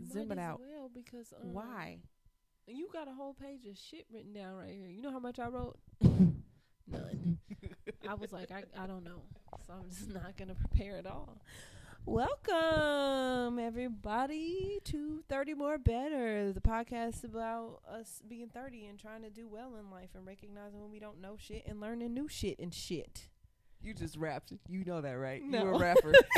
You 0.00 0.08
Zoom 0.08 0.32
it 0.32 0.38
out. 0.38 0.60
Well, 0.60 0.90
because 0.92 1.32
um, 1.38 1.52
Why? 1.52 1.98
You 2.66 2.88
got 2.90 3.06
a 3.06 3.12
whole 3.12 3.34
page 3.34 3.66
of 3.66 3.76
shit 3.76 4.06
written 4.10 4.32
down 4.32 4.54
right 4.54 4.72
here. 4.72 4.88
You 4.88 5.02
know 5.02 5.10
how 5.10 5.18
much 5.18 5.38
I 5.38 5.48
wrote? 5.48 5.76
None. 6.00 7.38
I 8.08 8.14
was 8.14 8.32
like, 8.32 8.50
I 8.50 8.64
I 8.78 8.86
don't 8.86 9.04
know, 9.04 9.22
so 9.66 9.74
I'm 9.74 9.90
just 9.90 10.08
not 10.08 10.38
gonna 10.38 10.54
prepare 10.54 10.96
at 10.96 11.06
all. 11.06 11.42
Welcome 12.06 13.58
everybody 13.58 14.78
to 14.84 15.22
Thirty 15.28 15.52
More 15.52 15.76
Better, 15.76 16.50
the 16.52 16.62
podcast 16.62 17.22
about 17.22 17.80
us 17.86 18.22
being 18.26 18.48
thirty 18.48 18.86
and 18.86 18.98
trying 18.98 19.22
to 19.22 19.30
do 19.30 19.48
well 19.48 19.76
in 19.78 19.90
life 19.90 20.10
and 20.14 20.26
recognizing 20.26 20.80
when 20.80 20.90
we 20.90 20.98
don't 20.98 21.20
know 21.20 21.36
shit 21.38 21.64
and 21.66 21.78
learning 21.78 22.14
new 22.14 22.26
shit 22.26 22.58
and 22.58 22.72
shit. 22.72 23.28
You 23.82 23.94
just 23.94 24.16
rapped. 24.16 24.52
You 24.68 24.84
know 24.84 25.00
that, 25.00 25.12
right? 25.12 25.42
No. 25.42 25.62
You 25.62 25.74
a 25.74 25.78
rapper. 25.78 26.12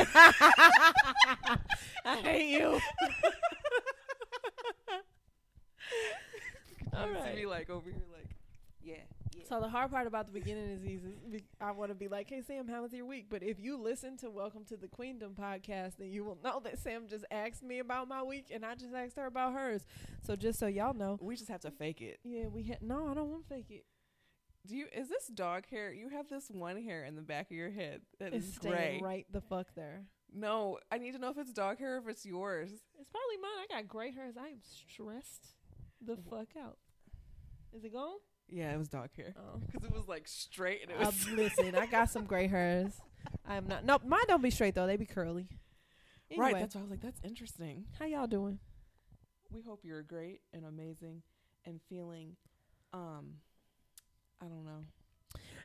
I 2.05 2.17
hate 2.23 2.51
you. 2.51 2.81
See 6.93 6.99
right. 6.99 7.35
me 7.35 7.47
like 7.47 7.71
over 7.71 7.89
here, 7.91 8.03
like, 8.13 8.37
yeah, 8.83 8.97
yeah. 9.35 9.45
So 9.49 9.61
the 9.61 9.69
hard 9.69 9.91
part 9.91 10.07
about 10.07 10.27
the 10.27 10.33
beginning 10.33 10.69
is 10.71 10.85
easy. 10.85 11.15
I 11.61 11.73
want 11.73 11.91
to 11.91 11.95
be 11.95 12.07
like, 12.07 12.29
"Hey 12.29 12.43
Sam, 12.47 12.69
how 12.69 12.83
was 12.83 12.93
your 12.93 13.07
week?" 13.07 13.27
But 13.31 13.43
if 13.43 13.59
you 13.59 13.77
listen 13.77 14.17
to 14.19 14.31
Welcome 14.31 14.65
to 14.67 14.77
the 14.77 14.89
Queendom 14.89 15.35
podcast, 15.35 15.97
then 15.99 16.11
you 16.11 16.23
will 16.23 16.39
know 16.45 16.61
that 16.65 16.79
Sam 16.79 17.09
just 17.09 17.25
asked 17.31 17.63
me 17.63 17.79
about 17.79 18.09
my 18.09 18.23
week, 18.23 18.47
and 18.53 18.65
I 18.65 18.75
just 18.75 18.95
asked 18.95 19.17
her 19.17 19.27
about 19.27 19.55
hers. 19.55 19.87
So 20.25 20.37
just 20.37 20.59
so 20.59 20.67
y'all 20.67 20.95
know, 20.95 21.19
we 21.21 21.35
just 21.35 21.49
have 21.49 21.63
to 21.63 21.71
fake 21.71 22.03
it. 22.03 22.21
yeah, 22.25 22.47
we 22.47 22.63
had 22.65 22.83
no. 22.83 23.09
I 23.09 23.15
don't 23.15 23.31
want 23.31 23.49
to 23.49 23.55
fake 23.55 23.71
it. 23.71 23.85
Do 24.67 24.77
you? 24.77 24.87
Is 24.93 25.09
this 25.09 25.27
dog 25.27 25.65
hair? 25.71 25.93
You 25.93 26.09
have 26.11 26.29
this 26.29 26.49
one 26.49 26.81
hair 26.81 27.05
in 27.05 27.17
the 27.17 27.23
back 27.23 27.47
of 27.51 27.57
your 27.57 27.71
head 27.71 28.03
that 28.21 28.33
It's 28.33 28.47
is 28.47 28.55
staying 28.55 28.73
gray. 28.75 29.01
right 29.03 29.27
the 29.33 29.41
fuck 29.41 29.67
there. 29.75 30.05
No, 30.35 30.79
I 30.91 30.99
need 30.99 31.13
to 31.13 31.19
know 31.19 31.31
if 31.31 31.39
it's 31.39 31.53
dog 31.53 31.79
hair 31.79 31.97
or 31.97 31.99
if 31.99 32.09
it's 32.09 32.25
yours. 32.25 32.71
It's 32.71 33.09
probably 33.11 33.37
mine. 33.43 33.67
I 33.71 33.75
got 33.81 33.89
gray 33.89 34.13
hairs. 34.13 34.37
I 34.41 34.49
am 34.49 34.61
stressed 34.63 35.55
the 36.01 36.17
fuck 36.31 36.49
out. 36.59 36.79
Is 37.77 37.85
it 37.85 37.93
gone? 37.93 38.17
Yeah, 38.49 38.73
it 38.75 38.79
was 38.79 38.89
dog 38.89 39.09
hair 39.17 39.35
Oh. 39.37 39.59
because 39.67 39.85
it 39.85 39.93
was 39.95 40.07
like 40.09 40.29
straight 40.29 40.83
and 40.83 40.91
it 40.91 40.97
Uh, 41.07 41.11
listen, 41.35 41.75
I 41.75 41.87
got 41.87 42.11
some 42.11 42.25
gray 42.25 42.47
hairs. 42.47 42.93
I'm 43.47 43.67
not. 43.67 43.85
No, 43.85 43.99
mine 44.07 44.21
don't 44.29 44.43
be 44.43 44.51
straight 44.51 44.75
though. 44.75 44.87
They 44.87 44.97
be 44.97 45.07
curly. 45.07 45.49
Anyway, 46.31 46.53
Right, 46.53 46.61
that's 46.61 46.75
why 46.75 46.81
I 46.81 46.85
was 46.85 46.91
like, 46.91 47.01
that's 47.03 47.21
interesting. 47.25 47.85
how 47.99 48.07
y'all 48.07 48.27
doing? 48.27 48.59
We 49.51 49.61
hope 49.61 49.81
you're 49.85 50.03
great 50.03 50.41
and 50.55 50.65
amazing 50.65 51.23
and 51.67 51.79
feeling, 51.91 52.37
um, 52.95 53.35
I 54.43 54.47
don't 54.47 54.65
know. 54.65 54.85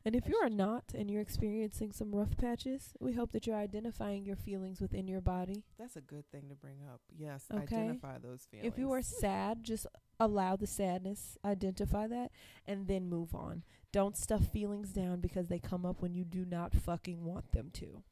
And 0.06 0.16
if 0.16 0.28
you 0.28 0.38
are 0.42 0.50
not 0.50 0.83
and 0.94 1.09
you're 1.11 1.22
experiencing 1.22 1.92
some 1.92 2.16
rough 2.16 2.38
patches, 2.38 2.94
we 3.00 3.14
hope 3.14 3.31
that 3.34 3.45
you're 3.45 3.58
identifying 3.58 4.23
your 4.25 4.36
feelings 4.38 4.80
within 4.80 5.08
your 5.08 5.19
body. 5.19 5.66
That's 5.78 5.97
a 5.97 6.02
good 6.02 6.30
thing 6.31 6.47
to 6.50 6.56
bring 6.56 6.78
up. 6.88 7.02
Yes, 7.17 7.45
Okay. 7.52 7.75
identify 7.75 8.17
those 8.19 8.45
feelings. 8.50 8.72
If 8.72 8.80
you 8.80 8.92
are 8.94 9.02
sad, 9.22 9.64
just 9.64 9.86
allow 10.19 10.56
the 10.56 10.67
sadness, 10.67 11.38
identify 11.44 12.08
that, 12.08 12.31
and 12.66 12.88
then 12.88 13.09
move 13.09 13.36
on. 13.36 13.64
Don't 13.92 14.16
stuff 14.16 14.47
feelings 14.47 14.94
down 14.94 15.19
because 15.19 15.47
they 15.47 15.59
come 15.59 15.86
up 15.86 16.02
when 16.02 16.14
you 16.14 16.23
do 16.23 16.45
not 16.45 16.73
fucking 16.73 17.25
want 17.25 17.52
them 17.52 17.69
to. 17.73 18.03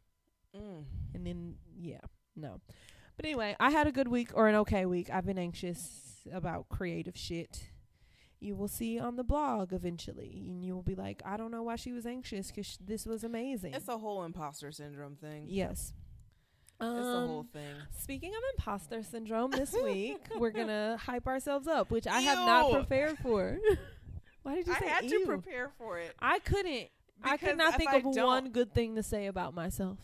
mm. 0.57 0.83
And 1.13 1.25
then, 1.25 1.55
yeah, 1.77 2.01
no. 2.35 2.59
But 3.15 3.25
anyway, 3.25 3.55
I 3.59 3.69
had 3.69 3.87
a 3.87 3.91
good 3.93 4.09
week 4.09 4.31
or 4.33 4.47
an 4.49 4.55
okay 4.55 4.85
week. 4.85 5.09
I've 5.09 5.25
been 5.25 5.37
anxious 5.39 6.27
about 6.33 6.67
creative 6.67 7.15
shit. 7.15 7.69
You 8.39 8.55
will 8.55 8.67
see 8.67 8.99
on 8.99 9.15
the 9.15 9.23
blog 9.23 9.73
eventually, 9.73 10.45
and 10.47 10.63
you 10.63 10.75
will 10.75 10.83
be 10.83 10.95
like, 10.95 11.21
I 11.25 11.37
don't 11.37 11.51
know 11.51 11.63
why 11.63 11.77
she 11.77 11.91
was 11.93 12.05
anxious 12.05 12.47
because 12.47 12.65
sh- 12.65 12.77
this 12.85 13.05
was 13.05 13.23
amazing. 13.23 13.73
it's 13.73 13.87
a 13.87 13.97
whole 13.97 14.23
imposter 14.23 14.71
syndrome 14.71 15.15
thing. 15.15 15.45
yes. 15.47 15.93
It's 16.81 16.89
the 16.89 17.03
whole 17.27 17.39
Um, 17.39 17.47
thing. 17.53 17.73
Speaking 17.97 18.31
of 18.35 18.41
imposter 18.57 19.01
syndrome, 19.01 19.49
this 19.51 19.73
week 19.83 20.19
we're 20.37 20.51
gonna 20.51 20.97
hype 21.01 21.25
ourselves 21.25 21.67
up, 21.67 21.89
which 21.89 22.05
I 22.05 22.19
have 22.19 22.39
not 22.39 22.71
prepared 22.73 23.17
for. 23.19 23.57
Why 24.43 24.55
did 24.55 24.67
you 24.67 24.73
say 24.73 24.85
I 24.85 24.89
had 24.89 25.05
ew? 25.05 25.21
to 25.21 25.25
prepare 25.25 25.71
for 25.77 25.97
it. 25.99 26.13
I 26.19 26.39
couldn't. 26.39 26.89
I 27.23 27.37
could 27.37 27.57
not 27.57 27.75
think 27.77 27.91
I 27.91 27.97
of 27.97 28.03
one 28.03 28.49
good 28.49 28.73
thing 28.73 28.95
to 28.97 29.03
say 29.03 29.27
about 29.27 29.53
myself. 29.55 29.97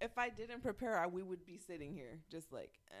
If 0.00 0.18
I 0.18 0.28
didn't 0.28 0.60
prepare, 0.62 0.98
I, 0.98 1.06
we 1.06 1.22
would 1.22 1.46
be 1.46 1.56
sitting 1.56 1.92
here 1.94 2.18
just 2.30 2.52
like. 2.52 2.72
Uh, 2.90 2.94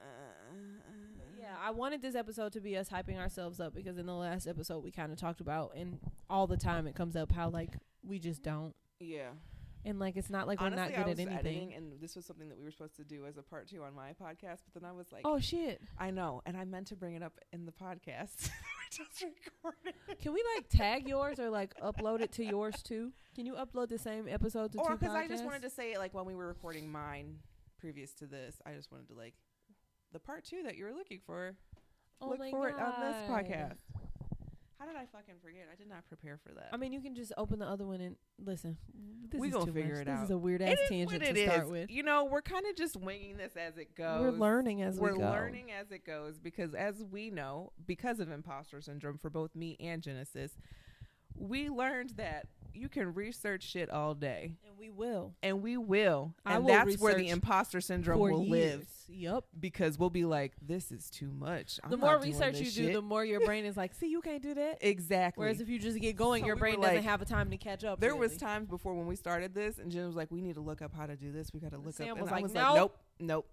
uh, 0.00 0.06
uh, 0.06 1.09
Yeah, 1.50 1.56
I 1.66 1.70
wanted 1.72 2.00
this 2.00 2.14
episode 2.14 2.52
to 2.52 2.60
be 2.60 2.76
us 2.76 2.88
hyping 2.88 3.18
ourselves 3.18 3.58
up 3.60 3.74
because 3.74 3.98
in 3.98 4.06
the 4.06 4.14
last 4.14 4.46
episode 4.46 4.84
we 4.84 4.90
kind 4.92 5.10
of 5.12 5.18
talked 5.18 5.40
about, 5.40 5.72
and 5.74 5.98
all 6.28 6.46
the 6.46 6.56
time 6.56 6.86
it 6.86 6.94
comes 6.94 7.16
up 7.16 7.32
how 7.32 7.48
like 7.48 7.70
we 8.06 8.18
just 8.20 8.42
don't, 8.42 8.72
Yeah. 9.00 9.30
and 9.84 9.98
like 9.98 10.16
it's 10.16 10.30
not 10.30 10.46
like 10.46 10.60
Honestly, 10.60 10.76
we're 10.78 10.82
not 10.90 10.92
I 10.92 11.02
good 11.02 11.10
was 11.10 11.18
at 11.18 11.26
anything. 11.26 11.38
editing, 11.72 11.74
and 11.74 12.00
this 12.00 12.14
was 12.14 12.24
something 12.24 12.48
that 12.50 12.58
we 12.58 12.64
were 12.64 12.70
supposed 12.70 12.94
to 12.96 13.04
do 13.04 13.26
as 13.26 13.36
a 13.36 13.42
part 13.42 13.68
two 13.68 13.82
on 13.82 13.94
my 13.94 14.10
podcast. 14.10 14.60
But 14.72 14.80
then 14.80 14.84
I 14.84 14.92
was 14.92 15.10
like, 15.10 15.22
oh 15.24 15.40
shit! 15.40 15.80
I 15.98 16.10
know, 16.12 16.40
and 16.46 16.56
I 16.56 16.64
meant 16.64 16.86
to 16.88 16.96
bring 16.96 17.14
it 17.16 17.22
up 17.22 17.38
in 17.52 17.66
the 17.66 17.72
podcast. 17.72 18.48
we 18.50 18.96
just 18.96 19.22
recorded. 19.22 19.94
Can 20.22 20.32
we 20.32 20.44
like 20.56 20.68
tag 20.68 21.08
yours 21.08 21.40
or 21.40 21.50
like 21.50 21.74
upload 21.82 22.20
it 22.20 22.30
to 22.32 22.44
yours 22.44 22.80
too? 22.82 23.12
Can 23.34 23.44
you 23.44 23.54
upload 23.54 23.88
the 23.88 23.98
same 23.98 24.28
episode 24.28 24.70
to 24.72 24.78
Or 24.78 24.90
two 24.90 24.96
because 24.98 25.14
I 25.16 25.26
just 25.26 25.44
wanted 25.44 25.62
to 25.62 25.70
say, 25.70 25.98
like, 25.98 26.14
when 26.14 26.26
we 26.26 26.34
were 26.36 26.46
recording 26.46 26.90
mine 26.92 27.38
previous 27.78 28.12
to 28.14 28.26
this, 28.26 28.60
I 28.64 28.72
just 28.74 28.92
wanted 28.92 29.08
to 29.08 29.14
like 29.14 29.34
the 30.12 30.18
part 30.18 30.44
two 30.44 30.62
that 30.64 30.76
you 30.76 30.84
were 30.84 30.92
looking 30.92 31.20
for. 31.26 31.54
Oh 32.20 32.28
look 32.28 32.38
my 32.38 32.50
for 32.50 32.68
it 32.68 32.74
on 32.76 32.92
this 33.00 33.16
podcast. 33.30 33.78
How 34.78 34.86
did 34.86 34.96
I 34.96 35.04
fucking 35.12 35.34
forget? 35.42 35.68
I 35.70 35.76
did 35.76 35.88
not 35.90 36.06
prepare 36.08 36.38
for 36.42 36.54
that. 36.54 36.70
I 36.72 36.78
mean, 36.78 36.90
you 36.92 37.02
can 37.02 37.14
just 37.14 37.32
open 37.36 37.58
the 37.58 37.66
other 37.66 37.84
one 37.86 38.00
and 38.00 38.16
listen. 38.42 38.78
This 39.30 39.38
We 39.38 39.48
is 39.48 39.54
gonna 39.54 39.66
figure 39.72 39.92
much. 39.96 40.02
it 40.02 40.04
This 40.06 40.14
out. 40.18 40.24
is 40.24 40.30
a 40.30 40.38
weird 40.38 40.62
ass 40.62 40.78
tangent 40.88 41.22
to 41.22 41.42
start 41.44 41.64
is. 41.64 41.70
with. 41.70 41.90
You 41.90 42.02
know, 42.02 42.24
we're 42.24 42.40
kind 42.40 42.64
of 42.66 42.76
just 42.76 42.96
winging 42.96 43.36
this 43.36 43.56
as 43.56 43.76
it 43.76 43.94
goes. 43.94 44.20
We're 44.22 44.30
learning 44.38 44.80
as 44.80 44.98
We're 44.98 45.12
we 45.12 45.18
go. 45.18 45.24
learning 45.30 45.70
as 45.70 45.90
it 45.90 46.06
goes 46.06 46.38
because, 46.38 46.74
as 46.74 47.04
we 47.04 47.28
know, 47.30 47.72
because 47.86 48.20
of 48.20 48.30
imposter 48.30 48.80
syndrome 48.80 49.18
for 49.18 49.28
both 49.28 49.54
me 49.54 49.76
and 49.80 50.02
Genesis, 50.02 50.52
we 51.36 51.68
learned 51.68 52.10
that 52.16 52.46
you 52.72 52.88
can 52.88 53.14
research 53.14 53.62
shit 53.64 53.90
all 53.90 54.14
day, 54.14 54.54
and 54.66 54.78
we 54.78 54.90
will 54.90 55.34
and 55.42 55.60
we 55.62 55.76
will, 55.76 56.34
I 56.46 56.54
and 56.54 56.64
will 56.64 56.70
that's 56.70 56.98
where 56.98 57.14
the 57.14 57.28
imposter 57.28 57.80
syndrome 57.80 58.20
will 58.20 58.42
years. 58.44 58.50
live 58.78 58.88
Yup. 59.08 59.44
because 59.58 59.98
we'll 59.98 60.08
be 60.10 60.24
like, 60.24 60.52
"This 60.62 60.92
is 60.92 61.10
too 61.10 61.32
much." 61.32 61.80
I'm 61.82 61.90
The 61.90 61.96
more 61.96 62.18
research 62.20 62.58
you 62.58 62.66
this 62.66 62.74
do, 62.74 62.92
the 62.92 63.02
more 63.02 63.24
your 63.24 63.40
brain 63.40 63.64
is 63.64 63.76
like, 63.76 63.92
"See, 63.94 64.08
you 64.08 64.20
can't 64.20 64.42
do 64.42 64.54
that." 64.54 64.78
exactly. 64.82 65.42
Whereas 65.42 65.60
if 65.60 65.68
you 65.68 65.78
just 65.80 65.98
get 65.98 66.14
going, 66.14 66.42
So 66.42 66.46
your 66.46 66.54
we 66.54 66.60
brain 66.60 66.80
doesn't 66.80 66.96
like- 66.96 67.04
have 67.04 67.20
a 67.20 67.24
time 67.24 67.50
to 67.50 67.56
catch 67.56 67.82
up. 67.82 67.98
there 67.98 68.14
was 68.14 68.36
times 68.36 68.68
before 68.68 68.94
when 68.94 69.06
we 69.08 69.16
started 69.16 69.52
this, 69.52 69.78
and 69.78 69.90
Jen 69.90 70.06
was 70.06 70.14
like, 70.16 70.30
"We 70.30 70.40
need 70.40 70.54
to 70.54 70.60
look 70.60 70.80
up 70.80 70.94
how 70.94 71.06
to 71.06 71.16
do 71.16 71.32
this. 71.32 71.52
We 71.52 71.58
got 71.60 71.72
to 71.72 71.78
look 71.78 71.94
Sam 71.94 72.10
up." 72.12 72.18
was 72.20 72.28
and 72.30 72.38
I 72.38 72.42
was 72.42 72.52
"Nope." 72.54 72.64
like, 72.64 72.76
"Nope, 72.76 72.98
nope." 73.18 73.46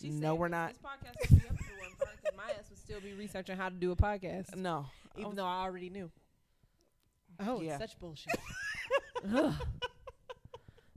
She 0.00 0.10
No, 0.10 0.32
said 0.34 0.38
we're 0.40 0.48
not. 0.48 0.68
This 0.70 0.78
podcast 0.82 1.30
would 1.30 1.40
be 1.42 1.48
up 1.48 1.56
to 1.56 1.64
one 1.80 1.90
part 1.96 2.22
'cause 2.24 2.36
my 2.36 2.50
ass 2.58 2.68
would 2.70 2.78
still 2.78 3.00
be 3.00 3.12
researching 3.14 3.56
how 3.56 3.68
to 3.68 3.74
do 3.76 3.92
a 3.92 3.96
podcast, 3.96 4.56
No, 4.56 4.86
even 5.16 5.36
though 5.36 5.46
I 5.46 5.62
already 5.62 5.90
knew. 5.90 6.10
Oh, 7.40 7.60
Yeah. 7.60 7.72
it's 7.80 7.92
such 7.92 7.98
bullshit. 7.98 8.34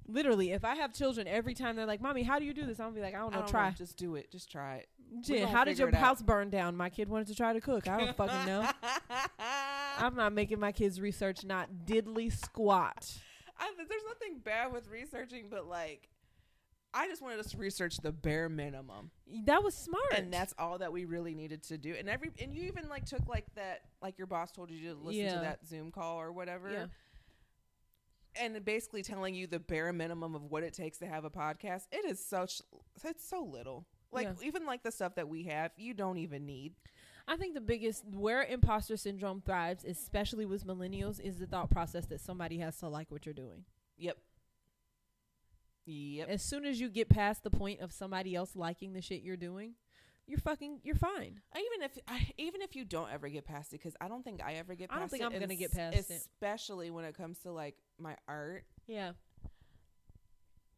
Literally, 0.08 0.52
if 0.52 0.66
I 0.66 0.76
have 0.76 0.94
children, 0.94 1.26
every 1.28 1.54
time 1.54 1.76
they're 1.78 1.86
like, 1.86 2.02
"Mommy, 2.02 2.24
how 2.24 2.38
do 2.38 2.44
you 2.46 2.54
do 2.54 2.66
this?" 2.66 2.80
I'm 2.80 2.88
gonna 2.88 2.96
be 2.96 3.02
like, 3.02 3.14
"I 3.16 3.20
don't 3.20 3.32
I 3.34 3.38
know. 3.38 3.42
don't 3.44 3.50
try." 3.50 3.70
know. 3.70 3.76
Just 3.76 3.96
do 3.98 4.16
it. 4.16 4.30
Just 4.30 4.52
try 4.52 4.78
it. 4.78 4.88
Jen, 5.22 5.48
how 5.48 5.64
did 5.64 5.78
your 5.80 5.88
it 5.90 5.94
out. 5.96 6.00
house 6.02 6.22
burn 6.22 6.50
down? 6.50 6.76
My 6.76 6.90
kid 6.90 7.08
wanted 7.08 7.28
to 7.28 7.36
try 7.36 7.54
to 7.54 7.62
cook. 7.62 7.88
I 7.88 7.98
don't 8.00 8.18
fucking 8.18 8.46
know. 8.46 8.70
I'm 9.98 10.16
not 10.16 10.34
making 10.34 10.60
my 10.60 10.72
kids 10.74 11.00
research 11.00 11.46
not 11.46 11.70
diddly 11.86 12.32
squat. 12.32 13.10
I, 13.58 13.72
there's 13.78 14.04
nothing 14.08 14.40
bad 14.44 14.74
with 14.74 14.88
researching, 14.90 15.48
but 15.50 15.68
like, 15.68 16.10
I 16.94 17.08
just 17.08 17.22
wanted 17.22 17.40
us 17.40 17.52
to 17.52 17.58
research 17.58 17.98
the 17.98 18.12
bare 18.12 18.50
minimum, 18.50 19.12
That 19.46 19.64
was 19.64 19.74
smart. 19.76 20.14
and 20.14 20.32
that's 20.34 20.54
all 20.58 20.78
that 20.80 20.92
we 20.92 21.06
really 21.06 21.34
needed 21.36 21.64
to 21.64 21.78
do. 21.78 21.96
And 21.98 22.10
every 22.10 22.32
and 22.42 22.54
you 22.54 22.64
even 22.64 22.90
like 22.90 23.06
took 23.06 23.26
like 23.28 23.46
that, 23.56 23.82
like 24.02 24.18
your 24.18 24.28
boss 24.28 24.52
told 24.52 24.70
you 24.72 24.90
to 24.90 24.96
listen 25.00 25.22
Yeah. 25.24 25.36
to 25.36 25.40
that 25.42 25.66
Zoom 25.66 25.92
call 25.92 26.20
or 26.20 26.32
whatever, 26.34 26.70
yeah. 26.70 26.86
and 28.36 28.64
basically 28.64 29.04
telling 29.04 29.36
you 29.36 29.48
the 29.48 29.60
bare 29.60 29.92
minimum 29.94 30.36
of 30.36 30.44
what 30.44 30.64
it 30.64 30.74
takes 30.74 30.98
to 31.00 31.06
have 31.06 31.26
a 31.26 31.30
podcast. 31.30 31.84
It 31.92 32.06
is 32.06 32.24
such 32.24 32.62
it's 33.04 33.28
so 33.28 33.42
little. 33.44 33.86
Like 34.12 34.28
Yeah. 34.28 34.48
even 34.48 34.66
like 34.66 34.84
the 34.84 34.92
stuff 34.92 35.16
that 35.16 35.30
we 35.30 35.44
have, 35.44 35.72
you 35.78 35.94
don't 35.94 36.18
even 36.18 36.46
need. 36.46 36.76
I 37.28 37.38
think 37.38 37.54
the 37.54 37.62
biggest 37.62 38.04
where 38.06 38.44
imposter 38.44 38.98
syndrome 38.98 39.42
thrives, 39.42 39.86
especially 39.86 40.46
with 40.46 40.66
millennials, 40.66 41.22
is 41.22 41.38
the 41.38 41.46
thought 41.48 41.70
process 41.70 42.06
that 42.08 42.20
somebody 42.20 42.58
has 42.58 42.78
to 42.80 42.90
like 42.90 43.12
what 43.12 43.26
you're 43.26 43.34
doing. 43.34 43.64
Yep. 43.98 44.18
Yep. 45.86 46.30
As 46.30 46.42
soon 46.44 46.66
as 46.66 46.80
you 46.80 46.90
get 46.90 47.10
past 47.10 47.44
the 47.44 47.50
point 47.50 47.80
of 47.82 47.92
somebody 47.92 48.36
else 48.36 48.56
liking 48.56 48.94
the 48.94 49.02
shit 49.02 49.22
you're 49.24 49.36
doing, 49.38 49.74
you're 50.28 50.40
fucking 50.40 50.80
you're 50.84 50.96
fine. 50.96 51.42
even 51.56 51.82
if 51.84 51.98
I, 52.08 52.28
even 52.38 52.62
if 52.62 52.76
you 52.76 52.86
don't 52.86 53.12
ever 53.12 53.28
get 53.30 53.46
past 53.46 53.74
it, 53.74 53.80
because 53.80 53.96
I 54.00 54.08
don't 54.08 54.24
think 54.24 54.42
I 54.44 54.54
ever 54.54 54.76
get. 54.76 54.90
past 54.90 54.98
I 54.98 55.00
don't 55.00 55.10
think 55.10 55.24
it, 55.24 55.26
I'm 55.34 55.40
gonna 55.40 55.56
get 55.56 55.72
past 55.74 55.98
it. 55.98 56.10
especially 56.12 56.92
when 56.92 57.04
it 57.06 57.18
comes 57.18 57.40
to 57.40 57.52
like 57.52 57.76
my 58.00 58.16
art. 58.28 58.66
Yeah. 58.88 59.12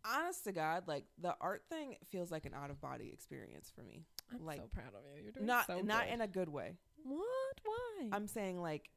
Honest 0.05 0.43
to 0.45 0.51
God, 0.51 0.83
like 0.87 1.05
the 1.21 1.35
art 1.39 1.63
thing 1.69 1.95
feels 2.09 2.29
like 2.31 2.45
an 2.45 2.53
out 2.53 2.69
of 2.69 2.81
body 2.81 3.09
experience 3.13 3.71
for 3.73 3.83
me. 3.83 4.03
I'm 4.33 4.45
Like, 4.45 4.59
so 4.59 4.67
proud 4.73 4.87
of 4.87 5.01
you. 5.17 5.23
You're 5.23 5.31
doing 5.31 5.45
Not 5.45 5.65
so 5.67 5.79
not 5.81 6.05
good. 6.05 6.13
in 6.13 6.21
a 6.21 6.27
good 6.27 6.49
way. 6.49 6.73
what? 7.03 7.23
Why? 7.63 8.09
I'm 8.11 8.27
saying 8.27 8.59
like 8.61 8.89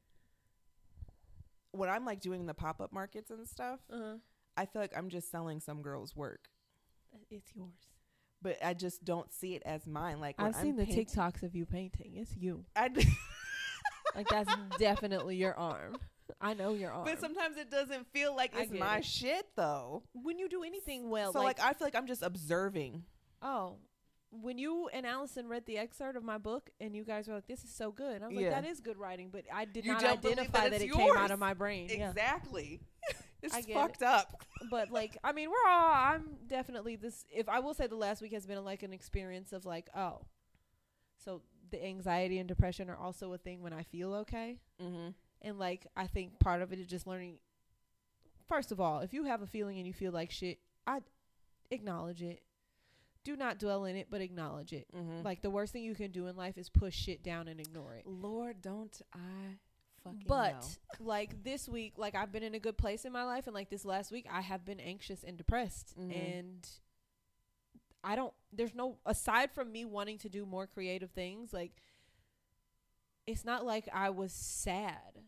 when 1.71 1.89
I'm 1.89 2.03
like 2.05 2.19
doing 2.19 2.45
the 2.45 2.53
pop 2.53 2.81
up 2.81 2.91
markets 2.91 3.29
and 3.31 3.47
stuff, 3.47 3.79
uh-huh. 3.91 4.15
I 4.57 4.65
feel 4.65 4.81
like 4.81 4.97
I'm 4.97 5.09
just 5.09 5.29
selling 5.31 5.59
some 5.59 5.81
girl's 5.81 6.15
work. 6.15 6.49
It's 7.31 7.51
yours. 7.55 7.71
but 8.41 8.57
I 8.63 8.73
just 8.73 9.03
don't 9.05 9.31
see 9.33 9.55
it 9.55 9.63
as 9.65 9.87
mine. 9.87 10.19
Like 10.19 10.35
I've 10.39 10.55
seen 10.55 10.71
I'm 10.71 10.77
the 10.77 10.85
painting- 10.85 11.05
TikToks 11.05 11.43
of 11.43 11.55
you 11.55 11.65
painting. 11.65 12.13
It's 12.15 12.35
you. 12.35 12.65
I 12.75 12.87
d- 12.89 13.05
Like 14.15 14.27
that's 14.29 14.51
definitely 14.79 15.35
your 15.35 15.53
arm. 15.55 15.97
I 16.41 16.53
know 16.53 16.73
your 16.73 16.91
arm. 16.91 17.05
but 17.05 17.19
sometimes 17.19 17.57
it 17.57 17.69
doesn't 17.69 18.07
feel 18.11 18.35
like 18.35 18.51
it's 18.57 18.71
my 18.71 18.97
it. 18.97 19.05
shit 19.05 19.45
though. 19.55 20.03
when 20.13 20.39
you 20.39 20.49
do 20.49 20.63
anything 20.63 21.09
well, 21.09 21.33
so 21.33 21.39
like, 21.39 21.59
like, 21.59 21.67
I 21.69 21.73
feel 21.73 21.87
like 21.87 21.95
I'm 21.95 22.07
just 22.07 22.23
observing. 22.23 23.03
oh, 23.41 23.75
when 24.29 24.57
you 24.57 24.89
and 24.91 25.05
Allison 25.05 25.47
read 25.47 25.65
the 25.65 25.77
excerpt 25.77 26.17
of 26.17 26.23
my 26.23 26.37
book 26.37 26.69
and 26.81 26.95
you 26.95 27.03
guys 27.05 27.27
were 27.27 27.35
like, 27.35 27.47
"This 27.47 27.63
is 27.63 27.73
so 27.73 27.91
good," 27.91 28.21
I 28.21 28.27
was 28.27 28.35
Yeah. 28.35 28.49
like, 28.51 28.61
"That 28.63 28.69
is 28.69 28.79
good 28.81 28.97
writing," 28.97 29.29
but 29.31 29.45
I 29.53 29.65
did 29.65 29.85
You 29.85 29.93
not 29.93 30.03
identify 30.03 30.63
that 30.69 30.71
that, 30.71 30.81
it 30.81 30.91
came 30.91 31.15
out 31.15 31.31
of 31.31 31.39
my 31.39 31.53
brain. 31.53 31.89
Yeah. 31.89 32.11
It's 33.41 33.53
I 33.55 33.61
fucked 33.61 34.01
up. 34.03 34.43
but 34.71 34.89
like 34.91 35.15
i 35.23 35.31
mean 35.31 35.49
we're 35.49 35.69
all 35.71 35.91
i'm 35.93 36.23
definitely 36.47 36.95
this 36.95 37.25
if 37.33 37.47
i 37.47 37.59
will 37.59 37.73
say 37.75 37.85
the 37.87 37.95
last 37.95 38.21
week 38.21 38.33
has 38.33 38.45
been 38.47 38.63
like 38.65 38.81
an 38.83 38.91
experience 38.91 39.53
of 39.53 39.65
like 39.65 39.87
oh 39.95 40.21
so 41.23 41.41
the 41.69 41.83
anxiety 41.85 42.39
and 42.39 42.47
depression 42.47 42.89
are 42.89 42.95
also 42.97 43.33
a 43.33 43.37
thing 43.37 43.61
when 43.61 43.73
i 43.73 43.83
feel 43.83 44.13
okay 44.13 44.57
Mm-hmm. 44.81 45.09
and 45.43 45.59
like 45.59 45.85
i 45.95 46.07
think 46.07 46.39
part 46.39 46.61
of 46.63 46.73
it 46.73 46.79
is 46.79 46.87
just 46.87 47.05
learning 47.05 47.35
first 48.47 48.71
of 48.71 48.79
all 48.79 48.99
if 49.01 49.13
you 49.13 49.25
have 49.25 49.41
a 49.41 49.47
feeling 49.47 49.77
and 49.77 49.85
you 49.85 49.93
feel 49.93 50.11
like 50.11 50.31
shit 50.31 50.57
i 50.87 50.99
acknowledge 51.69 52.21
it 52.23 52.41
do 53.23 53.35
not 53.35 53.59
dwell 53.59 53.85
in 53.85 53.95
it 53.95 54.07
but 54.09 54.21
acknowledge 54.21 54.73
it 54.73 54.87
Mm-hmm. 54.95 55.23
like 55.23 55.41
the 55.41 55.49
worst 55.49 55.71
thing 55.73 55.83
you 55.83 55.95
can 55.95 56.11
do 56.11 56.27
in 56.27 56.35
life 56.35 56.57
is 56.57 56.69
push 56.69 56.95
shit 56.95 57.23
down 57.23 57.47
and 57.47 57.59
ignore 57.59 57.93
it 57.95 58.07
Lord, 58.07 58.61
don't 58.61 58.99
I 59.13 59.57
fucking 60.07 60.23
but 60.27 60.53
know. 60.99 61.05
like 61.05 61.43
this 61.43 61.67
week 61.69 61.93
like 61.97 62.15
i've 62.15 62.31
been 62.31 62.43
in 62.43 62.55
a 62.55 62.59
good 62.59 62.77
place 62.77 63.05
in 63.05 63.11
my 63.11 63.23
life 63.23 63.47
and 63.47 63.53
like 63.53 63.69
this 63.69 63.85
last 63.85 64.11
week 64.11 64.25
i 64.31 64.41
have 64.41 64.65
been 64.65 64.79
anxious 64.79 65.23
and 65.23 65.37
depressed 65.37 65.93
Mhm. 65.99 66.37
and 66.39 66.69
i 68.03 68.15
don't 68.15 68.33
there's 68.51 68.73
no 68.75 68.97
aside 69.05 69.51
from 69.51 69.71
me 69.71 69.85
wanting 69.85 70.17
to 70.19 70.29
do 70.29 70.45
more 70.45 70.67
creative 70.67 71.11
things 71.11 71.53
like 71.53 71.71
it's 73.25 73.43
not 73.45 73.65
like 73.65 73.87
i 73.93 74.09
was 74.09 74.31
sad 74.31 75.19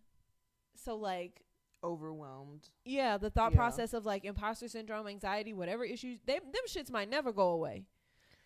so 0.75 0.95
like 0.95 1.41
overwhelmed. 1.83 2.69
yeah 2.85 3.17
the 3.17 3.29
thought 3.29 3.51
Yeah. 3.51 3.57
process 3.57 3.93
of 3.93 4.05
like 4.05 4.25
imposter 4.25 4.67
syndrome 4.67 5.07
anxiety 5.07 5.53
whatever 5.53 5.83
issues 5.85 6.19
they 6.25 6.39
them 6.39 6.63
shits 6.67 6.91
might 6.91 7.09
never 7.09 7.31
go 7.31 7.49
away 7.49 7.85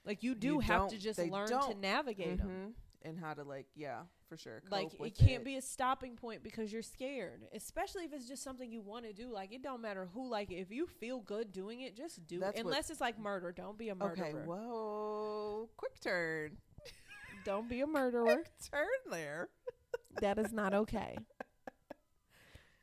like 0.06 0.22
you 0.22 0.36
do 0.36 0.48
You 0.48 0.60
have 0.60 0.88
to 0.90 0.98
just 0.98 1.18
learn 1.20 1.48
to 1.48 1.54
don't. 1.54 1.82
navate 1.82 2.38
them. 2.38 2.76
And 3.06 3.18
how 3.18 3.34
to 3.34 3.44
like, 3.44 3.68
yeah, 3.74 4.02
for 4.34 4.38
sure. 4.38 4.64
Like 4.72 4.88
it 5.00 5.18
can't 5.18 5.44
be 5.44 5.58
a 5.58 5.62
stopping 5.62 6.16
point 6.16 6.44
because 6.44 6.74
you're 6.74 6.82
scared 6.82 7.42
especially 7.54 8.04
if 8.04 8.14
it's 8.14 8.28
just 8.28 8.44
something 8.44 8.72
you 8.72 8.82
want 8.82 9.06
to 9.06 9.14
do 9.14 9.32
like 9.32 9.54
it 9.54 9.62
don't 9.62 9.82
matter 9.82 10.08
who 10.14 10.28
like 10.28 10.52
it 10.52 10.56
if 10.56 10.72
you 10.72 10.88
feel 10.88 11.20
good 11.20 11.52
doing 11.52 11.82
it 11.82 11.96
just 11.96 12.26
do 12.28 12.40
That's 12.40 12.60
it 12.60 12.66
unless 12.66 12.90
it's 12.90 13.02
like 13.02 13.20
murder 13.20 13.52
don't 13.52 13.78
be 13.78 13.90
a 13.90 13.96
murderer. 13.96 14.28
Okay, 14.28 14.38
whoa, 14.46 15.70
quick 15.78 16.00
turn, 16.00 16.58
don't 17.46 17.70
be 17.70 17.82
a 17.82 17.88
murderer. 17.88 18.24
quick 18.24 18.52
turn 18.72 18.88
there. 19.12 19.50
that 20.22 20.40
is 20.40 20.52
not 20.52 20.74
okay. 20.74 21.18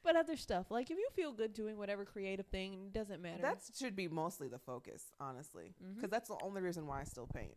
But 0.02 0.16
other 0.16 0.36
stuff 0.36 0.70
like 0.70 0.90
if 0.90 0.98
you 0.98 1.08
feel 1.14 1.32
good 1.32 1.52
doing 1.52 1.76
whatever 1.76 2.04
creative 2.04 2.46
thing 2.46 2.86
it 2.86 2.92
doesn't 2.92 3.20
matter. 3.20 3.42
That 3.42 3.58
should 3.76 3.96
be 3.96 4.08
mostly 4.08 4.48
the 4.48 4.58
focus, 4.58 5.02
honestly, 5.20 5.74
mm-hmm. 5.82 5.94
because 5.94 6.10
that's 6.10 6.28
the 6.28 6.38
only 6.42 6.60
reason 6.62 6.86
why 6.86 7.00
I 7.00 7.04
still 7.04 7.26
paint, 7.26 7.56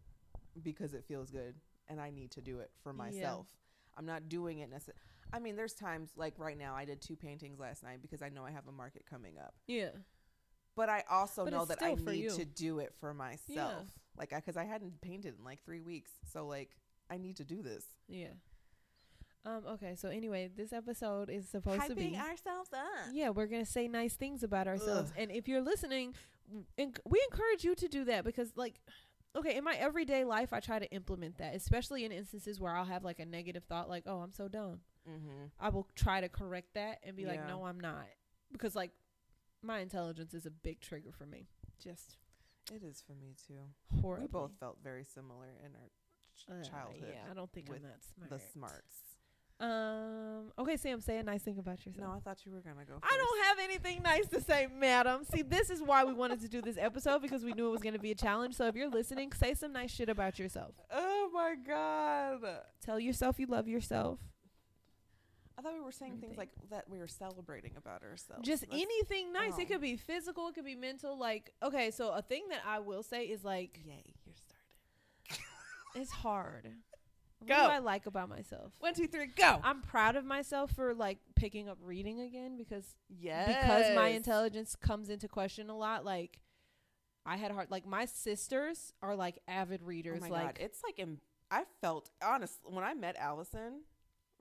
because 0.62 0.94
it 0.94 1.06
feels 1.07 1.30
good 1.30 1.56
and 1.88 2.00
I 2.00 2.10
need 2.10 2.31
to 2.31 2.42
do 2.42 2.60
it 2.60 2.72
for 2.81 2.94
myself. 2.94 3.48
I'm 3.98 4.06
not 4.06 4.30
doing 4.30 4.60
it 4.60 4.69
necessarily. 4.69 5.00
I 5.31 5.40
mean, 5.40 5.56
there's 5.56 5.74
times 5.74 6.12
like 6.16 6.36
right 6.38 6.57
now 6.57 6.75
I 6.75 6.86
did 6.86 7.01
two 7.01 7.16
paintings 7.16 7.60
last 7.60 7.84
night 7.84 8.01
because 8.01 8.22
I 8.22 8.30
know 8.30 8.45
I 8.45 8.51
have 8.51 8.68
a 8.68 8.72
market 8.72 9.06
coming 9.10 9.38
up. 9.40 9.54
yeah 9.68 9.90
But 10.75 10.90
I 10.90 11.04
also 11.10 11.44
But 11.45 11.54
know 11.54 11.66
that 11.66 11.81
I 11.81 11.95
need 11.95 12.24
you. 12.25 12.30
to 12.31 12.45
do 12.45 12.80
it 12.80 12.94
for 13.00 13.13
myself. 13.13 13.88
Like, 14.18 14.30
because 14.30 14.57
I 14.57 14.63
hadn't 14.66 15.01
painted 15.01 15.34
in 15.40 15.44
like 15.44 15.63
three 15.66 15.81
weeks, 15.81 16.12
so 16.31 16.45
like 16.45 16.69
I 17.10 17.18
need 17.18 17.38
to 17.38 17.44
do 17.44 17.62
this. 17.63 17.86
yeah 18.07 18.28
um 19.45 19.63
okay 19.68 19.94
so 19.95 20.07
anyway 20.07 20.50
this 20.56 20.72
episode 20.72 21.30
is 21.30 21.50
supposed 21.50 21.86
to 21.88 21.95
be 21.95 22.16
ourselves 22.16 22.69
up. 22.72 23.10
yeah 23.12 23.30
we're 23.30 23.45
gonna 23.45 23.66
say 23.66 23.90
nice 23.90 24.13
things 24.13 24.42
about 24.42 24.68
ourselves 24.69 25.12
Ugh. 25.12 25.18
and 25.22 25.31
if 25.31 25.50
you're 25.50 25.62
listening 25.62 26.13
we 27.06 27.22
encourage 27.30 27.63
you 27.66 27.75
to 27.75 27.90
do 27.90 28.06
that 28.06 28.24
because 28.24 28.54
like 28.56 28.80
okay 29.35 29.56
in 29.57 29.63
my 29.63 29.74
everyday 29.75 30.24
life 30.24 30.53
i 30.53 30.59
try 30.59 30.77
to 30.80 30.89
implement 30.91 31.38
that 31.38 31.56
especially 31.56 32.06
in 32.06 32.12
instances 32.12 32.59
where 32.59 32.75
i'll 32.75 32.85
have 32.85 33.03
like 33.03 33.19
a 33.19 33.25
negative 33.25 33.63
thought 33.63 33.89
like 33.89 34.03
oh 34.07 34.19
i'm 34.19 34.31
so 34.31 34.47
dumb 34.47 34.80
Mm-hmm. 35.09 35.47
i 35.59 35.68
will 35.68 35.85
try 35.95 36.21
to 36.21 36.30
correct 36.30 36.75
that 36.75 37.00
and 37.03 37.18
be 37.18 37.25
like 37.25 37.45
no 37.45 37.65
i'm 37.65 37.77
not 37.77 38.06
because 38.53 38.74
like 38.74 38.91
my 39.62 39.80
intelligence 39.80 40.33
is 40.33 40.45
a 40.45 40.50
big 40.51 40.80
trigger 40.80 41.12
for 41.12 41.25
me 41.25 41.47
just 41.83 42.15
It 42.74 42.83
is 42.83 43.03
for 43.06 43.12
me 43.13 43.35
too. 43.45 43.59
horrible 44.01 44.21
We 44.24 44.27
both 44.47 44.51
felt 44.62 44.77
very 44.81 45.03
similar 45.03 45.47
in 45.59 45.71
our 45.75 45.89
ch- 46.63 46.69
childhood. 46.69 47.03
yeah 47.12 47.30
i 47.30 47.33
don't 47.33 47.51
think 47.51 47.69
i'm 47.69 47.81
that 47.83 48.01
smart 48.15 48.30
The 48.30 48.39
smarts. 48.39 48.95
Um 49.59 50.51
okay 50.59 50.75
sam 50.75 51.00
say 51.00 51.17
a 51.19 51.23
nice 51.23 51.41
thing 51.44 51.57
about 51.57 51.85
yourself 51.85 52.07
No, 52.07 52.13
I 52.15 52.19
thought 52.19 52.45
you 52.45 52.51
were 52.51 52.59
gonna 52.61 52.85
go. 52.85 53.00
I 53.01 53.17
don't 53.17 53.44
have 53.45 53.59
anything 53.63 54.01
nice 54.03 54.27
to 54.27 54.41
say, 54.41 54.67
madam. 54.77 55.23
See, 55.23 55.41
this 55.41 55.69
is 55.69 55.81
why 55.81 56.03
we 56.03 56.13
wanted 56.13 56.41
to 56.41 56.50
do 56.50 56.61
this 56.61 56.75
episode 56.77 57.21
because 57.21 57.45
we 57.45 57.53
knew 57.53 57.67
it 57.67 57.71
was 57.71 57.81
to 57.81 58.00
be 58.00 58.11
a 58.11 58.15
challenge. 58.15 58.55
So 58.55 58.65
if 58.67 58.75
you're 58.75 58.89
listening, 58.89 59.31
say 59.31 59.53
some 59.53 59.71
nice 59.71 59.91
shit 59.91 60.09
about 60.09 60.39
yourself. 60.39 60.73
Oh 60.91 61.29
my 61.33 61.55
god! 61.65 62.41
Tell 62.83 63.00
yourself 63.00 63.39
you 63.39 63.45
love 63.45 63.67
yourself. 63.67 64.19
I 65.57 65.61
thought 65.61 65.75
we 65.75 65.81
were 65.81 65.91
saying 65.91 66.15
me 66.15 66.19
things 66.19 66.35
like 66.38 66.49
that. 66.71 66.89
We 66.89 66.97
were 66.99 67.07
celebrating 67.07 67.73
about 67.77 68.01
ourselves. 68.01 68.45
Just 68.45 68.63
That's- 68.63 68.81
anything 68.81 69.31
nice. 69.31 69.53
oh. 69.56 69.61
It 69.61 69.67
could 69.67 69.81
be 69.81 69.95
physical, 69.97 70.47
it 70.49 70.56
could 70.56 70.65
be 70.65 70.75
mental. 70.75 71.17
Like, 71.17 71.53
okay, 71.61 71.91
so 71.91 72.09
a 72.09 72.21
thing 72.21 72.45
that 72.49 72.61
I 72.67 72.79
will 72.79 73.03
say 73.03 73.25
is 73.25 73.44
like, 73.44 73.79
Yay! 73.85 74.03
You're 74.25 74.35
starting. 74.35 75.45
it's 75.95 76.11
hard. 76.11 76.71
What 77.48 77.68
do 77.68 77.74
I 77.74 77.80
like 77.80 78.06
about 78.06 78.30
myself? 78.30 78.74
One, 78.80 78.94
two, 78.94 79.07
three, 79.07 79.28
go. 79.28 79.60
I'm 79.63 79.81
proud 79.81 80.16
of 80.16 80.25
myself 80.25 80.72
for 80.72 80.94
like 80.94 81.19
picking 81.36 81.69
up 81.69 81.78
reading 81.84 82.22
again 82.22 82.57
because 82.57 82.95
yes. 83.10 83.48
because 83.48 83.95
my 83.95 84.10
intelligence 84.10 84.75
comes 84.75 85.10
into 85.10 85.28
question 85.28 85.69
a 85.69 85.78
lot. 85.78 86.06
Like, 86.06 86.40
I 87.25 87.38
had 87.38 87.51
a 87.51 87.54
hard 87.54 87.72
like 87.72 87.86
my 87.86 88.06
sisters 88.06 88.94
are 89.01 89.16
like 89.16 89.40
avid 89.48 89.81
Oh 89.84 89.88
readers. 89.88 90.22
my 90.22 90.30
like 90.30 90.42
god! 90.42 90.57
It's 90.60 90.84
like 90.84 91.00
em- 91.00 91.22
I 91.50 91.63
felt 91.81 92.10
honest 92.22 92.60
when 92.66 92.84
I 92.84 92.94
met 92.94 93.16
Allison 93.18 93.81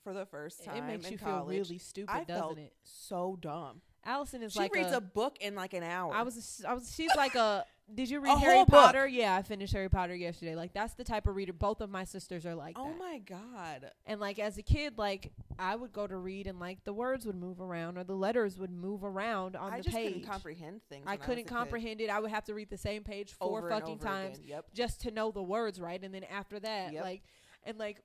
for 0.03 0.13
the 0.13 0.27
first 0.27 0.65
time. 0.65 0.77
it 0.77 0.83
makes 0.83 1.11
you 1.11 1.19
college, 1.19 1.55
feel 1.55 1.65
really 1.65 1.79
stupid, 1.79 2.13
I 2.13 2.25
doesn't 2.25 2.43
felt 2.43 2.59
it? 2.59 2.73
so 2.83 3.39
dumb. 3.41 3.83
Allison 4.05 4.43
is 4.43 4.57
like 4.57 4.75
She 4.75 4.81
like 4.81 4.87
reads 4.87 4.95
a, 4.95 4.99
a, 4.99 5.01
book 5.01 5.37
in 5.41 5.55
like 5.55 5.75
an 5.75 5.85
hour. 5.85 6.13
I 6.13 6.23
was 6.23 6.65
I 6.67 6.75
was 6.75 6.93
she's 6.95 7.15
like 7.17 7.35
a 7.35 7.65
did 7.95 8.09
you 8.09 8.21
read 8.21 8.37
A 8.37 8.39
Harry 8.39 8.57
whole 8.57 8.65
book. 8.65 8.75
Potter? 8.81 9.07
Yeah, 9.07 9.37
I 9.37 9.43
finished 9.43 9.73
Harry 9.75 9.89
Potter 9.91 10.15
yesterday. 10.15 10.55
Like 10.55 10.73
that's 10.73 10.95
the 10.95 11.05
type 11.05 11.27
of 11.27 11.37
reader 11.37 11.53
both 11.53 11.81
of 11.81 11.91
my 11.91 12.05
sisters 12.05 12.47
are 12.47 12.55
like 12.55 12.77
oh 12.79 12.89
that. 12.89 12.99
my 12.99 13.19
god! 13.19 13.91
And 14.07 14.21
like 14.21 14.39
as 14.39 14.57
a 14.59 14.63
kid, 14.63 14.97
like 14.99 15.33
I 15.59 15.77
would 15.77 15.93
go 15.93 16.07
to 16.07 16.17
read 16.17 16.47
and 16.47 16.59
like 16.59 16.85
the 16.85 16.93
words 16.93 17.27
would 17.27 17.37
move 17.37 17.61
around 17.61 17.99
or 17.99 18.05
the 18.05 18.15
letters 18.15 18.59
would 18.59 18.71
move 18.71 19.05
around 19.05 19.57
on 19.57 19.73
I 19.73 19.79
the 19.79 19.83
just 19.85 19.97
page. 19.97 20.13
couldn't 20.15 20.29
comprehend 20.29 20.81
things. 20.89 21.05
I 21.07 21.17
couldn't 21.17 21.45
kid. 21.45 21.55
comprehend 21.55 22.01
it. 22.01 22.09
I 22.09 22.19
would 22.21 22.31
have 22.31 22.45
to 22.45 22.55
read 22.55 22.71
the 22.71 22.79
same 22.79 23.03
page 23.05 23.33
four 23.33 23.59
Over 23.59 23.69
fucking 23.69 23.99
times. 23.99 24.39
Yep. 24.45 24.67
just 24.75 25.01
to 25.03 25.11
know 25.11 25.31
the 25.31 25.43
words 25.43 25.81
right. 25.81 26.03
And 26.03 26.15
then 26.15 26.25
after 26.25 26.59
that, 26.61 26.93
Yep. 26.93 27.05
like 27.05 27.23
and 27.65 27.79
like 27.79 28.01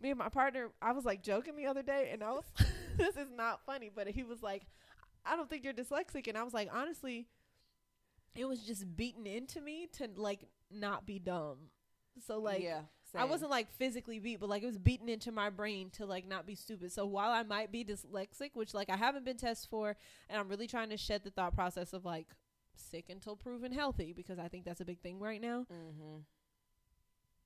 me 0.00 0.10
and 0.10 0.18
my 0.18 0.28
partner, 0.28 0.68
I 0.80 0.92
was 0.92 1.04
like 1.04 1.22
joking 1.22 1.56
the 1.56 1.66
other 1.66 1.82
day, 1.82 2.10
and 2.12 2.22
I 2.22 2.30
was 2.32 2.44
this 2.96 3.16
is 3.16 3.28
not 3.36 3.60
funny, 3.66 3.90
but 3.94 4.06
he 4.08 4.22
was 4.22 4.42
like, 4.42 4.62
I 5.24 5.36
don't 5.36 5.50
think 5.50 5.64
you're 5.64 5.72
dyslexic, 5.74 6.26
and 6.28 6.38
I 6.38 6.42
was 6.42 6.54
like, 6.54 6.68
honestly, 6.72 7.26
it 8.36 8.44
was 8.46 8.60
just 8.60 8.96
beaten 8.96 9.26
into 9.26 9.60
me 9.60 9.88
to 9.98 10.08
like 10.16 10.40
not 10.70 11.06
be 11.06 11.18
dumb. 11.18 11.56
So 12.26 12.38
like 12.38 12.62
yeah, 12.62 12.80
I 13.14 13.24
wasn't 13.24 13.50
like 13.50 13.70
physically 13.72 14.18
beat, 14.18 14.40
but 14.40 14.48
like 14.48 14.62
it 14.62 14.66
was 14.66 14.78
beaten 14.78 15.08
into 15.08 15.32
my 15.32 15.50
brain 15.50 15.90
to 15.90 16.06
like 16.06 16.26
not 16.26 16.46
be 16.46 16.54
stupid. 16.54 16.92
So 16.92 17.06
while 17.06 17.30
I 17.30 17.42
might 17.42 17.72
be 17.72 17.84
dyslexic, 17.84 18.50
which 18.54 18.74
like 18.74 18.90
I 18.90 18.96
haven't 18.96 19.24
been 19.24 19.36
tested 19.36 19.68
for, 19.70 19.96
and 20.28 20.38
I'm 20.38 20.48
really 20.48 20.66
trying 20.66 20.90
to 20.90 20.96
shed 20.96 21.24
the 21.24 21.30
thought 21.30 21.54
process 21.54 21.92
of 21.92 22.04
like 22.04 22.28
sick 22.74 23.06
until 23.08 23.36
proven 23.36 23.72
healthy 23.72 24.12
because 24.12 24.38
I 24.38 24.48
think 24.48 24.64
that's 24.64 24.80
a 24.80 24.84
big 24.84 25.00
thing 25.00 25.18
right 25.18 25.40
now. 25.40 25.66
Mm-hmm. 25.72 26.20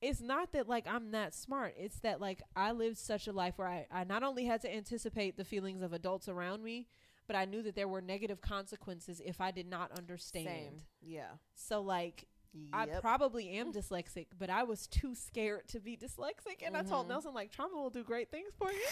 It's 0.01 0.21
not 0.21 0.53
that 0.53 0.69
like 0.69 0.87
I'm 0.87 1.11
that 1.13 1.35
smart. 1.35 1.75
It's 1.77 2.01
that 2.01 2.21
like 2.21 2.43
I 2.57 2.73
lived 2.73 2.99
such 2.99 3.27
a 3.27 3.33
life 3.33 3.55
where 3.57 3.69
I, 3.69 3.87
I 3.93 4.05
not 4.05 4.23
only 4.23 4.47
had 4.47 4.63
to 4.63 4.75
anticipate 4.75 5.37
the 5.37 5.45
feelings 5.45 5.83
of 5.83 5.93
adults 5.93 6.29
around 6.29 6.63
me, 6.63 6.87
but 7.31 7.37
I 7.39 7.45
knew 7.45 7.63
that 7.63 7.77
there 7.77 7.87
were 7.87 8.01
negative 8.01 8.41
consequences 8.41 9.23
if 9.25 9.41
I 9.41 9.53
did 9.53 9.69
not 9.69 9.93
understand. 9.97 10.47
Same. 10.47 10.81
Yeah. 11.01 11.29
So 11.55 11.81
like 11.81 12.27
I 12.73 12.87
probably 13.01 13.51
am 13.51 13.73
dyslexic, 13.73 14.27
but 14.37 14.51
I 14.51 14.65
was 14.65 14.89
too 14.89 15.15
scared 15.15 15.69
to 15.69 15.79
be 15.79 15.97
dyslexic. 15.97 16.67
And 16.67 16.77
I 16.77 16.83
told 16.83 17.07
Mhm. 17.07 17.11
Nelson, 17.11 17.35
like, 17.35 17.53
trauma 17.53 17.77
will 17.77 17.91
do 17.91 18.03
great 18.03 18.33
things 18.33 18.53
for 18.59 18.73
you. 18.73 18.85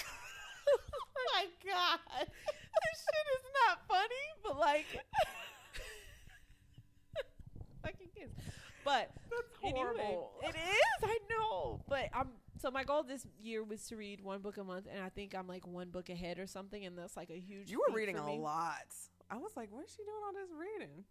oh 0.69 0.79
my 1.35 1.47
God. 1.67 1.99
this 2.21 3.03
shit 3.03 3.27
is 3.41 3.47
not 3.67 3.85
funny, 3.89 4.27
but 4.45 4.57
like, 4.57 4.87
fucking 7.83 8.09
kids. 8.17 8.33
But 8.85 9.11
That's 9.29 9.43
anyway, 9.65 9.81
horrible. 9.81 10.33
it 10.43 10.55
is. 10.55 11.03
I 11.03 11.19
know. 11.29 11.81
But 11.89 12.11
I'm, 12.15 12.29
so 12.61 12.71
my 12.71 12.85
goal 12.85 13.03
this 13.03 13.27
year 13.41 13.63
was 13.65 13.87
to 13.89 13.97
read 13.97 14.21
one 14.21 14.41
book 14.41 14.57
a 14.59 14.65
month. 14.65 14.87
And 14.93 15.03
I 15.03 15.09
think 15.09 15.35
I'm 15.35 15.47
like 15.47 15.67
one 15.67 15.91
book 15.91 16.09
ahead 16.09 16.39
or 16.39 16.47
something. 16.47 16.85
And 16.85 16.97
that's 16.99 17.17
like 17.17 17.31
a 17.31 17.39
huge 17.39 17.71
You 17.71 17.81
were 17.89 17.95
reading 17.95 18.17
a 18.19 18.25
me. 18.25 18.39
lot. 18.39 18.87
I 19.31 19.37
was 19.37 19.53
like, 19.57 19.71
what 19.73 19.85
is 19.85 19.91
she 19.93 20.03
doing 20.05 20.17
all 20.27 20.33
this 20.33 20.51
reading? 20.59 21.05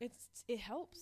It's, 0.00 0.28
it 0.46 0.58
helps. 0.60 1.00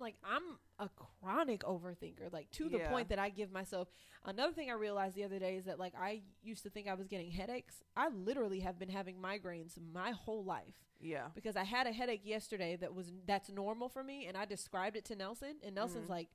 like 0.00 0.16
I'm 0.24 0.42
a 0.80 0.88
chronic 1.20 1.62
overthinker, 1.62 2.32
like 2.32 2.50
to 2.52 2.68
the 2.68 2.78
Yeah. 2.78 2.90
point 2.90 3.08
that 3.10 3.20
I 3.20 3.28
give 3.28 3.52
myself. 3.52 3.86
Another 4.24 4.52
thing 4.52 4.68
I 4.68 4.74
realized 4.74 5.14
the 5.14 5.22
other 5.22 5.38
day 5.38 5.56
is 5.56 5.66
that 5.66 5.78
like 5.78 5.92
I 5.96 6.22
used 6.42 6.64
to 6.64 6.70
think 6.70 6.88
I 6.88 6.94
was 6.94 7.06
getting 7.06 7.30
headaches. 7.30 7.76
I 7.96 8.08
literally 8.08 8.60
have 8.60 8.80
been 8.80 8.88
having 8.88 9.16
migraines 9.18 9.78
my 9.92 10.10
whole 10.10 10.42
life 10.44 10.74
Yeah. 11.00 11.28
because 11.36 11.54
I 11.54 11.62
had 11.62 11.86
a 11.86 11.92
headache 11.92 12.22
yesterday 12.24 12.74
that 12.76 12.92
was 12.94 13.12
that's 13.26 13.48
normal 13.48 13.88
for 13.88 14.02
me, 14.02 14.26
and 14.26 14.36
I 14.36 14.44
described 14.44 14.96
it 14.96 15.04
to 15.04 15.14
Nelson, 15.14 15.56
and 15.62 15.72
Nelson's 15.74 16.06
Mhm. 16.08 16.10
like, 16.10 16.28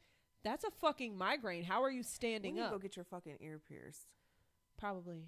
"That's 0.43 0.63
a 0.63 0.71
fucking 0.71 1.17
migraine. 1.17 1.63
How 1.63 1.83
are 1.83 1.91
you 1.91 2.03
standing 2.03 2.59
up?" 2.59 2.71
go 2.71 2.77
get 2.79 2.95
your 2.95 3.05
fucking 3.05 3.37
ear 3.41 3.59
pierced 3.67 4.07
Probably, 4.77 5.25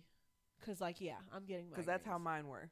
because 0.60 0.80
like 0.80 1.01
yeah, 1.01 1.18
I'm 1.34 1.46
getting 1.46 1.70
because 1.70 1.86
that's 1.86 2.06
how 2.06 2.18
mine 2.18 2.48
were, 2.48 2.70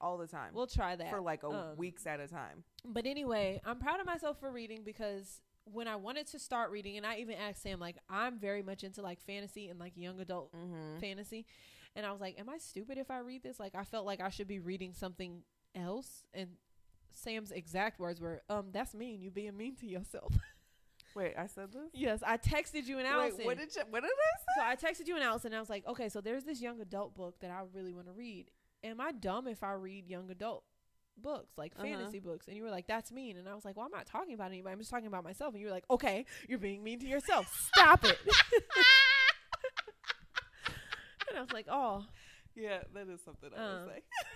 all 0.00 0.16
the 0.18 0.26
time 0.28 0.52
We'll 0.54 0.66
try 0.68 0.94
that 0.96 1.10
for 1.10 1.20
like 1.20 1.42
a 1.42 1.48
Um, 1.48 1.76
weeks 1.76 2.06
at 2.06 2.20
a 2.20 2.28
time. 2.28 2.62
But 2.84 3.06
anyway, 3.06 3.60
I'm 3.64 3.78
proud 3.78 4.00
of 4.00 4.06
myself 4.06 4.38
for 4.38 4.50
reading 4.52 4.82
because 4.84 5.40
when 5.64 5.88
I 5.88 5.96
wanted 5.96 6.26
to 6.28 6.38
start 6.38 6.70
reading, 6.70 6.96
and 6.96 7.06
I 7.06 7.16
even 7.16 7.34
asked 7.36 7.62
Sam, 7.62 7.78
like, 7.78 7.96
I'm 8.08 8.38
very 8.38 8.62
much 8.62 8.82
into 8.84 9.02
like 9.02 9.20
fantasy 9.20 9.68
and 9.68 9.78
like 9.78 9.92
young 9.96 10.20
adult 10.20 10.52
Mm-hmm. 10.54 10.98
fantasy. 11.00 11.46
And 11.96 12.06
I 12.06 12.12
was 12.12 12.20
like, 12.20 12.38
Am 12.38 12.48
I 12.48 12.58
stupid 12.58 12.98
if 12.98 13.10
I 13.10 13.18
read 13.18 13.42
this? 13.42 13.58
Like, 13.60 13.74
I 13.74 13.82
felt 13.84 14.06
like 14.06 14.20
I 14.20 14.30
should 14.30 14.46
be 14.48 14.60
reading 14.60 14.92
something 14.94 15.42
else. 15.74 16.24
And 16.32 16.50
Sam's 17.12 17.50
exact 17.50 17.98
words 17.98 18.20
were, 18.20 18.42
Um, 18.48 18.68
that's 18.72 18.94
mean. 18.94 19.20
You 19.20 19.30
being 19.32 19.56
mean 19.56 19.74
to 19.76 19.86
yourself. 19.86 20.32
Wait, 21.14 21.34
I 21.36 21.46
said 21.46 21.72
this. 21.72 21.90
yes, 21.92 22.22
I 22.26 22.36
texted 22.36 22.86
you 22.86 22.98
and 22.98 23.06
Allison. 23.06 23.38
Wait, 23.38 23.46
what 23.46 23.58
did 23.58 23.74
you? 23.74 23.82
What 23.90 24.02
did 24.02 24.10
I 24.10 24.38
say? 24.38 24.78
so 24.78 24.88
I 24.88 24.92
texted 24.92 25.08
you 25.08 25.16
and 25.16 25.24
Allison, 25.24 25.48
and 25.48 25.56
I 25.56 25.60
was 25.60 25.70
like, 25.70 25.86
Okay, 25.86 26.08
so 26.08 26.20
there's 26.20 26.44
this 26.44 26.60
young 26.60 26.80
adult 26.80 27.14
book 27.14 27.40
that 27.40 27.50
I 27.50 27.60
really 27.74 27.92
want 27.92 28.06
to 28.06 28.12
read. 28.12 28.50
Am 28.84 29.00
I 29.00 29.12
dumb 29.12 29.46
if 29.48 29.62
I 29.62 29.72
read 29.72 30.08
young 30.08 30.30
adult? 30.30 30.64
books 31.20 31.52
like 31.58 31.72
Uh-huh. 31.76 31.84
fantasy 31.84 32.18
books 32.18 32.48
and 32.48 32.56
you 32.56 32.62
were 32.62 32.70
like 32.70 32.86
that's 32.86 33.12
mean 33.12 33.36
and 33.36 33.46
i 33.46 33.54
was 33.54 33.62
like 33.62 33.76
well 33.76 33.84
i'm 33.84 33.92
not 33.92 34.06
talking 34.06 34.32
about 34.32 34.46
anybody 34.50 34.72
i'm 34.72 34.78
just 34.78 34.90
talking 34.90 35.06
about 35.08 35.22
myself 35.22 35.52
and 35.52 35.60
you 35.60 35.66
were 35.66 35.72
like 35.72 35.84
okay 35.90 36.24
you're 36.48 36.58
being 36.58 36.82
mean 36.82 36.98
to 36.98 37.06
yourself 37.06 37.68
stop 37.74 38.02
it 38.06 38.16
and 41.28 41.36
i 41.36 41.40
was 41.42 41.52
like 41.52 41.66
oh 41.70 42.04
Yeah, 42.54 42.78
that 42.94 43.06
is 43.08 43.20
something 43.22 43.50
I 43.54 43.62
Um, 43.62 43.84
would 43.84 43.94
say. 43.94 44.02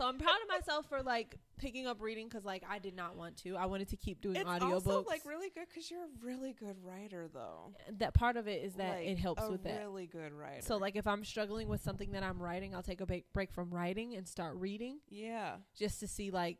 so 0.00 0.06
i'm 0.08 0.18
proud 0.18 0.36
of 0.42 0.48
myself 0.48 0.86
for 0.88 1.02
like 1.02 1.36
picking 1.58 1.86
up 1.86 2.00
reading 2.00 2.26
because 2.26 2.44
like 2.44 2.62
i 2.68 2.78
did 2.78 2.96
not 2.96 3.16
want 3.16 3.36
to 3.36 3.54
i 3.56 3.66
wanted 3.66 3.88
to 3.88 3.96
keep 3.96 4.20
doing 4.22 4.36
It's 4.36 4.48
audiobooks 4.48 4.86
also 4.86 5.04
like 5.06 5.22
really 5.26 5.50
good 5.50 5.66
because 5.68 5.90
you're 5.90 6.04
a 6.04 6.24
really 6.26 6.54
good 6.58 6.76
writer, 6.82 7.28
though. 7.32 7.72
that 7.98 8.14
part 8.14 8.36
of 8.38 8.48
it 8.48 8.62
is 8.64 8.74
that 8.74 8.96
Like, 8.98 9.06
it 9.08 9.18
helps 9.18 9.46
with 9.48 9.62
that 9.64 9.78
Really 9.80 10.06
good 10.06 10.32
writer. 10.32 10.62
so 10.62 10.78
like 10.78 10.96
if 10.96 11.06
i'm 11.06 11.24
struggling 11.24 11.68
with 11.68 11.82
something 11.82 12.12
that 12.12 12.22
i'm 12.22 12.42
writing 12.42 12.74
i'll 12.74 12.82
take 12.82 13.00
a 13.02 13.06
ba- 13.06 13.22
break 13.34 13.52
from 13.52 13.70
writing 13.70 14.14
and 14.14 14.26
start 14.26 14.56
reading 14.56 15.00
yeah, 15.08 15.56
just 15.78 16.00
to 16.00 16.08
see 16.08 16.30
like 16.30 16.56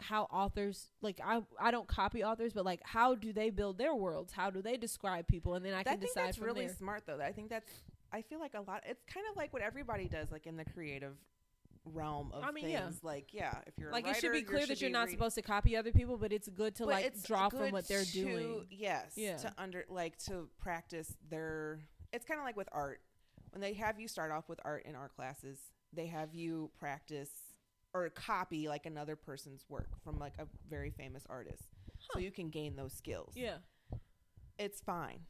how 0.00 0.24
authors 0.24 0.88
like 1.02 1.20
I 1.24 1.40
I 1.60 1.70
don't 1.70 1.86
copy 1.86 2.24
authors, 2.24 2.52
but 2.52 2.64
like 2.64 2.80
how 2.84 3.14
do 3.14 3.32
they 3.32 3.50
build 3.50 3.78
their 3.78 3.94
worlds? 3.94 4.32
How 4.32 4.50
do 4.50 4.60
they 4.60 4.76
describe 4.76 5.28
people? 5.28 5.54
And 5.54 5.64
then 5.64 5.72
I 5.72 5.80
I 5.80 5.82
can 5.84 6.00
decide 6.00 6.26
that's 6.26 6.38
really 6.40 6.66
there. 6.66 6.74
smart, 6.74 7.04
though. 7.06 7.20
I 7.20 7.30
think 7.30 7.48
that's. 7.48 7.70
I 8.12 8.22
feel 8.22 8.40
like 8.40 8.54
a 8.54 8.60
lot. 8.60 8.82
It's 8.86 9.04
kind 9.04 9.24
of 9.30 9.36
like 9.36 9.52
what 9.52 9.62
everybody 9.62 10.08
does, 10.08 10.32
like 10.32 10.46
in 10.46 10.56
the 10.56 10.64
creative 10.64 11.14
realm 11.84 12.30
of 12.32 12.42
I 12.44 12.50
mean, 12.50 12.64
things. 12.64 12.74
yeah. 12.74 12.90
Like, 13.02 13.34
yeah, 13.34 13.58
if 13.66 13.74
you're 13.78 13.90
Like 13.92 14.04
writer, 14.06 14.16
it 14.18 14.20
should 14.20 14.32
be 14.32 14.38
you 14.40 14.44
clear 14.44 14.60
should 14.60 14.70
that 14.70 14.80
you're 14.80 14.90
not 14.90 15.06
read- 15.06 15.12
supposed 15.12 15.34
to 15.36 15.42
copy 15.42 15.76
other 15.76 15.92
people, 15.92 16.16
but 16.16 16.32
it's 16.32 16.48
good 16.48 16.74
to 16.76 16.84
But 16.84 16.92
like 16.92 17.22
draw 17.24 17.48
from 17.48 17.70
what 17.72 17.86
they're 17.88 18.04
to- 18.04 18.12
doing. 18.12 18.66
Yes. 18.70 19.12
Yeah. 19.16 19.36
To 19.38 19.52
under 19.58 19.84
like 19.88 20.16
to 20.26 20.48
practice 20.58 21.14
their. 21.28 21.80
It's 22.12 22.24
kind 22.24 22.38
of 22.40 22.44
like 22.46 22.56
with 22.56 22.68
art. 22.72 23.00
When 23.50 23.60
they 23.60 23.74
have 23.74 24.00
you 24.00 24.08
start 24.08 24.32
off 24.32 24.48
with 24.48 24.60
art 24.64 24.84
in 24.86 24.94
art 24.96 25.14
classes, 25.14 25.58
they 25.92 26.06
have 26.06 26.34
you 26.34 26.70
practice 26.78 27.30
or 27.92 28.08
copy 28.10 28.66
like 28.68 28.86
another 28.86 29.14
person's 29.14 29.64
work 29.68 29.88
from 30.02 30.18
like 30.18 30.34
a 30.38 30.46
very 30.68 30.90
famous 30.90 31.24
artist, 31.30 31.62
so 32.12 32.18
you 32.18 32.32
can 32.32 32.48
gain 32.50 32.74
those 32.74 32.92
skills. 32.92 33.32
Yeah. 33.36 33.58
It's 34.58 34.80
fine. 34.80 35.20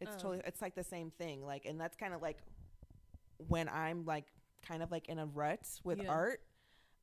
It's 0.00 0.10
Um, 0.12 0.18
totally. 0.18 0.42
It's 0.44 0.60
like 0.60 0.74
the 0.74 0.84
same 0.84 1.10
thing. 1.10 1.44
Like, 1.44 1.64
and 1.64 1.80
that's 1.80 1.96
kind 1.96 2.12
of 2.12 2.20
like 2.20 2.38
when 3.48 3.68
I'm 3.68 4.04
like 4.04 4.26
kind 4.66 4.82
of 4.82 4.90
like 4.90 5.08
in 5.08 5.18
a 5.18 5.26
rut 5.26 5.60
with 5.84 5.98
Yeah. 6.02 6.08
art. 6.10 6.40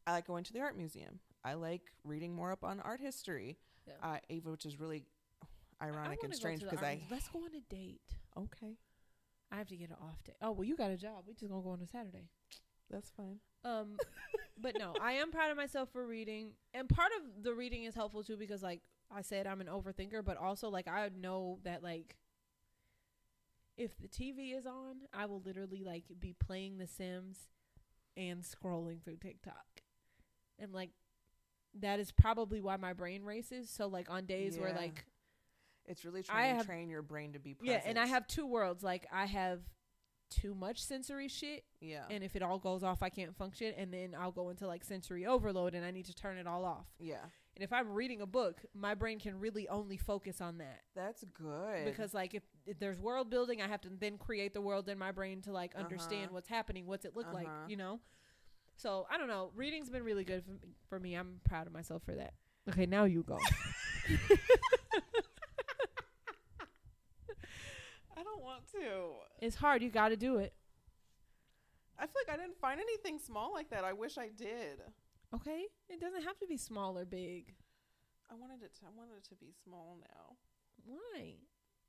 I 0.08 0.12
like 0.14 0.28
going 0.28 0.44
to 0.46 0.54
the 0.54 0.62
art 0.62 0.76
museum. 0.78 1.20
I 1.44 1.54
like 1.54 1.82
reading 2.04 2.34
more 2.36 2.52
up 2.52 2.64
on 2.64 2.80
art 2.80 3.00
history. 3.00 3.58
Yeah. 3.88 3.94
Uh, 4.02 4.18
even 4.30 4.52
which 4.52 4.66
is 4.66 4.80
really 4.80 5.06
ironic 5.82 6.20
and 6.24 6.34
strange 6.36 6.62
because 6.62 6.84
I 6.84 7.02
let's 7.10 7.28
go 7.30 7.40
on 7.40 7.52
a 7.56 7.62
date. 7.74 8.02
okay, 8.38 8.78
I 9.52 9.58
have 9.58 9.68
to 9.70 9.76
get 9.78 9.90
an 9.90 9.96
off 10.02 10.24
day. 10.24 10.34
Oh 10.42 10.52
well, 10.52 10.64
you 10.66 10.76
got 10.76 10.92
a 10.92 10.98
job. 10.98 11.24
We 11.28 11.34
just 11.34 11.50
gonna 11.50 11.62
go 11.62 11.70
on 11.72 11.82
a 11.82 11.88
Saturday. 11.88 12.28
that's 12.90 13.10
fine. 13.12 13.40
Um, 13.66 13.98
but 14.62 14.78
no, 14.78 14.94
I 15.02 15.14
am 15.14 15.32
proud 15.32 15.52
of 15.52 15.58
myself 15.58 15.90
for 15.92 16.06
reading, 16.06 16.52
and 16.74 16.88
part 16.90 17.12
of 17.18 17.44
the 17.44 17.54
reading 17.54 17.84
is 17.86 17.96
helpful 17.96 18.24
too 18.24 18.38
because, 18.38 18.62
like 18.64 18.82
I 19.12 19.22
said, 19.22 19.48
I'm 19.48 19.62
an 19.62 19.68
overthinker, 19.68 20.24
but 20.24 20.38
also 20.38 20.70
like 20.70 20.88
I 20.88 21.10
know 21.18 21.60
that 21.64 21.82
like 21.84 22.16
if 23.80 23.98
the 23.98 24.08
TV 24.08 24.56
is 24.56 24.66
on, 24.68 24.98
I 25.14 25.26
will 25.26 25.42
literally 25.46 25.84
like 25.84 26.04
be 26.20 26.34
playing 26.34 26.78
The 26.78 26.86
Sims 26.88 27.48
and 28.18 28.44
scrolling 28.44 29.04
through 29.04 29.18
TikTok, 29.18 29.66
and 30.60 30.74
like 30.74 30.92
that 31.80 32.00
is 32.00 32.12
probably 32.12 32.62
why 32.62 32.78
my 32.78 32.94
brain 32.94 33.24
races. 33.24 33.70
So 33.70 33.88
like 33.88 34.10
on 34.10 34.26
days 34.26 34.58
where 34.60 34.74
like 34.74 35.06
It's 35.86 36.04
really 36.06 36.20
I 36.22 36.24
trying 36.24 36.52
to 36.52 36.58
have- 36.58 36.66
train 36.66 36.90
your 36.90 37.02
brain 37.02 37.34
to 37.34 37.40
be 37.40 37.54
present. 37.56 37.82
yeah, 37.84 37.90
and 37.90 37.98
I 37.98 38.06
have 38.08 38.28
two 38.28 38.46
worlds. 38.46 38.84
Like 38.84 39.08
I 39.12 39.26
have 39.26 39.62
too 40.30 40.54
much 40.54 40.84
sensory 40.84 41.28
shit 41.28 41.64
yeah 41.82 42.04
and 42.12 42.24
if 42.24 42.36
it 42.36 42.44
all 42.44 42.60
goes 42.60 42.84
off 42.84 43.02
I 43.02 43.10
can't 43.10 43.36
function 43.36 43.74
and 43.76 43.92
then 43.92 44.14
I'll 44.16 44.32
go 44.32 44.50
into 44.52 44.68
like 44.68 44.84
sensory 44.84 45.26
overload 45.26 45.74
and 45.74 45.84
I 45.84 45.90
need 45.90 46.06
to 46.06 46.14
turn 46.14 46.38
it 46.38 46.46
all 46.46 46.66
off. 46.66 46.86
yeah. 47.00 47.26
And 47.56 47.64
if 47.64 47.74
I'm 47.74 47.90
reading 47.92 48.22
a 48.22 48.28
book, 48.28 48.62
my 48.76 48.94
brain 48.94 49.20
can 49.20 49.40
really 49.40 49.68
only 49.68 49.98
focus 49.98 50.40
on 50.40 50.60
that. 50.60 50.82
That's 50.96 51.24
good 51.34 51.84
Because 51.86 52.14
like 52.14 52.36
if 52.36 52.44
there's 52.80 53.00
world 53.00 53.30
building, 53.30 53.62
I 53.62 53.68
have 53.68 53.82
to 53.82 53.90
then 53.90 54.18
create 54.18 54.54
the 54.54 54.62
world 54.62 54.88
in 54.90 54.98
my 54.98 55.12
brain 55.12 55.42
to 55.44 55.52
like 55.52 55.76
understand 55.76 56.26
Uh-huh. 56.26 56.34
what's 56.36 56.50
happening, 56.50 56.86
what's 56.88 57.06
it 57.06 57.16
look 57.16 57.32
like, 57.34 57.48
Uh-huh. 57.48 57.66
you 57.68 57.78
know? 57.78 58.00
So, 58.76 59.06
I 59.12 59.18
don't 59.18 59.28
know. 59.28 59.52
Reading's 59.56 59.90
been 59.90 60.04
really 60.04 60.24
good 60.24 60.44
for, 60.46 60.54
for 60.88 61.00
me. 61.00 61.16
I'm 61.16 61.42
proud 61.44 61.68
of 61.68 61.74
myself 61.74 62.02
for 62.04 62.16
that. 62.16 62.34
Okay, 62.70 62.86
now 62.86 63.04
you 63.06 63.24
go. 63.24 63.38
I 68.18 68.24
don't 68.24 68.42
want 68.44 68.68
to. 68.74 69.12
it's 69.42 69.56
hard. 69.56 69.82
You 69.82 69.90
got 69.90 70.10
to 70.10 70.18
do 70.18 70.38
it. 70.38 70.54
I 71.98 72.04
feel 72.04 72.22
like 72.28 72.34
I 72.34 72.42
didn't 72.42 72.58
find 72.60 72.80
anything 72.80 73.20
small 73.20 73.54
like 73.54 73.70
that. 73.72 73.84
I 73.84 73.94
wish 73.94 74.18
I 74.18 74.30
did. 74.30 74.82
Okay? 75.36 75.66
It 75.90 76.00
doesn't 76.00 76.24
have 76.24 76.38
to 76.40 76.48
be 76.48 76.58
small 76.58 76.98
or 76.98 77.06
big. 77.06 77.54
I 78.32 78.36
wanted 78.36 78.64
it. 78.64 78.74
To, 78.80 78.86
I 78.86 78.90
wanted 78.98 79.18
it 79.18 79.24
to 79.30 79.36
be 79.36 79.54
small 79.64 79.98
now 80.00 80.36
Why? 80.86 81.34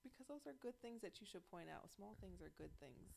Because 0.03 0.27
those 0.29 0.47
are 0.47 0.55
good 0.61 0.75
things 0.83 1.03
that 1.03 1.21
you 1.21 1.27
should 1.31 1.49
point 1.51 1.69
out. 1.73 1.91
Small 1.95 2.17
things 2.21 2.41
are 2.41 2.51
good 2.57 2.71
things. 2.81 3.15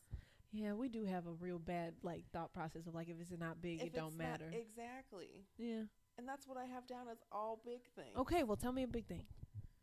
Yeah, 0.52 0.74
we 0.74 0.88
do 0.88 1.04
have 1.04 1.26
a 1.26 1.32
real 1.32 1.58
bad 1.58 1.94
like 2.02 2.24
thought 2.32 2.52
process 2.52 2.86
of 2.86 2.94
like 2.94 3.08
if 3.08 3.16
it's 3.20 3.30
not 3.38 3.60
big, 3.60 3.80
If 3.80 3.88
it 3.88 3.94
don't 3.94 4.16
matter. 4.16 4.52
exactly, 4.52 5.46
yeah. 5.58 5.82
and 6.16 6.28
that's 6.28 6.46
what 6.46 6.56
I 6.56 6.64
have 6.66 6.86
down 6.86 7.08
as 7.10 7.18
all 7.32 7.60
big 7.64 7.80
things. 7.96 8.16
Okay, 8.18 8.44
well 8.44 8.56
tell 8.56 8.72
me 8.72 8.84
a 8.84 8.86
big 8.88 9.06
thing. 9.06 9.24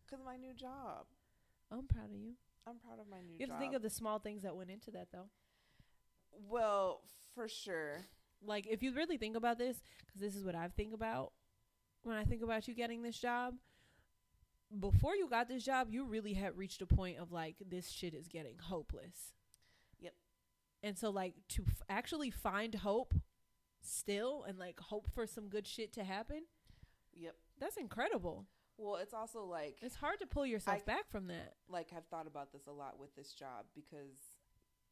Because 0.05 0.23
my 0.25 0.37
new 0.37 0.53
job, 0.53 1.05
I'm 1.71 1.87
proud 1.87 2.09
of 2.11 2.15
you. 2.15 2.33
I'm 2.67 2.77
proud 2.77 2.99
of 2.99 3.07
my 3.09 3.17
new 3.21 3.33
You 3.37 3.41
have 3.41 3.49
job. 3.49 3.57
to 3.57 3.61
think 3.61 3.73
of 3.75 3.81
the 3.81 3.89
small 3.89 4.19
things 4.19 4.43
that 4.43 4.55
went 4.55 4.69
into 4.69 4.91
that 4.91 5.07
though. 5.11 5.29
well, 6.49 7.01
for 7.35 7.47
sure. 7.47 8.05
Like 8.43 8.65
if 8.69 8.81
you 8.81 8.93
really 8.93 9.17
think 9.17 9.35
about 9.35 9.57
this, 9.57 9.81
because 10.05 10.21
this 10.21 10.35
is 10.35 10.43
what 10.45 10.55
I 10.55 10.67
think 10.69 10.93
about 10.93 11.33
when 12.03 12.15
I 12.17 12.23
think 12.23 12.41
about 12.43 12.67
you 12.67 12.73
getting 12.73 13.01
this 13.03 13.17
job. 13.19 13.55
Before 14.79 15.15
you 15.15 15.27
got 15.29 15.47
this 15.47 15.63
job, 15.63 15.87
you 15.91 16.05
really 16.05 16.33
had 16.33 16.57
reached 16.57 16.81
a 16.81 16.85
point 16.85 17.17
of 17.19 17.31
like 17.31 17.55
this 17.67 17.89
shit 17.89 18.13
is 18.13 18.27
getting 18.27 18.57
hopeless. 18.57 19.33
Yep. 19.99 20.13
And 20.83 20.97
so 20.97 21.09
like 21.09 21.33
to 21.49 21.63
f- 21.67 21.81
actually 21.89 22.29
find 22.31 22.73
hope 22.75 23.13
still 23.81 24.43
and 24.47 24.57
like 24.57 24.79
hope 24.79 25.07
for 25.13 25.25
some 25.27 25.49
good 25.49 25.67
shit 25.67 25.91
to 25.93 26.03
happen, 26.03 26.43
Yep. 27.13 27.35
that's 27.59 27.77
incredible. 27.77 28.45
Well, 28.77 28.95
it's 28.95 29.13
also 29.13 29.43
like 29.43 29.77
It's 29.81 29.95
hard 29.95 30.19
to 30.19 30.25
pull 30.25 30.45
yourself 30.45 30.81
I- 30.81 30.85
back 30.85 31.09
from 31.09 31.27
that. 31.27 31.55
like 31.67 31.89
I've 31.95 32.05
thought 32.07 32.27
about 32.27 32.51
this 32.51 32.67
a 32.67 32.71
lot 32.71 32.97
with 32.99 33.13
this 33.15 33.33
job 33.33 33.65
because 33.75 34.37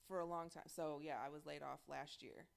for 0.08 0.20
a 0.20 0.26
long 0.26 0.50
time. 0.50 0.64
So 0.68 1.00
yeah, 1.02 1.18
I 1.24 1.30
was 1.30 1.46
laid 1.46 1.62
off 1.64 1.80
last 1.88 2.22
year. 2.22 2.48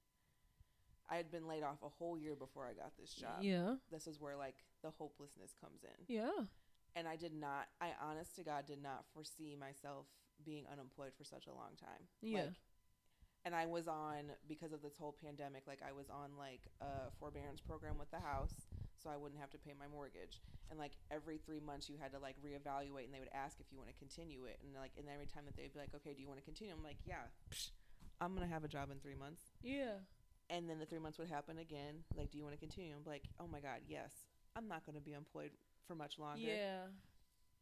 I 1.10 1.16
had 1.16 1.30
been 1.30 1.46
laid 1.46 1.62
off 1.62 1.82
a 1.82 1.88
whole 1.88 2.16
year 2.16 2.34
before 2.34 2.66
I 2.66 2.72
got 2.72 2.96
this 2.98 3.12
job. 3.12 3.42
Yeah. 3.42 3.74
This 3.90 4.06
is 4.06 4.18
where 4.20 4.36
like 4.36 4.56
the 4.82 4.90
hopelessness 4.90 5.54
comes 5.60 5.82
in. 5.84 6.04
Yeah. 6.14 6.30
And 6.94 7.08
I 7.08 7.16
did 7.16 7.34
not 7.34 7.68
I 7.80 7.90
honest 8.02 8.36
to 8.36 8.42
God 8.44 8.66
did 8.66 8.82
not 8.82 9.04
foresee 9.14 9.56
myself 9.58 10.06
being 10.44 10.64
unemployed 10.70 11.12
for 11.16 11.24
such 11.24 11.46
a 11.46 11.52
long 11.52 11.72
time. 11.78 12.04
Yeah. 12.20 12.52
Like, 12.52 12.60
and 13.44 13.54
I 13.56 13.66
was 13.66 13.88
on 13.88 14.30
because 14.46 14.72
of 14.72 14.82
this 14.82 14.96
whole 14.96 15.16
pandemic, 15.18 15.64
like 15.66 15.80
I 15.82 15.90
was 15.90 16.06
on 16.10 16.38
like 16.38 16.62
a 16.80 17.10
forbearance 17.18 17.60
program 17.60 17.98
with 17.98 18.10
the 18.10 18.20
house 18.20 18.54
so 19.02 19.10
I 19.10 19.16
wouldn't 19.16 19.40
have 19.40 19.50
to 19.50 19.58
pay 19.58 19.74
my 19.74 19.90
mortgage. 19.90 20.40
And 20.70 20.78
like 20.78 20.92
every 21.10 21.38
three 21.38 21.58
months 21.58 21.88
you 21.88 21.96
had 22.00 22.12
to 22.12 22.20
like 22.20 22.36
reevaluate 22.38 23.10
and 23.10 23.14
they 23.14 23.18
would 23.18 23.34
ask 23.34 23.58
if 23.58 23.66
you 23.72 23.78
want 23.78 23.90
to 23.90 23.98
continue 23.98 24.44
it. 24.44 24.60
And 24.62 24.70
like 24.78 24.92
and 24.96 25.08
every 25.08 25.26
time 25.26 25.42
that 25.46 25.56
they'd 25.56 25.72
be 25.72 25.80
like, 25.80 25.94
Okay, 25.96 26.14
do 26.14 26.22
you 26.22 26.28
want 26.28 26.38
to 26.38 26.46
continue? 26.46 26.72
I'm 26.72 26.84
like, 26.84 27.02
Yeah, 27.04 27.26
psh, 27.50 27.70
I'm 28.20 28.34
gonna 28.34 28.46
have 28.46 28.62
a 28.62 28.70
job 28.70 28.90
in 28.92 29.00
three 29.00 29.18
months. 29.18 29.42
Yeah. 29.62 30.06
And 30.50 30.68
then 30.68 30.78
the 30.78 30.86
three 30.86 30.98
months 30.98 31.18
would 31.18 31.28
happen 31.28 31.58
again. 31.58 32.04
Like, 32.14 32.30
do 32.30 32.36
you 32.36 32.44
want 32.44 32.54
to 32.54 32.60
continue? 32.60 32.92
I'm 32.92 33.10
like, 33.10 33.24
oh 33.40 33.46
my 33.50 33.60
God, 33.60 33.80
yes. 33.88 34.12
I'm 34.54 34.68
not 34.68 34.84
going 34.84 34.96
to 34.96 35.00
be 35.00 35.14
employed 35.14 35.50
for 35.86 35.94
much 35.94 36.18
longer. 36.18 36.40
Yeah. 36.40 36.86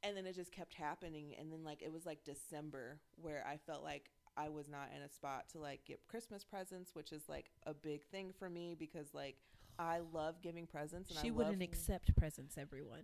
And 0.03 0.17
then 0.17 0.27
it 0.27 0.35
just 0.35 0.53
kept 0.53 0.75
happening 0.75 1.35
and 1.39 1.53
then 1.53 1.62
like 1.62 1.83
it 1.83 1.93
was 1.93 2.07
like 2.07 2.25
December 2.25 2.99
where 3.21 3.45
I 3.47 3.59
felt 3.59 3.83
like 3.83 4.11
I 4.37 4.49
was 4.49 4.69
not 4.69 4.89
in 4.97 5.03
a 5.03 5.09
spot 5.09 5.49
to 5.53 5.59
like 5.59 5.85
get 5.85 6.00
Christmas 6.09 6.45
presents, 6.45 6.95
which 6.95 7.12
is 7.12 7.29
like 7.29 7.50
a 7.67 7.75
big 7.75 8.05
thing 8.07 8.33
for 8.39 8.49
me 8.49 8.75
because 8.79 9.12
like 9.12 9.37
I 9.79 10.00
love 10.12 10.37
giving 10.43 10.67
presents 10.67 11.11
and 11.11 11.19
She 11.21 11.29
I 11.29 11.33
wouldn't 11.33 11.62
accept 11.62 12.17
presents, 12.17 12.57
everyone. 12.57 13.03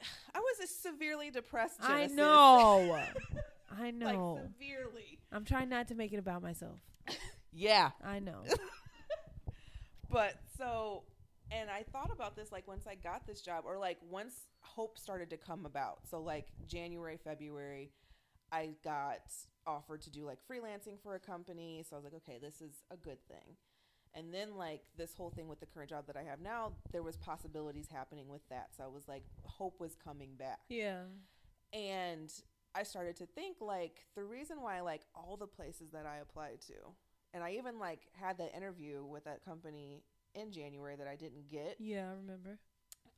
I 0.34 0.40
was 0.40 0.60
a 0.64 0.66
severely 0.66 1.30
depressed. 1.30 1.78
I 1.80 2.06
know. 2.06 2.98
I 3.70 3.84
like 3.84 3.94
know. 3.94 4.40
severely. 4.58 5.18
I'm 5.30 5.44
trying 5.44 5.68
not 5.68 5.88
to 5.88 5.94
make 5.94 6.12
it 6.12 6.18
about 6.18 6.42
myself. 6.42 6.80
Yeah. 7.54 7.90
I 8.02 8.18
know. 8.18 8.44
But 10.12 10.34
so, 10.58 11.04
and 11.50 11.70
I 11.70 11.84
thought 11.90 12.10
about 12.12 12.36
this 12.36 12.52
like 12.52 12.68
once 12.68 12.86
I 12.86 12.94
got 12.94 13.26
this 13.26 13.40
job, 13.40 13.64
or 13.66 13.78
like 13.78 13.96
once 14.10 14.34
hope 14.74 14.98
started 14.98 15.30
to 15.30 15.36
come 15.36 15.66
about. 15.66 15.98
So, 16.08 16.20
like 16.20 16.46
January, 16.66 17.18
February, 17.22 17.92
I 18.50 18.70
got 18.84 19.20
offered 19.66 20.02
to 20.02 20.10
do 20.10 20.24
like 20.24 20.38
freelancing 20.50 21.00
for 21.02 21.14
a 21.14 21.20
company. 21.20 21.84
So 21.88 21.96
I 21.96 21.98
was 21.98 22.04
like, 22.04 22.14
okay, 22.14 22.38
this 22.40 22.60
is 22.60 22.82
a 22.90 22.96
good 22.96 23.18
thing. 23.28 23.56
And 24.14 24.32
then, 24.32 24.56
like 24.56 24.82
this 24.96 25.14
whole 25.14 25.30
thing 25.30 25.48
with 25.48 25.60
the 25.60 25.66
current 25.66 25.90
job 25.90 26.06
that 26.06 26.16
I 26.16 26.22
have 26.22 26.40
now, 26.40 26.72
there 26.92 27.02
was 27.02 27.16
possibilities 27.16 27.88
happening 27.90 28.28
with 28.28 28.46
that. 28.50 28.68
So 28.76 28.84
I 28.84 28.88
was 28.88 29.08
like, 29.08 29.22
hope 29.44 29.80
was 29.80 29.94
coming 30.04 30.30
back. 30.38 30.60
yeah. 30.68 31.02
And 31.72 32.30
I 32.74 32.82
started 32.82 33.16
to 33.16 33.26
think 33.26 33.56
like 33.60 34.04
the 34.14 34.24
reason 34.24 34.60
why 34.60 34.80
like 34.80 35.02
all 35.14 35.36
the 35.38 35.46
places 35.46 35.90
that 35.92 36.06
I 36.06 36.18
applied 36.18 36.60
to, 36.68 36.74
and 37.34 37.42
I 37.42 37.52
even 37.52 37.78
like 37.78 38.00
had 38.12 38.36
that 38.38 38.54
interview 38.54 39.04
with 39.04 39.24
that 39.24 39.44
company 39.44 40.02
in 40.34 40.50
January 40.52 40.96
that 40.96 41.06
I 41.06 41.16
didn't 41.16 41.48
get, 41.50 41.76
Yeah, 41.78 42.10
I 42.10 42.14
remember. 42.16 42.58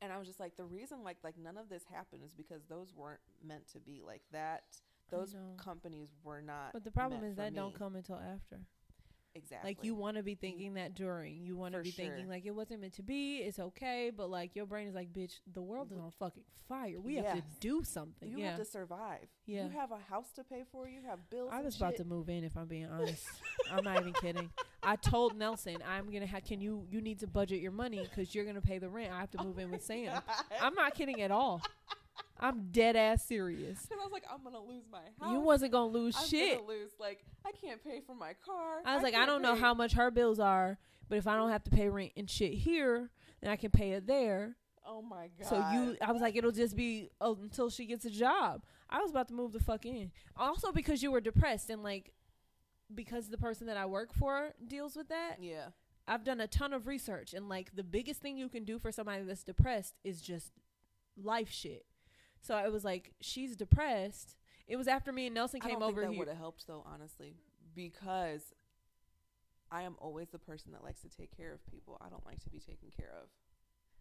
And 0.05 0.13
I 0.13 0.19
was 0.19 0.27
just 0.27 0.39
like 0.39 0.57
the 0.57 0.65
reason 0.65 1.03
like 1.03 1.17
like 1.25 1.37
none 1.43 1.57
of 1.57 1.69
this 1.69 1.83
happened 1.91 2.23
is 2.25 2.35
because 2.35 2.63
those 2.69 2.93
weren't 2.95 3.21
meant 3.43 3.67
to 3.73 3.81
be 3.81 4.03
like 4.07 4.23
that. 4.33 4.65
Those 5.11 5.35
companies 5.57 6.09
were 6.23 6.41
not. 6.41 6.73
But 6.73 6.85
the 6.85 6.91
problem 6.91 7.25
is 7.25 7.37
that 7.37 7.55
don't 7.55 7.77
come 7.77 7.97
until 7.97 8.17
after. 8.17 8.61
Exactly 9.35 9.71
Like 9.71 9.85
you 9.85 9.95
want 9.95 10.17
to 10.17 10.23
be 10.23 10.35
mm. 10.35 10.41
thinking 10.41 10.75
that 10.75 10.95
during. 10.95 11.45
You 11.45 11.57
want 11.57 11.75
to 11.75 11.81
be 11.81 11.91
thinking 11.91 12.29
like 12.29 12.47
it 12.47 12.53
wasn't 12.53 12.81
meant 12.81 12.95
to 12.95 13.03
be. 13.03 13.38
It's 13.38 13.59
okay, 13.59 14.11
but 14.14 14.31
like 14.31 14.55
your 14.55 14.67
brain 14.67 14.88
is 14.88 14.95
like, 14.95 15.12
bitch, 15.12 15.41
the 15.53 15.62
world 15.62 15.91
is 15.93 15.99
on 15.99 16.11
fucking 16.19 16.43
fire. 16.69 17.00
We 17.00 17.17
have 17.17 17.35
to 17.35 17.43
do 17.61 17.83
something. 17.85 18.31
You 18.31 18.38
yeah. 18.38 18.50
have 18.50 18.59
to 18.59 18.64
survive. 18.64 19.26
Yeah. 19.47 19.64
You 19.64 19.71
have 19.71 19.93
a 19.93 19.99
house 19.99 20.33
to 20.37 20.45
pay 20.45 20.64
for. 20.71 20.88
You 20.88 21.00
have 21.09 21.19
bills. 21.31 21.50
I 21.53 21.61
was 21.61 21.76
about 21.76 21.93
shit. 21.93 21.99
to 21.99 22.05
move 22.05 22.29
in 22.29 22.45
if 22.45 22.57
I'm 22.57 22.67
being 22.67 22.87
honest. 22.87 23.26
I'm 23.73 23.85
not 23.85 24.00
even 24.00 24.12
kidding. 24.14 24.50
I 24.83 24.97
told 24.97 25.37
Nelson 25.37 25.79
I'm 25.87 26.12
gonna 26.12 26.26
have. 26.26 26.45
Can 26.45 26.61
you 26.61 26.87
you 26.91 27.00
need 27.00 27.21
to 27.21 27.26
budget 27.26 27.61
your 27.61 27.73
money 27.73 28.07
because 28.09 28.35
you're 28.35 28.45
gonna 28.45 28.61
pay 28.61 28.79
the 28.79 28.88
rent. 28.88 29.12
I 29.12 29.21
have 29.21 29.31
to 29.33 29.43
move 29.43 29.59
in 29.59 29.71
with 29.71 29.85
Sam. 29.85 30.21
I'm 30.61 30.75
not 30.75 30.95
kidding 30.95 31.23
at 31.23 31.31
all. 31.31 31.62
I'm 32.38 32.71
dead 32.71 32.97
ass 32.97 33.25
serious. 33.25 33.83
Because 33.83 33.99
I 34.00 34.04
was 34.04 34.12
like, 34.12 34.25
I'm 34.30 34.42
gonna 34.44 34.62
lose 34.62 34.85
my 34.90 34.99
house. 35.21 35.33
You 35.33 35.40
wasn't 35.40 35.73
gonna 35.73 35.92
lose 35.92 36.16
I'm 36.16 36.26
shit. 36.26 36.59
gonna 36.59 36.68
lose. 36.68 36.90
Like, 36.99 37.25
I 37.44 37.52
can't 37.52 37.83
pay 37.83 38.00
for 38.06 38.14
my 38.14 38.35
car. 38.44 38.83
I 38.85 38.94
was 38.94 39.02
like, 39.02 39.14
I 39.14 39.26
don't 39.26 39.42
know 39.42 39.54
how 39.54 39.75
much 39.75 39.94
her 39.94 40.11
bills 40.11 40.38
are, 40.38 40.78
but 41.09 41.18
if 41.18 41.26
I 41.26 41.37
don't 41.37 41.50
have 41.50 41.64
to 41.64 41.71
pay 41.71 41.88
rent 41.88 42.12
and 42.16 42.28
shit 42.28 42.52
here, 42.52 43.11
then 43.40 43.50
I 43.50 43.56
can 43.56 43.71
pay 43.71 43.92
it 43.92 44.06
there. 44.06 44.56
Oh 44.87 45.00
my 45.00 45.30
god. 45.38 45.49
So 45.49 45.56
you, 45.73 45.97
I 46.02 46.12
was 46.12 46.21
like, 46.21 46.37
it'll 46.37 46.52
just 46.52 46.76
be 46.76 47.09
uh, 47.21 47.35
until 47.42 47.71
she 47.71 47.87
gets 47.87 48.04
a 48.04 48.11
job. 48.11 48.62
I 48.90 49.00
was 49.00 49.11
about 49.11 49.28
to 49.28 49.35
move 49.35 49.52
the 49.52 49.61
fuck 49.61 49.87
in. 49.87 50.11
Also 50.37 50.73
because 50.73 51.02
you 51.02 51.11
were 51.11 51.21
depressed 51.21 51.71
and 51.71 51.83
like, 51.83 52.12
because 52.94 53.28
the 53.28 53.38
person 53.38 53.66
that 53.68 53.76
I 53.78 53.87
work 53.87 54.12
for 54.12 54.52
deals 54.66 54.94
with 54.97 55.09
that. 55.09 55.37
Yeah. 55.40 55.68
I've 56.06 56.25
done 56.25 56.40
a 56.40 56.47
ton 56.47 56.75
of 56.75 56.87
research 56.87 57.33
and 57.33 57.49
like 57.49 57.75
the 57.75 57.83
biggest 57.83 58.21
thing 58.21 58.37
you 58.37 58.50
can 58.50 58.64
do 58.64 58.78
for 58.78 58.92
somebody 58.92 59.23
that's 59.23 59.42
depressed 59.42 59.94
is 60.04 60.21
just 60.21 60.52
life 61.16 61.50
shit. 61.50 61.87
So 62.45 62.55
I 62.55 62.69
was 62.69 62.85
like 62.85 63.13
she's 63.21 63.57
depressed. 63.57 64.37
It 64.69 64.77
was 64.77 64.87
after 64.87 65.13
me 65.13 65.27
and 65.27 65.35
Nelson 65.35 65.61
came 65.61 65.83
over 65.83 66.03
that 66.03 66.11
here. 66.11 66.18
would 66.18 66.29
have 66.29 66.37
helped 66.37 66.66
though, 66.66 66.85
honestly, 66.87 67.37
because 67.75 68.53
I 69.71 69.83
am 69.83 69.97
always 69.99 70.29
the 70.29 70.38
person 70.38 70.73
that 70.73 70.85
likes 70.85 71.01
to 71.01 71.09
take 71.09 71.35
care 71.37 71.53
of 71.53 71.66
people. 71.66 71.97
I 72.05 72.09
don't 72.11 72.25
like 72.27 72.40
to 72.45 72.51
be 72.51 72.59
taken 72.61 72.88
care 72.97 73.12
of. 73.23 73.29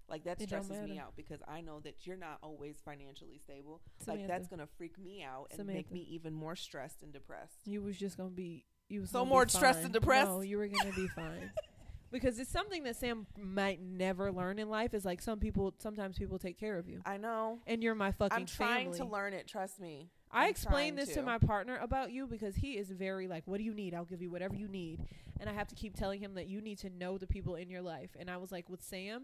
Like 0.10 0.26
that 0.26 0.42
It 0.42 0.50
stresses 0.50 0.82
me 0.82 1.00
out 1.00 1.14
because 1.16 1.40
I 1.48 1.62
know 1.62 1.80
that 1.80 2.06
you're 2.06 2.18
not 2.18 2.40
always 2.44 2.76
financially 2.84 3.40
stable. 3.42 3.82
Samantha, 4.00 4.22
Like 4.22 4.28
that's 4.28 4.48
gonna 4.50 4.68
freak 4.78 5.00
me 5.00 5.24
out 5.24 5.52
and 5.58 5.66
make 5.66 5.90
me 5.92 6.02
even 6.12 6.34
more 6.34 6.58
stressed 6.58 7.02
and 7.02 7.14
depressed. 7.14 7.60
you 7.66 7.82
was 7.82 7.98
just 7.98 8.18
gonna 8.18 8.30
be 8.30 8.66
you 8.90 9.02
was 9.02 9.10
So 9.10 9.26
more 9.26 9.48
stressed 9.48 9.84
and 9.84 9.94
depressed? 9.94 10.28
No, 10.28 10.42
you 10.42 10.58
were 10.58 10.68
gonna 10.68 10.92
be 10.92 11.08
fine. 11.08 11.52
because 12.14 12.40
it's 12.40 12.50
something 12.52 12.84
that 12.84 12.96
Sam 12.96 13.28
might 13.38 13.82
never 13.82 14.32
learn 14.32 14.60
in 14.60 14.70
life. 14.70 14.94
Is 14.94 15.04
like 15.04 15.22
some 15.22 15.40
people 15.40 15.74
sometimes 15.80 16.18
people 16.18 16.40
take 16.40 16.58
care 16.58 16.78
of 16.78 16.88
you, 16.88 17.02
I 17.06 17.18
know. 17.18 17.60
and 17.68 17.84
you're 17.84 17.96
my 17.96 18.14
fucking 18.14 18.38
I'm 18.38 18.46
trying 18.46 18.86
family. 18.94 19.00
to 19.00 19.06
learn 19.06 19.34
it. 19.34 19.48
Trust 19.48 19.82
me. 19.82 20.10
I 20.32 20.46
I'm 20.46 20.50
explained 20.50 20.98
this 20.98 21.10
to. 21.10 21.16
to. 21.16 21.24
my 21.24 21.38
partner 21.38 21.78
about 21.82 22.12
you 22.12 22.26
because 22.26 22.56
he 22.56 22.78
is 22.78 22.90
very 22.90 23.28
like, 23.28 23.44
"What 23.46 23.58
do 23.58 23.64
you 23.64 23.74
need? 23.74 23.94
I'll 23.94 24.06
give 24.06 24.22
you 24.22 24.32
whatever 24.32 24.56
you 24.56 24.68
need." 24.68 25.02
And 25.40 25.50
I 25.50 25.54
have 25.54 25.68
to 25.68 25.76
keep 25.76 25.96
telling 25.98 26.22
him 26.22 26.36
that 26.36 26.48
you 26.48 26.62
need 26.62 26.78
to 26.80 26.90
know 26.90 27.18
the 27.18 27.28
people 27.28 27.56
in 27.56 27.70
your 27.70 27.82
life. 27.82 28.12
And 28.18 28.30
I 28.30 28.38
was 28.38 28.52
like, 28.52 28.70
with 28.70 28.82
Sam, 28.82 29.24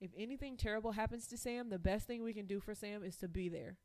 if 0.00 0.10
anything 0.16 0.56
terrible 0.58 0.92
happens 0.92 1.26
to 1.28 1.38
Sam, 1.38 1.70
the 1.70 1.78
best 1.78 2.06
thing 2.06 2.22
we 2.22 2.34
can 2.34 2.46
do 2.46 2.60
for 2.60 2.74
Sam 2.74 3.02
is 3.02 3.16
to 3.16 3.28
be 3.28 3.48
there. 3.48 3.78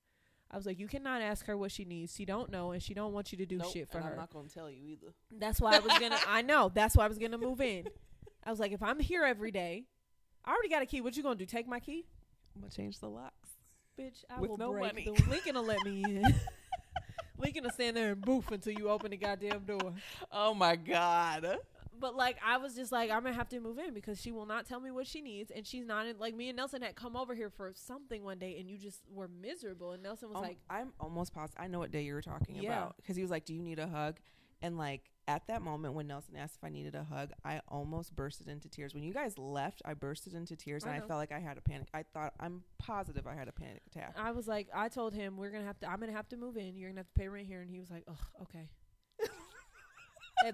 I 0.52 0.58
was 0.58 0.66
like, 0.66 0.78
you 0.78 0.88
cannot 0.88 1.22
ask 1.22 1.46
her 1.48 1.58
what 1.58 1.72
she 1.72 1.86
needs. 1.86 2.14
She 2.16 2.26
don't 2.26 2.52
know, 2.52 2.72
and 2.72 2.84
she 2.84 2.94
don't 2.94 3.14
want 3.14 3.32
you 3.32 3.38
to 3.40 3.46
do 3.46 3.58
Nope, 3.58 3.74
shit 3.74 3.90
for 3.90 4.00
her. 4.00 4.12
I'm 4.12 4.18
not 4.18 4.32
gonna 4.32 4.50
tell 4.50 4.70
you 4.70 4.86
either. 4.86 5.14
That's 5.32 5.60
why 5.60 5.76
I 5.76 5.80
was 5.80 5.98
gonna. 5.98 6.20
I 6.28 6.42
know. 6.42 6.70
That's 6.74 6.96
why 6.96 7.06
I 7.06 7.08
was 7.08 7.18
gonna 7.18 7.38
move 7.38 7.62
in. 7.62 7.86
I 8.46 8.50
was 8.52 8.60
like, 8.60 8.72
if 8.72 8.84
I'm 8.84 9.00
here 9.00 9.24
every 9.24 9.52
day, 9.52 9.86
I 10.46 10.52
already 10.52 10.70
got 10.70 10.82
a 10.82 10.86
key. 10.86 11.02
What 11.02 11.16
you 11.16 11.24
gonna 11.24 11.36
do? 11.36 11.46
Take 11.46 11.68
my 11.68 11.80
key, 11.80 12.06
I'm 12.56 12.62
gonna 12.62 12.72
change 12.72 13.00
the 13.00 13.10
locks. 13.10 13.50
bitch? 13.98 14.24
I 14.30 14.40
With 14.40 14.50
will 14.52 14.58
no 14.58 14.72
break. 14.72 14.84
money. 14.84 15.06
The 15.06 15.24
Lincoln 15.30 15.56
will 15.56 15.66
let 15.66 15.82
me 15.84 16.04
in. 16.04 16.24
Lincoln 17.38 17.64
will 17.64 17.72
stand 17.72 17.98
there 17.98 18.12
and 18.14 18.22
boof 18.22 18.52
until 18.52 18.74
you 18.74 18.90
open 18.90 19.12
the 19.12 19.18
goddamn 19.18 19.64
door. 19.66 19.94
Oh 20.32 20.54
my 20.54 20.76
god. 20.76 21.58
But 22.00 22.16
like, 22.16 22.38
I 22.46 22.58
was 22.58 22.74
just 22.76 22.92
like, 22.92 23.12
I'm 23.12 23.24
gonna 23.24 23.36
have 23.36 23.50
to 23.50 23.60
move 23.60 23.78
in 23.78 23.94
because 23.94 24.20
she 24.20 24.32
will 24.32 24.46
not 24.46 24.66
tell 24.66 24.80
me 24.80 24.92
what 24.92 25.08
she 25.08 25.22
needs, 25.22 25.52
and 25.52 25.66
she's 25.66 25.86
not 25.86 26.06
in. 26.06 26.18
Like 26.20 26.36
me 26.36 26.50
and 26.50 26.56
Nelson 26.58 26.82
had 26.82 26.96
come 26.96 27.16
over 27.16 27.34
here 27.36 27.50
for 27.50 27.72
something 27.76 28.24
one 28.24 28.40
day, 28.40 28.58
and 28.60 28.70
you 28.70 28.78
just 28.78 29.00
were 29.12 29.28
miserable. 29.28 29.92
And 29.94 30.04
Nelson 30.04 30.30
was 30.30 30.38
Um, 30.38 30.44
like, 30.44 30.58
I'm 30.70 30.92
almost 31.00 31.34
positive. 31.34 31.62
I 31.62 31.68
know 31.68 31.80
what 31.80 31.92
day 31.92 32.02
you 32.02 32.14
were 32.14 32.22
talking 32.22 32.56
Yeah. 32.56 32.72
about 32.78 32.98
because 32.98 33.16
he 33.16 33.22
was 33.22 33.32
like, 33.32 33.46
"Do 33.46 33.54
you 33.54 33.62
need 33.62 33.80
a 33.80 33.88
hug?" 33.88 34.18
And 34.62 34.78
like 34.78 35.12
at 35.28 35.48
that 35.48 35.62
moment 35.62 35.94
when 35.94 36.08
Nelson 36.08 36.36
asked 36.36 36.58
if 36.58 36.64
I 36.64 36.70
needed 36.70 36.96
a 36.96 37.04
hug, 37.04 37.32
I 37.44 37.62
almost 37.68 38.16
bursted 38.16 38.48
into 38.48 38.70
tears. 38.70 38.94
When 38.94 39.04
you 39.04 39.14
guys 39.14 39.38
left, 39.38 39.82
I 39.86 39.94
bursted 39.94 40.34
into 40.34 40.56
tears 40.56 40.84
I 40.86 40.90
and 40.90 41.04
I 41.04 41.08
felt 41.08 41.20
like 41.20 41.32
I 41.32 41.40
had 41.40 41.58
a 41.58 41.62
panic. 41.62 41.88
I 41.94 42.04
thought 42.14 42.34
I'm 42.40 42.64
positive 42.80 43.26
I 43.28 43.36
had 43.36 43.48
a 43.48 43.52
panic 43.52 43.82
attack. 43.88 44.16
I 44.18 44.32
was 44.32 44.48
like, 44.48 44.68
I 44.74 44.90
told 44.90 45.14
him 45.14 45.38
we're 45.38 45.52
gonna 45.52 45.66
have 45.66 45.80
to. 45.80 45.90
I'm 45.90 46.00
gonna 46.00 46.12
have 46.12 46.30
to 46.30 46.38
move 46.38 46.58
in. 46.58 46.76
You're 46.78 46.90
gonna 46.90 47.02
have 47.02 47.14
to 47.14 47.20
pay 47.20 47.28
rent 47.28 47.48
here, 47.48 47.62
and 47.62 47.70
he 47.70 47.80
was 47.80 47.90
like, 47.90 48.04
oh, 48.08 48.44
okay. 48.44 48.70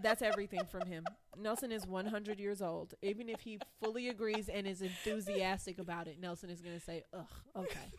That's 0.03 0.21
everything 0.21 0.62
from 0.69 0.88
him. 0.88 1.03
Nelson 1.36 1.71
is 1.71 1.88
100 1.88 2.39
years 2.39 2.62
old. 2.62 2.93
Even 3.01 3.27
if 3.27 3.41
he 3.41 3.60
fully 3.82 4.10
agrees 4.10 4.49
and 4.49 4.67
is 4.67 4.82
enthusiastic 4.82 5.79
about 5.79 6.08
it, 6.08 6.19
Nelson 6.19 6.49
is 6.49 6.62
gonna 6.62 6.79
say, 6.79 7.03
ugh, 7.13 7.25
okay. 7.55 7.91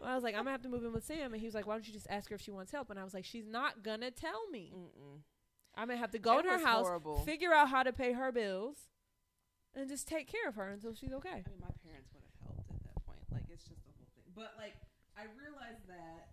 Well, 0.00 0.12
I 0.12 0.14
was 0.14 0.24
like, 0.24 0.34
I'm 0.34 0.40
gonna 0.40 0.50
have 0.52 0.62
to 0.62 0.68
move 0.68 0.84
in 0.84 0.92
with 0.92 1.04
Sam, 1.04 1.32
and 1.32 1.40
he 1.40 1.46
was 1.46 1.54
like, 1.54 1.66
Why 1.66 1.74
don't 1.74 1.86
you 1.86 1.92
just 1.92 2.06
ask 2.10 2.28
her 2.28 2.34
if 2.34 2.42
she 2.42 2.50
wants 2.50 2.70
help? 2.72 2.90
And 2.90 2.98
I 2.98 3.04
was 3.04 3.14
like, 3.14 3.24
She's 3.24 3.46
not 3.46 3.82
gonna 3.82 4.10
tell 4.10 4.48
me. 4.50 4.72
Mm-mm. 4.76 5.20
I'm 5.76 5.88
gonna 5.88 5.98
have 5.98 6.12
to 6.12 6.22
go 6.22 6.38
It 6.38 6.42
to 6.44 6.50
her 6.50 6.62
house, 6.62 6.86
horrible. 6.86 7.18
figure 7.26 7.52
out 7.52 7.68
how 7.68 7.82
to 7.82 7.92
pay 7.92 8.12
her 8.12 8.30
bills, 8.30 8.90
and 9.74 9.88
just 9.88 10.06
take 10.06 10.30
care 10.30 10.46
of 10.48 10.54
her 10.54 10.68
until 10.70 10.94
she's 10.94 11.12
okay. 11.12 11.42
I 11.42 11.50
mean, 11.50 11.60
my 11.60 11.74
parents 11.82 12.14
would 12.14 12.22
have 12.22 12.38
helped 12.46 12.70
at 12.70 12.78
that 12.86 12.98
point. 13.02 13.22
Like, 13.34 13.46
it's 13.50 13.66
just 13.66 13.82
the 13.82 13.92
whole 13.98 14.06
thing. 14.14 14.26
But 14.38 14.54
like, 14.54 14.78
I 15.18 15.26
realized 15.34 15.82
that, 15.90 16.30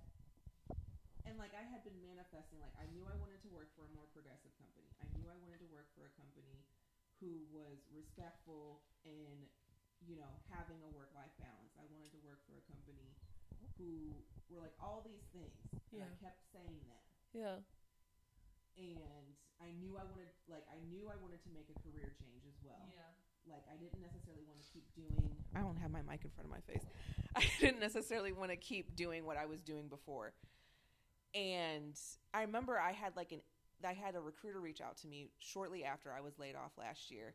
and 1.26 1.38
like, 1.42 1.54
I 1.58 1.66
had 1.66 1.82
been 1.82 1.98
manifesting. 2.06 2.62
Like, 2.62 2.74
I 2.78 2.86
knew 2.94 3.02
I 3.10 3.18
wanted 3.18 3.42
to 3.46 3.50
work 3.50 3.74
for 3.74 3.86
a 3.90 3.92
more 3.98 4.06
progressive 4.14 4.54
company. 4.62 4.90
I 5.02 5.10
knew 5.18 5.26
I 5.26 5.38
wanted 5.42 5.58
to 5.66 5.70
work 5.74 5.90
for 5.98 6.06
a 6.06 6.14
company 6.18 6.62
who 7.22 7.46
was 7.54 7.78
respectful 7.94 8.82
and, 9.06 9.46
you 10.06 10.18
know, 10.18 10.30
having 10.50 10.82
a 10.82 10.90
work-life 10.94 11.34
balance. 11.38 11.74
I 11.78 11.86
wanted 11.94 12.10
to 12.14 12.22
work 12.26 12.42
for 12.50 12.58
a 12.58 12.66
company 12.70 13.14
who 13.78 14.10
were 14.50 14.62
like 14.62 14.74
all 14.82 15.06
these 15.06 15.26
things. 15.34 15.54
And 15.94 16.02
I 16.06 16.14
kept 16.22 16.42
saying 16.54 16.82
that 16.90 17.02
Yeah. 17.34 17.62
And 18.78 19.36
I 19.62 19.72
knew 19.78 19.96
I 19.98 20.04
wanted 20.06 20.30
like 20.50 20.66
I 20.72 20.80
knew 20.90 21.08
I 21.10 21.18
wanted 21.22 21.42
to 21.44 21.50
make 21.54 21.68
a 21.70 21.78
career 21.84 22.12
change 22.20 22.44
as 22.48 22.58
well. 22.64 22.82
Yeah. 22.90 23.10
Like 23.48 23.64
I 23.72 23.76
didn't 23.78 24.02
necessarily 24.02 24.44
want 24.48 24.62
to 24.62 24.68
keep 24.72 24.86
doing 24.96 25.36
I 25.56 25.60
don't 25.62 25.78
have 25.78 25.92
my 25.92 26.02
mic 26.02 26.24
in 26.24 26.32
front 26.32 26.46
of 26.48 26.52
my 26.52 26.62
face. 26.62 26.86
I 27.36 27.44
didn't 27.60 27.80
necessarily 27.80 28.32
want 28.32 28.52
to 28.52 28.58
keep 28.58 28.96
doing 28.96 29.26
what 29.26 29.38
I 29.38 29.46
was 29.46 29.62
doing 29.62 29.88
before. 29.88 30.34
And 31.34 31.98
I 32.34 32.42
remember 32.42 32.80
I 32.80 32.92
had 32.92 33.16
like 33.16 33.32
an 33.32 33.42
I 33.84 33.94
had 33.94 34.16
a 34.16 34.22
recruiter 34.22 34.60
reach 34.60 34.82
out 34.82 34.98
to 34.98 35.08
me 35.08 35.30
shortly 35.40 35.84
after 35.84 36.12
I 36.14 36.22
was 36.22 36.38
laid 36.38 36.56
off 36.56 36.72
last 36.78 37.10
year 37.10 37.34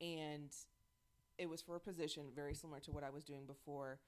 and 0.00 0.54
it 1.38 1.48
was 1.48 1.60
for 1.60 1.74
a 1.76 1.80
position 1.80 2.24
very 2.34 2.54
similar 2.54 2.78
to 2.80 2.92
what 2.92 3.02
I 3.02 3.10
was 3.10 3.24
doing 3.24 3.46
before 3.46 3.98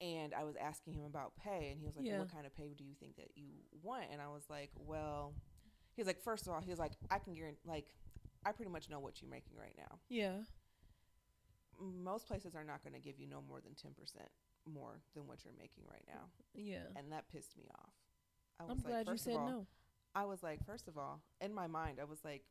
and 0.00 0.32
I 0.34 0.44
was 0.44 0.54
asking 0.56 0.92
him 0.92 1.04
about 1.04 1.32
pay 1.42 1.70
and 1.72 1.80
he 1.80 1.86
was 1.86 1.96
like 1.96 2.06
Yeah. 2.06 2.18
what 2.20 2.30
kind 2.30 2.46
of 2.46 2.54
pay 2.54 2.74
do 2.78 2.84
you 2.84 2.94
think 3.00 3.16
that 3.16 3.30
you 3.34 3.46
want 3.82 4.04
and 4.12 4.20
I 4.22 4.28
was 4.28 4.44
like 4.48 4.70
well 4.78 5.32
he's 5.96 6.06
like 6.06 6.20
first 6.20 6.46
of 6.46 6.52
all 6.52 6.60
he's 6.60 6.78
like 6.78 6.92
I 7.10 7.18
can 7.18 7.34
guarantee 7.34 7.58
like 7.66 7.86
I 8.44 8.52
pretty 8.52 8.70
much 8.70 8.88
know 8.88 9.00
what 9.00 9.20
you're 9.20 9.30
making 9.30 9.56
right 9.58 9.74
now 9.76 9.98
Yeah. 10.08 10.38
most 11.78 12.26
places 12.26 12.54
are 12.54 12.64
not 12.64 12.82
going 12.82 12.94
to 12.94 13.00
give 13.00 13.18
you 13.18 13.26
no 13.26 13.42
more 13.48 13.60
than 13.60 13.72
10% 13.72 13.92
more 14.72 15.00
than 15.14 15.26
what 15.26 15.44
you're 15.44 15.54
making 15.58 15.84
right 15.90 16.04
now, 16.08 16.22
Yeah. 16.54 16.86
and 16.96 17.12
that 17.12 17.28
pissed 17.32 17.56
me 17.56 17.64
off. 17.78 17.92
I 18.58 18.64
was 18.64 18.70
I'm 18.72 18.76
like, 18.78 19.04
glad 19.04 19.12
you 19.12 19.16
said 19.18 19.36
all, 19.36 19.46
no. 19.48 19.66
I 20.14 20.24
was 20.24 20.42
like, 20.42 20.64
first 20.66 20.88
of 20.88 20.96
all, 20.98 21.20
in 21.40 21.52
my 21.54 21.66
mind, 21.66 21.98
I 22.00 22.04
was 22.04 22.24
like, 22.24 22.42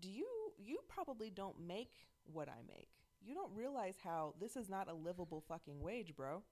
do 0.00 0.08
you 0.10 0.26
you 0.58 0.78
probably 0.88 1.30
don't 1.30 1.60
make 1.60 1.90
what 2.32 2.48
I 2.48 2.62
make. 2.66 2.88
You 3.20 3.34
don't 3.34 3.54
realize 3.54 3.96
how 4.02 4.34
this 4.40 4.56
is 4.56 4.68
not 4.68 4.88
a 4.88 4.94
livable 4.94 5.42
fucking 5.46 5.80
wage, 5.80 6.14
bro. 6.16 6.42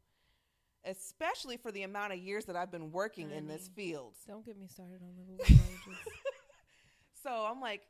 Especially 0.84 1.56
for 1.56 1.70
the 1.70 1.82
amount 1.82 2.12
of 2.12 2.18
years 2.18 2.44
that 2.46 2.56
I've 2.56 2.72
been 2.72 2.90
working 2.90 3.30
in 3.30 3.46
this 3.46 3.68
field. 3.74 4.14
Don't 4.26 4.44
get 4.44 4.58
me 4.58 4.66
started 4.66 5.00
on 5.02 5.14
livable 5.16 5.38
wages. 5.48 6.00
So 7.22 7.30
I'm 7.30 7.60
like, 7.60 7.82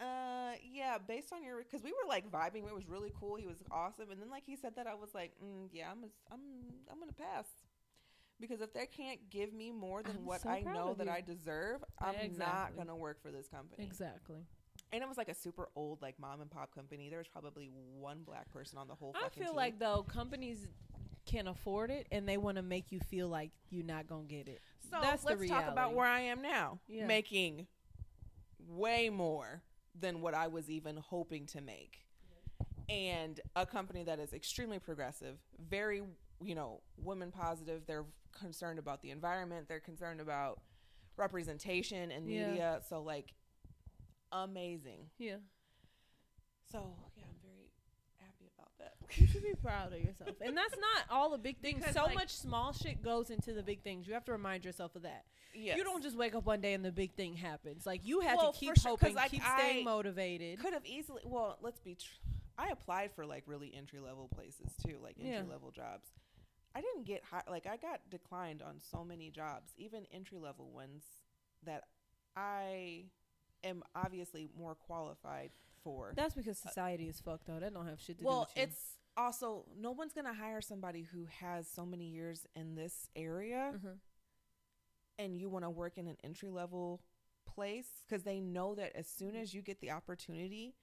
uh, 0.00 0.52
yeah, 0.72 0.96
based 0.98 1.32
on 1.32 1.42
your, 1.44 1.58
because 1.58 1.82
we 1.82 1.90
were 1.90 2.08
like 2.08 2.30
vibing, 2.30 2.66
it 2.66 2.74
was 2.74 2.88
really 2.88 3.12
cool. 3.18 3.36
He 3.36 3.46
was 3.46 3.58
awesome, 3.70 4.10
and 4.10 4.20
then 4.20 4.30
like 4.30 4.44
he 4.46 4.56
said 4.56 4.76
that, 4.76 4.86
I 4.86 4.94
was 4.94 5.10
like, 5.14 5.32
mm, 5.44 5.68
yeah, 5.72 5.90
I'm, 5.90 6.04
I'm, 6.32 6.40
I'm 6.90 6.98
gonna 7.00 7.12
pass, 7.12 7.46
because 8.40 8.60
if 8.60 8.72
they 8.72 8.86
can't 8.86 9.28
give 9.28 9.52
me 9.52 9.70
more 9.72 10.02
than 10.02 10.16
I'm 10.18 10.24
what 10.24 10.42
so 10.42 10.48
I 10.48 10.62
know 10.62 10.94
that 10.96 11.06
you. 11.06 11.12
I 11.12 11.20
deserve, 11.20 11.84
I'm 12.00 12.14
not 12.14 12.24
Exactly. 12.24 12.78
gonna 12.78 12.96
work 12.96 13.20
for 13.20 13.30
this 13.30 13.48
company. 13.48 13.84
exactly. 13.84 14.38
And 14.92 15.02
it 15.02 15.08
was 15.08 15.18
like 15.18 15.28
a 15.28 15.34
super 15.34 15.68
old, 15.76 16.00
like 16.00 16.18
mom 16.18 16.40
and 16.40 16.50
pop 16.50 16.74
company. 16.74 17.10
There 17.10 17.18
was 17.18 17.28
probably 17.28 17.68
one 17.98 18.22
black 18.24 18.50
person 18.50 18.78
on 18.78 18.88
the 18.88 18.94
whole. 18.94 19.14
I 19.14 19.28
feel 19.28 19.48
team. 19.48 19.56
like 19.56 19.78
though 19.78 20.02
companies 20.08 20.66
can 21.28 21.46
afford 21.48 21.90
it 21.90 22.06
and 22.10 22.28
they 22.28 22.36
want 22.38 22.56
to 22.56 22.62
make 22.62 22.90
you 22.90 22.98
feel 23.00 23.28
like 23.28 23.50
you're 23.70 23.84
not 23.84 24.06
gonna 24.08 24.24
get 24.24 24.48
it. 24.48 24.60
So 24.90 24.96
That's 25.00 25.22
the 25.22 25.36
let's 25.36 25.48
talk 25.48 25.68
about 25.68 25.94
where 25.94 26.06
I 26.06 26.20
am 26.20 26.40
now, 26.42 26.80
Yeah. 26.88 27.06
making 27.06 27.66
way 28.66 29.10
more 29.10 29.62
than 29.98 30.20
what 30.20 30.34
I 30.34 30.46
was 30.48 30.70
even 30.70 30.96
hoping 30.96 31.46
to 31.46 31.60
make, 31.60 32.06
and 32.88 33.40
a 33.56 33.66
company 33.66 34.02
that 34.04 34.18
is 34.18 34.32
extremely 34.32 34.78
progressive, 34.78 35.38
very 35.58 36.02
you 36.40 36.54
know 36.54 36.80
women 36.96 37.30
positive. 37.30 37.84
They're 37.86 38.06
concerned 38.32 38.78
about 38.78 39.02
the 39.02 39.10
environment. 39.10 39.68
They're 39.68 39.80
concerned 39.80 40.20
about 40.20 40.60
representation 41.16 42.10
Yeah. 42.10 42.20
media. 42.20 42.80
So 42.88 43.02
like, 43.02 43.34
amazing. 44.32 45.10
Yeah. 45.18 45.36
So 46.70 46.94
yeah, 47.16 47.24
I'm 47.28 47.38
very 47.42 47.70
happy 48.20 48.50
about 48.56 48.70
that. 48.78 48.97
You 49.16 49.26
should 49.26 49.42
be 49.42 49.54
proud 49.54 49.92
of 49.92 49.98
yourself. 50.00 50.30
And 50.40 50.56
that's 50.56 50.74
not 50.76 51.04
all 51.10 51.30
the 51.30 51.38
big 51.38 51.58
things. 51.60 51.78
Because, 51.80 51.94
so 51.94 52.04
like- 52.04 52.14
much 52.14 52.30
small 52.34 52.72
shit 52.72 53.02
goes 53.02 53.30
into 53.30 53.52
the 53.52 53.62
big 53.62 53.82
things. 53.82 54.06
You 54.06 54.14
have 54.14 54.24
to 54.26 54.32
remind 54.32 54.64
yourself 54.64 54.94
of 54.96 55.02
that. 55.02 55.24
Yes. 55.54 55.76
You 55.78 55.84
don't 55.84 56.02
just 56.02 56.16
wake 56.16 56.34
up 56.34 56.44
one 56.44 56.60
day 56.60 56.74
and 56.74 56.84
the 56.84 56.92
big 56.92 57.14
thing 57.14 57.34
happens. 57.34 57.86
Like 57.86 58.02
you 58.04 58.20
have 58.20 58.36
Well, 58.36 58.52
to 58.52 58.58
keep 58.58 58.76
sure, 58.78 58.90
hoping, 58.90 59.14
like, 59.14 59.30
keep 59.30 59.42
staying 59.42 59.80
I 59.86 59.90
motivated. 59.90 60.60
could 60.60 60.72
have 60.74 60.84
easily 60.86 61.22
well 61.24 61.58
let's 61.62 61.80
be 61.80 61.94
tr- 61.94 62.06
i 62.58 62.68
applied 62.68 63.10
for 63.12 63.24
like 63.24 63.44
really 63.46 63.72
entry 63.74 63.98
level 64.00 64.28
places 64.34 64.70
too 64.84 64.98
like 65.02 65.14
Yeah. 65.16 65.36
entry 65.36 65.50
level 65.52 65.70
jobs 65.70 66.08
i 66.74 66.80
didn't 66.80 67.04
get 67.06 67.22
high 67.24 67.42
like 67.48 67.66
i 67.66 67.76
got 67.76 68.00
declined 68.10 68.62
on 68.62 68.80
so 68.80 69.04
many 69.04 69.30
jobs 69.30 69.72
even 69.78 70.06
entry 70.12 70.38
level 70.38 70.70
ones 70.72 71.04
that 71.64 71.84
i 72.36 73.04
am 73.64 73.82
obviously 73.94 74.48
more 74.58 74.74
qualified 74.74 75.50
for 75.82 76.12
That's 76.16 76.34
because 76.34 76.60
uh, 76.64 76.68
society 76.68 77.08
is 77.08 77.20
fucked 77.20 77.46
though. 77.46 77.58
That 77.60 77.72
don't 77.74 77.86
have 77.86 78.00
shit 78.00 78.18
to 78.18 78.24
do 78.24 78.28
well 78.28 78.40
with 78.40 78.56
you. 78.56 78.62
it's 78.64 78.97
also 79.18 79.64
no 79.76 79.90
one's 79.90 80.12
gonna 80.14 80.32
hire 80.32 80.60
somebody 80.60 81.02
who 81.02 81.26
has 81.40 81.68
so 81.68 81.84
many 81.84 82.04
years 82.08 82.46
in 82.54 82.74
this 82.76 83.10
area 83.16 83.72
Mhm. 83.74 83.98
and 85.18 85.36
you 85.40 85.48
want 85.48 85.64
to 85.64 85.70
work 85.70 85.98
in 85.98 86.06
an 86.06 86.16
entry 86.22 86.48
level 86.50 87.02
place 87.44 88.04
because 88.06 88.22
they 88.22 88.40
know 88.40 88.74
that 88.74 88.94
as 88.94 89.06
soon 89.08 89.34
as 89.34 89.52
you 89.52 89.60
get 89.62 89.80
the 89.80 89.90
opportunity 89.90 90.74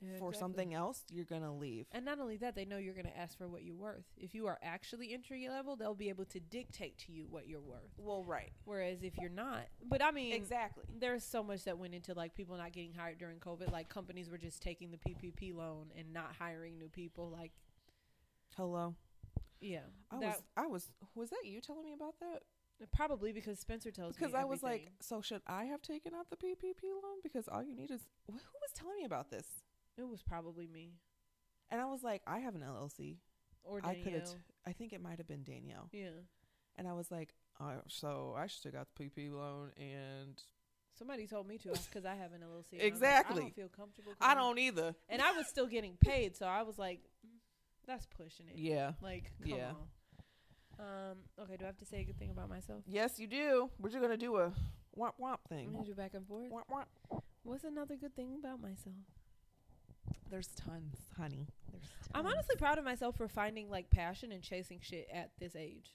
Yeah, 0.00 0.18
for 0.18 0.28
exactly. 0.30 0.38
something 0.38 0.74
else 0.74 1.04
you're 1.10 1.24
gonna 1.24 1.54
leave 1.54 1.86
And 1.92 2.04
not 2.04 2.18
only 2.18 2.36
that, 2.38 2.54
they 2.54 2.64
know 2.64 2.78
you're 2.78 2.94
going 2.94 3.06
to 3.06 3.16
ask 3.16 3.38
for 3.38 3.48
what 3.48 3.62
you're 3.62 3.76
worth. 3.76 4.04
If 4.16 4.34
you 4.34 4.46
are 4.46 4.58
actually 4.62 5.12
entry 5.14 5.48
level, 5.48 5.76
they'll 5.76 5.94
be 5.94 6.08
able 6.08 6.24
to 6.26 6.40
dictate 6.40 6.98
to 6.98 7.12
you 7.12 7.26
what 7.26 7.46
you're 7.46 7.60
worth. 7.60 7.92
well 7.98 8.24
right 8.24 8.52
Whereas 8.64 9.02
if 9.02 9.16
you're 9.18 9.30
not, 9.30 9.68
but 9.82 10.02
I 10.02 10.10
mean, 10.10 10.32
exactly 10.34 10.84
there's 10.98 11.24
so 11.24 11.42
much 11.42 11.64
that 11.64 11.78
went 11.78 11.94
into 11.94 12.12
like 12.14 12.34
people 12.34 12.56
not 12.56 12.72
getting 12.72 12.92
hired 12.94 13.18
during 13.18 13.38
COVID. 13.40 13.70
Like 13.70 13.88
companies 13.88 14.28
were 14.30 14.38
just 14.38 14.62
taking 14.62 14.90
the 14.90 14.98
PPP 14.98 15.52
loan 15.54 15.92
and 15.96 16.12
not 16.12 16.36
hiring 16.36 16.78
new 16.78 16.88
people. 16.88 17.28
Like, 17.30 17.52
hello. 18.56 18.94
Yeah, 19.60 19.80
i 20.10 20.16
was 20.18 20.42
i 20.56 20.66
was 20.66 20.92
was 21.14 21.30
that 21.30 21.44
you 21.44 21.60
telling 21.60 21.84
me 21.84 21.92
about 21.92 22.14
that? 22.20 22.42
Probably 22.92 23.32
because 23.32 23.58
Spencer 23.58 23.90
tells 23.90 24.14
because 24.14 24.26
me 24.26 24.32
Because 24.32 24.42
i 24.42 24.44
was 24.44 24.62
like 24.62 24.90
so 25.00 25.22
should 25.22 25.40
i 25.46 25.64
have 25.64 25.80
taken 25.80 26.12
out 26.14 26.28
the 26.28 26.36
ppp 26.36 26.82
loan? 27.02 27.18
Because 27.22 27.48
all 27.48 27.62
you 27.62 27.74
need 27.74 27.90
is 27.90 28.02
wh- 28.26 28.32
who 28.32 28.58
was 28.60 28.72
telling 28.74 28.96
me 28.98 29.04
about 29.04 29.30
this? 29.30 29.46
It 29.96 30.06
was 30.08 30.22
probably 30.22 30.66
me. 30.66 30.94
And 31.70 31.80
i 31.80 31.86
was 31.86 32.02
like 32.02 32.20
i 32.26 32.40
have 32.40 32.54
an 32.54 32.60
llc 32.62 33.16
or 33.62 33.80
i 33.82 33.94
could 33.94 34.04
Danielle. 34.04 34.20
have 34.20 34.34
i 34.66 34.72
think 34.72 34.92
it 34.92 35.00
might 35.02 35.16
have 35.18 35.28
been 35.28 35.44
danielle. 35.44 35.88
Yeah, 35.92 36.08
and 36.76 36.86
i 36.86 36.92
was 36.92 37.10
like 37.10 37.32
uh, 37.60 37.76
so 37.88 38.34
i 38.36 38.46
should 38.46 38.64
have 38.64 38.74
got 38.74 38.88
the 38.96 39.04
PPP 39.04 39.32
loan 39.32 39.70
and 39.78 40.42
somebody 40.98 41.26
told 41.26 41.46
me 41.48 41.56
to 41.58 41.68
because 41.68 42.04
I 42.04 42.14
have 42.16 42.32
an 42.32 42.40
LLC. 42.40 42.74
I 42.74 42.76
like, 42.78 42.82
Exactly. 42.86 43.36
I 43.36 43.44
don't 43.44 43.54
feel 43.54 43.68
comfortable. 43.68 44.12
i 44.20 44.34
don't 44.34 44.58
either. 44.58 44.94
And 45.08 45.20
I 45.22 45.32
was 45.32 45.46
still 45.48 45.66
getting 45.66 45.96
paid, 46.00 46.36
so 46.36 46.46
I 46.46 46.62
was 46.62 46.78
like, 46.78 47.00
that's 47.86 48.06
pushing 48.06 48.46
it. 48.48 48.56
yeah 48.56 48.92
Like, 49.02 49.30
come 49.42 49.50
Yeah. 49.58 49.70
on. 49.70 49.76
Um. 50.76 51.18
Okay. 51.40 51.56
Do 51.56 51.64
I 51.64 51.66
have 51.68 51.76
to 51.78 51.84
say 51.84 52.00
a 52.00 52.04
good 52.04 52.18
thing 52.18 52.30
about 52.30 52.48
myself? 52.48 52.82
yes 52.86 53.18
you 53.20 53.26
do 53.28 53.70
we're 53.78 53.90
just 53.90 54.00
gonna 54.02 54.16
do 54.16 54.36
a 54.36 54.52
womp 54.98 55.12
womp 55.20 55.38
I'm 55.50 55.56
thing 55.56 55.72
gonna 55.72 55.84
do 55.84 55.94
back 55.94 56.14
and 56.14 56.26
forth. 56.26 56.50
womp 56.50 56.62
womp 56.72 57.20
What's 57.44 57.64
another 57.64 57.96
good 57.96 58.14
thing 58.16 58.34
about 58.42 58.60
myself? 58.60 58.96
there's 60.30 60.48
tons 60.48 60.96
honey 61.16 61.46
there's 61.70 61.84
tons. 61.84 62.10
I'm 62.14 62.26
honestly 62.26 62.56
proud 62.56 62.78
of 62.78 62.84
myself 62.84 63.16
for 63.16 63.28
finding 63.28 63.70
like 63.70 63.90
passion 63.90 64.32
and 64.32 64.42
chasing 64.42 64.80
shit 64.82 65.06
at 65.12 65.30
this 65.38 65.54
age. 65.54 65.90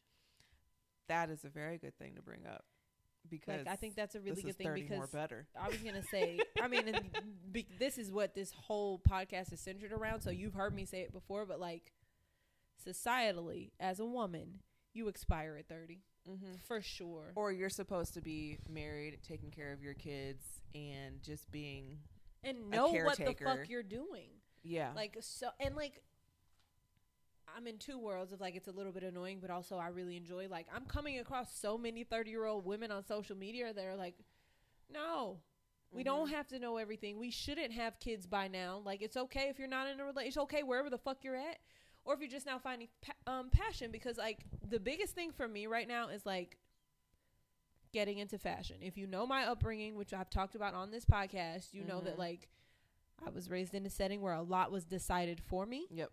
that 1.07 1.29
is 1.29 1.43
a 1.43 1.49
very 1.49 1.77
good 1.77 1.97
thing 1.97 2.15
to 2.15 2.21
bring 2.21 2.45
up 2.45 2.63
because 3.29 3.65
Like 3.65 3.67
I 3.67 3.75
think 3.75 3.95
that's 3.95 4.15
a 4.15 4.19
really 4.19 4.41
good 4.41 4.57
thing 4.57 4.67
30 4.67 4.81
because 4.81 4.97
more 4.97 5.07
better 5.07 5.47
I 5.59 5.67
was 5.69 5.77
gonna 5.77 6.03
say, 6.11 6.39
I 6.61 6.67
mean, 6.67 6.91
be, 7.51 7.67
this 7.77 7.97
is 7.97 8.11
what 8.11 8.33
this 8.33 8.51
whole 8.51 9.01
podcast 9.07 9.53
is 9.53 9.59
centered 9.59 9.91
around. 9.91 10.21
So 10.21 10.29
you've 10.29 10.53
heard 10.53 10.73
me 10.73 10.85
say 10.85 11.01
it 11.01 11.11
before, 11.11 11.45
but 11.45 11.59
like 11.59 11.93
societally, 12.87 13.71
as 13.79 13.99
a 13.99 14.05
woman, 14.05 14.59
you 14.93 15.07
expire 15.07 15.55
at 15.57 15.67
30 15.67 16.01
mm-hmm. 16.29 16.45
for 16.67 16.81
sure. 16.81 17.31
or 17.35 17.51
you're 17.51 17.69
supposed 17.69 18.13
to 18.15 18.21
be 18.21 18.57
married 18.69 19.19
taking 19.27 19.51
care 19.51 19.73
of 19.73 19.81
your 19.81 19.93
kids 19.93 20.43
and 20.73 21.21
just 21.21 21.49
being 21.51 21.97
and 22.43 22.69
know 22.69 22.87
what 22.87 23.17
the 23.17 23.35
fuck 23.43 23.69
you're 23.69 23.83
doing. 23.83 24.29
yeah 24.63 24.91
Like 24.95 25.17
so, 25.21 25.49
and 25.59 25.75
like. 25.75 26.01
I'm 27.55 27.67
in 27.67 27.77
two 27.77 27.97
worlds 27.97 28.31
of 28.31 28.39
like 28.41 28.55
it's 28.55 28.67
a 28.67 28.71
little 28.71 28.91
bit 28.91 29.03
annoying, 29.03 29.39
but 29.41 29.49
also 29.49 29.77
I 29.77 29.87
really 29.89 30.15
enjoy. 30.17 30.47
Like 30.49 30.67
I'm 30.73 30.85
coming 30.85 31.19
across 31.19 31.53
so 31.57 31.77
many 31.77 32.03
30 32.03 32.29
year 32.29 32.45
old 32.45 32.65
women 32.65 32.91
on 32.91 33.03
social 33.05 33.35
media 33.35 33.73
that 33.73 33.85
are 33.85 33.95
like, 33.95 34.15
no, 34.91 35.39
We 35.91 36.03
don't 36.03 36.27
Mhm. 36.27 36.33
have 36.33 36.47
to 36.49 36.59
know 36.59 36.77
everything. 36.77 37.17
We 37.17 37.31
shouldn't 37.31 37.71
have 37.73 37.99
kids 37.99 38.27
by 38.27 38.47
now. 38.47 38.77
Like 38.85 39.01
it's 39.01 39.17
okay 39.17 39.49
if 39.49 39.57
you're 39.57 39.67
not 39.67 39.87
in 39.87 39.99
a 39.99 40.03
relationship. 40.05 40.27
It's 40.27 40.37
okay 40.37 40.61
wherever 40.61 40.87
the 40.87 40.99
fuck 40.99 41.23
you're 41.23 41.35
at, 41.35 41.57
or 42.05 42.13
if 42.13 42.19
you're 42.19 42.29
just 42.29 42.45
now 42.45 42.59
finding 42.59 42.89
pa- 43.01 43.13
um 43.25 43.49
passion. 43.49 43.89
Because 43.89 44.17
like 44.19 44.45
the 44.69 44.79
biggest 44.79 45.15
thing 45.15 45.31
for 45.31 45.47
me 45.47 45.65
right 45.65 45.87
now 45.87 46.09
is 46.09 46.27
like 46.27 46.57
getting 47.91 48.19
into 48.19 48.37
fashion. 48.37 48.77
If 48.81 48.97
you 48.97 49.07
know 49.07 49.25
my 49.25 49.45
upbringing, 49.45 49.95
which 49.95 50.13
I've 50.13 50.29
talked 50.29 50.53
about 50.53 50.75
on 50.75 50.91
this 50.91 51.05
podcast, 51.05 51.73
you 51.73 51.83
know 51.83 52.01
that 52.01 52.15
Mhm. 52.15 52.19
like 52.19 52.49
I 53.25 53.29
was 53.31 53.49
raised 53.49 53.73
in 53.73 53.83
a 53.85 53.89
setting 53.89 54.21
where 54.21 54.33
a 54.33 54.43
lot 54.43 54.71
was 54.71 54.85
decided 54.85 55.41
for 55.41 55.65
me, 55.65 55.87
Yep. 55.89 56.11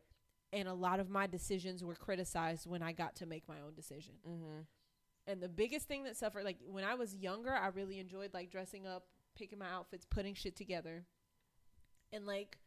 And 0.57 0.69
a 0.69 0.75
lot 0.75 1.01
of 1.01 1.11
my 1.11 1.27
decisions 1.27 1.85
were 1.85 1.95
criticized 1.95 2.67
when 2.67 2.83
I 2.83 2.93
got 2.93 3.15
to 3.17 3.27
make 3.27 3.47
my 3.47 3.57
own 3.57 3.75
decision. 3.75 4.15
Mm-hmm. 4.27 4.61
And 5.27 5.43
the 5.43 5.51
biggest 5.51 5.87
thing 5.87 6.05
that 6.05 6.17
suffered, 6.17 6.45
like 6.45 6.57
when 6.67 6.83
I 6.83 6.95
was 6.95 7.15
younger, 7.15 7.53
I 7.53 7.67
really 7.69 7.99
enjoyed 7.99 8.33
like 8.33 8.51
dressing 8.51 8.87
up, 8.87 9.05
picking 9.37 9.59
my 9.59 9.69
outfits, 9.71 10.07
putting 10.09 10.35
shit 10.35 10.57
together. 10.57 11.05
And 12.11 12.27
like 12.27 12.59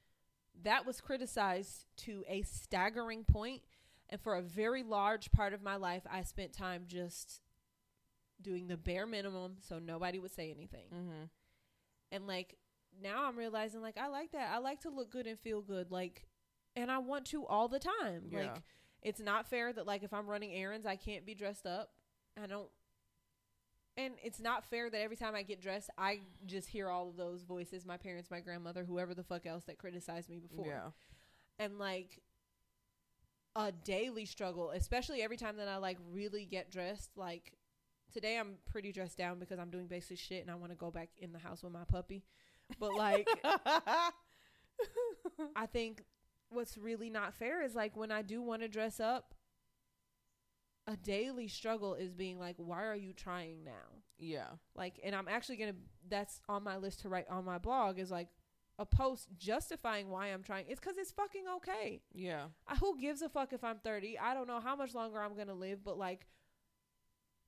that 0.63 0.85
was 0.85 1.01
criticized 1.01 1.87
to 1.97 2.23
a 2.29 2.43
staggering 2.43 3.23
point. 3.23 3.63
And 4.09 4.21
for 4.21 4.35
a 4.35 4.41
very 4.41 4.83
large 4.83 5.31
part 5.31 5.53
of 5.53 5.63
my 5.63 5.75
life, 5.75 6.03
I 6.11 6.21
spent 6.21 6.53
time 6.53 6.83
just 6.85 7.41
doing 8.39 8.67
the 8.67 8.77
bare 8.77 9.07
minimum 9.07 9.55
so 9.61 9.79
nobody 9.79 10.19
would 10.19 10.31
say 10.31 10.51
anything. 10.51 10.89
Mm-hmm. 10.93 11.23
And 12.11 12.27
like 12.27 12.55
now 13.01 13.25
I'm 13.25 13.37
realizing 13.37 13.81
like 13.81 13.97
I 13.97 14.09
like 14.09 14.33
that. 14.33 14.51
I 14.53 14.59
like 14.59 14.81
to 14.81 14.91
look 14.91 15.09
good 15.09 15.25
and 15.25 15.39
feel 15.39 15.61
good. 15.61 15.89
Like 15.89 16.28
and 16.79 16.91
I 16.91 16.97
want 16.99 17.25
to 17.27 17.45
all 17.45 17.67
the 17.67 17.79
time. 17.79 18.23
Yeah. 18.29 18.39
Like 18.39 18.63
it's 19.01 19.19
not 19.19 19.47
fair 19.47 19.71
that 19.73 19.85
like 19.85 20.03
if 20.03 20.13
I'm 20.13 20.27
running 20.27 20.53
errands 20.53 20.85
I 20.85 20.95
can't 20.95 21.25
be 21.25 21.35
dressed 21.35 21.65
up. 21.65 21.91
I 22.41 22.47
don't 22.47 22.69
and 23.97 24.13
it's 24.23 24.39
not 24.39 24.63
fair 24.65 24.89
that 24.89 25.01
every 25.01 25.17
time 25.17 25.35
I 25.35 25.43
get 25.43 25.61
dressed 25.61 25.89
I 25.97 26.21
just 26.45 26.69
hear 26.69 26.89
all 26.89 27.09
of 27.09 27.17
those 27.17 27.43
voices, 27.43 27.85
my 27.85 27.97
parents, 27.97 28.31
my 28.31 28.39
grandmother, 28.39 28.83
whoever 28.85 29.13
the 29.13 29.23
fuck 29.23 29.45
else 29.45 29.65
that 29.65 29.77
criticized 29.77 30.29
me 30.29 30.39
before. 30.39 30.67
Yeah. 30.67 30.89
And 31.57 31.77
like 31.77 32.21
a 33.55 33.71
daily 33.71 34.25
struggle, 34.25 34.71
especially 34.71 35.21
every 35.21 35.37
time 35.37 35.57
that 35.57 35.67
I 35.67 35.77
like 35.77 35.97
really 36.11 36.45
get 36.45 36.71
dressed 36.71 37.11
like 37.15 37.53
today 38.13 38.37
I'm 38.37 38.55
pretty 38.71 38.91
dressed 38.91 39.17
down 39.17 39.39
because 39.39 39.59
I'm 39.59 39.69
doing 39.69 39.87
basic 39.87 40.17
shit 40.17 40.41
and 40.41 40.51
I 40.51 40.55
want 40.55 40.71
to 40.71 40.77
go 40.77 40.91
back 40.91 41.09
in 41.17 41.31
the 41.31 41.39
house 41.39 41.63
with 41.63 41.73
my 41.73 41.83
puppy. 41.83 42.23
But 42.79 42.93
like 42.93 43.27
I 45.55 45.65
think 45.71 46.03
what's 46.49 46.77
really 46.77 47.09
not 47.09 47.33
fair 47.33 47.63
is 47.63 47.75
like 47.75 47.95
when 47.95 48.11
I 48.11 48.21
do 48.21 48.41
want 48.41 48.61
to 48.61 48.67
dress 48.67 48.99
up, 48.99 49.33
a 50.87 50.95
daily 50.95 51.47
struggle 51.47 51.93
is 51.93 52.13
being 52.13 52.39
like, 52.39 52.55
why 52.57 52.85
are 52.85 52.95
you 52.95 53.13
trying 53.13 53.63
now? 53.63 54.01
Yeah. 54.17 54.47
Like, 54.75 54.99
and 55.03 55.15
I'm 55.15 55.27
actually 55.27 55.57
gonna. 55.57 55.75
That's 56.09 56.41
on 56.49 56.63
my 56.63 56.77
list 56.77 57.01
to 57.01 57.09
write 57.09 57.27
on 57.29 57.45
my 57.45 57.57
blog. 57.57 57.99
Is 57.99 58.11
like 58.11 58.27
a 58.79 58.85
post 58.85 59.27
justifying 59.37 60.09
why 60.09 60.27
I'm 60.27 60.43
trying. 60.43 60.65
It's 60.67 60.79
because 60.79 60.97
it's 60.97 61.11
fucking 61.11 61.43
okay. 61.57 62.01
Yeah. 62.13 62.45
I, 62.67 62.75
who 62.75 62.99
gives 62.99 63.21
a 63.21 63.29
fuck 63.29 63.53
if 63.53 63.63
I'm 63.63 63.77
30? 63.83 64.17
I 64.17 64.33
don't 64.33 64.47
know 64.47 64.59
how 64.59 64.75
much 64.75 64.93
longer 64.95 65.21
I'm 65.21 65.37
gonna 65.37 65.53
live, 65.53 65.83
but 65.83 65.97
like, 65.97 66.25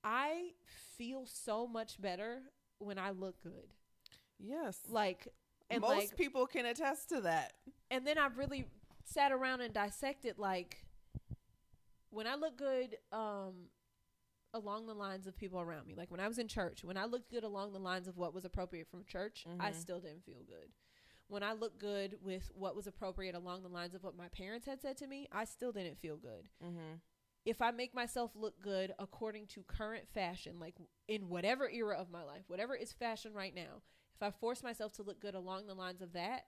I 0.04 0.52
feel 0.96 1.26
so 1.26 1.66
much 1.66 2.00
better 2.00 2.40
when 2.78 2.98
I 2.98 3.10
look 3.10 3.42
good. 3.42 3.74
Yes. 4.38 4.78
Like, 4.88 5.28
and 5.70 5.80
Most 5.80 5.96
like, 5.96 6.16
people 6.16 6.46
can 6.46 6.66
attest 6.66 7.08
to 7.10 7.22
that. 7.22 7.54
and 7.90 8.06
then 8.06 8.18
I've 8.18 8.36
really 8.38 8.66
sat 9.04 9.32
around 9.32 9.60
and 9.60 9.72
dissected 9.74 10.38
like 10.38 10.84
when 12.10 12.26
I 12.26 12.34
look 12.34 12.56
good 12.56 12.96
um 13.12 13.68
along 14.54 14.86
the 14.86 14.94
lines 14.94 15.26
of 15.26 15.34
people 15.34 15.60
around 15.60 15.86
me. 15.86 15.94
Like 15.94 16.10
when 16.10 16.20
I 16.20 16.28
was 16.28 16.38
in 16.38 16.46
church, 16.46 16.84
when 16.84 16.98
I 16.98 17.06
looked 17.06 17.30
good 17.30 17.42
along 17.44 17.72
the 17.72 17.78
lines 17.78 18.06
of 18.06 18.18
what 18.18 18.34
was 18.34 18.44
appropriate 18.44 18.86
from 18.90 19.02
church, 19.06 19.46
I 19.58 19.70
Mhm. 19.70 19.74
still 19.74 19.98
didn't 20.00 20.24
feel 20.24 20.42
good. 20.42 20.70
When 21.28 21.42
I 21.42 21.54
looked 21.54 21.78
good 21.78 22.22
with 22.22 22.50
what 22.54 22.76
was 22.76 22.86
appropriate 22.86 23.34
along 23.34 23.62
the 23.62 23.70
lines 23.70 23.94
of 23.94 24.02
what 24.04 24.14
my 24.14 24.28
parents 24.28 24.66
had 24.66 24.82
said 24.82 24.98
to 24.98 25.06
me, 25.06 25.26
I 25.32 25.44
still 25.46 25.72
didn't 25.72 25.96
feel 26.00 26.18
good. 26.18 26.50
Mm-hmm. 26.62 26.96
If 27.46 27.62
I 27.62 27.70
make 27.70 27.94
myself 27.94 28.36
look 28.36 28.60
good 28.60 28.94
according 28.98 29.46
to 29.48 29.62
current 29.62 30.06
fashion, 30.10 30.58
like 30.60 30.76
in 31.08 31.30
whatever 31.30 31.70
era 31.70 31.96
of 31.96 32.10
my 32.10 32.22
life, 32.22 32.44
whatever 32.50 32.76
is 32.76 32.92
fashion 32.92 33.32
right 33.32 33.54
now, 33.54 33.80
if 34.14 34.22
I 34.22 34.30
force 34.30 34.62
myself 34.62 34.92
to 34.94 35.02
look 35.02 35.18
good 35.18 35.34
along 35.34 35.66
the 35.66 35.74
lines 35.74 36.02
of 36.02 36.12
that, 36.12 36.46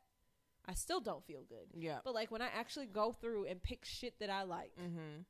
I 0.67 0.75
still 0.75 1.01
don't 1.01 1.25
feel 1.25 1.43
good. 1.49 1.67
Yeah. 1.77 1.99
But 2.05 2.15
like 2.15 2.31
when 2.31 2.43
I 2.43 2.49
actually 2.57 2.87
go 2.87 3.13
through 3.13 3.47
and 3.47 3.63
pick 3.63 3.85
shit 3.85 4.19
that 4.21 4.31
I 4.31 4.43
like 4.45 4.73
Mm-hmm. 4.81 5.23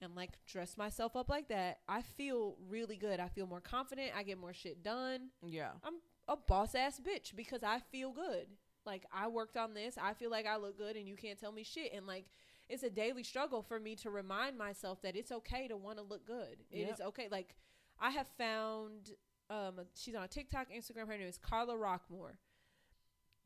and 0.00 0.14
like 0.14 0.32
dress 0.46 0.76
myself 0.76 1.16
up 1.16 1.28
like 1.28 1.48
that, 1.48 1.78
I 1.88 2.02
feel 2.02 2.56
really 2.68 2.96
good. 2.96 3.20
I 3.20 3.28
feel 3.28 3.46
more 3.46 3.60
confident. 3.60 4.12
I 4.16 4.22
get 4.22 4.38
more 4.38 4.52
shit 4.52 4.82
done. 4.82 5.28
Yeah. 5.46 5.70
I'm 5.84 5.94
a 6.28 6.36
boss 6.36 6.74
ass 6.74 7.00
bitch 7.00 7.34
because 7.36 7.62
I 7.62 7.80
feel 7.90 8.12
good. 8.12 8.46
Like 8.84 9.04
I 9.12 9.28
worked 9.28 9.56
on 9.56 9.74
this. 9.74 9.96
I 10.00 10.14
feel 10.14 10.30
like 10.30 10.46
I 10.46 10.56
look 10.56 10.76
good 10.78 10.96
and 10.96 11.06
you 11.06 11.16
can't 11.16 11.38
tell 11.38 11.52
me 11.52 11.62
shit. 11.62 11.92
And 11.94 12.06
like 12.06 12.26
it's 12.68 12.82
a 12.82 12.90
daily 12.90 13.22
struggle 13.22 13.62
for 13.62 13.78
me 13.80 13.94
to 13.96 14.10
remind 14.10 14.58
myself 14.58 15.00
that 15.02 15.16
it's 15.16 15.32
okay 15.32 15.68
to 15.68 15.76
want 15.76 15.98
to 15.98 16.04
look 16.04 16.26
good. 16.26 16.58
It 16.70 16.80
is 16.80 16.98
Yep. 16.98 17.08
okay. 17.08 17.28
Like 17.30 17.54
I 18.00 18.10
have 18.10 18.28
found 18.38 19.10
um 19.50 19.80
she's 19.94 20.14
on 20.14 20.28
TikTok, 20.28 20.68
Instagram, 20.70 21.06
her 21.06 21.16
name 21.16 21.28
is 21.28 21.38
Carla 21.38 21.74
Rockmore. 21.74 22.36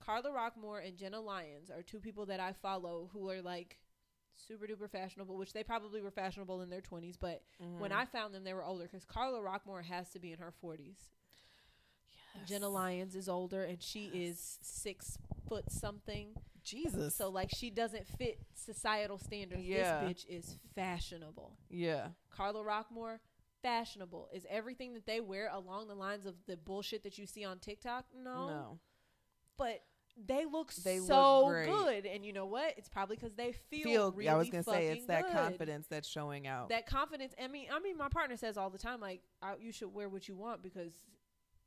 Carla 0.05 0.31
Rockmore 0.31 0.87
and 0.87 0.97
Jenna 0.97 1.21
Lyons 1.21 1.71
are 1.71 1.83
two 1.83 1.99
people 2.01 2.27
that 2.27 2.41
I 2.41 2.53
follow 2.53 3.09
who 3.13 3.29
are 3.31 3.41
like 3.43 3.79
super 4.35 4.67
duper 4.67 4.91
fashionable, 4.91 5.37
which 5.37 5.53
they 5.53 5.63
probably 5.63 6.01
were 6.03 6.11
fashionable 6.11 6.63
in 6.63 6.71
their 6.71 6.81
20s, 6.81 7.17
but 7.21 7.43
when 7.59 7.91
Mm-hmm. 7.91 7.93
I 8.01 8.05
found 8.07 8.35
them, 8.35 8.45
they 8.45 8.55
were 8.55 8.65
older 8.65 8.85
because 8.85 9.05
Carla 9.05 9.39
Rockmore 9.41 9.85
has 9.85 10.09
to 10.11 10.19
be 10.19 10.33
in 10.33 10.39
her 10.39 10.53
40s. 10.65 10.97
Yes. 12.35 12.49
Jenna 12.49 12.69
Lyons 12.69 13.15
is 13.15 13.29
older 13.29 13.63
and 13.65 13.81
she 13.83 14.07
is 14.07 14.59
six 14.63 15.19
foot 15.49 15.71
something. 15.71 16.29
Jesus. 16.65 17.15
So, 17.15 17.29
like, 17.29 17.51
she 17.55 17.71
doesn't 17.71 18.07
fit 18.07 18.39
societal 18.55 19.19
standards. 19.19 19.63
Yeah. 19.65 20.01
This 20.05 20.25
bitch 20.25 20.29
is 20.29 20.57
fashionable. 20.75 21.57
yeah. 21.69 22.09
Carla 22.31 22.63
Rockmore, 22.65 23.19
fashionable. 23.63 24.29
Is 24.33 24.47
everything 24.49 24.95
that 24.95 25.05
they 25.05 25.21
wear 25.21 25.51
along 25.53 25.89
the 25.89 25.95
lines 25.95 26.25
of 26.25 26.35
the 26.47 26.57
bullshit 26.57 27.03
that 27.03 27.19
you 27.19 27.27
see 27.27 27.45
on 27.45 27.59
TikTok? 27.59 28.07
No. 28.17 28.47
No. 28.49 28.79
But 29.59 29.83
they 30.17 30.45
look 30.45 30.73
They 30.75 30.99
so 30.99 31.47
great. 31.49 31.67
good. 31.67 32.07
And 32.07 32.25
you 32.25 32.33
know 32.33 32.47
what? 32.47 32.75
It's 32.77 32.89
probably 32.89 33.17
because 33.17 33.35
they 33.35 33.53
feel, 33.53 33.83
Feel. 33.85 34.13
really 34.13 34.25
yeah, 34.27 34.35
I 34.35 34.37
was 34.39 34.51
gonna 34.51 34.63
say 34.63 34.89
it's 34.89 35.07
that 35.07 35.25
good. 35.25 35.33
confidence 35.33 35.87
that's 35.89 36.09
showing 36.09 36.47
out. 36.47 36.69
that 36.69 36.87
confidence. 36.87 37.35
I 37.43 37.49
mean, 37.49 37.67
I 37.73 37.81
mean, 37.81 37.97
my 37.97 38.09
partner 38.09 38.37
says 38.37 38.57
all 38.57 38.71
the 38.71 38.79
time, 38.79 39.01
like, 39.01 39.23
I, 39.41 39.55
you 39.61 39.73
should 39.73 39.93
wear 39.95 40.09
what 40.09 40.29
you 40.29 40.37
want 40.37 40.63
because 40.63 40.93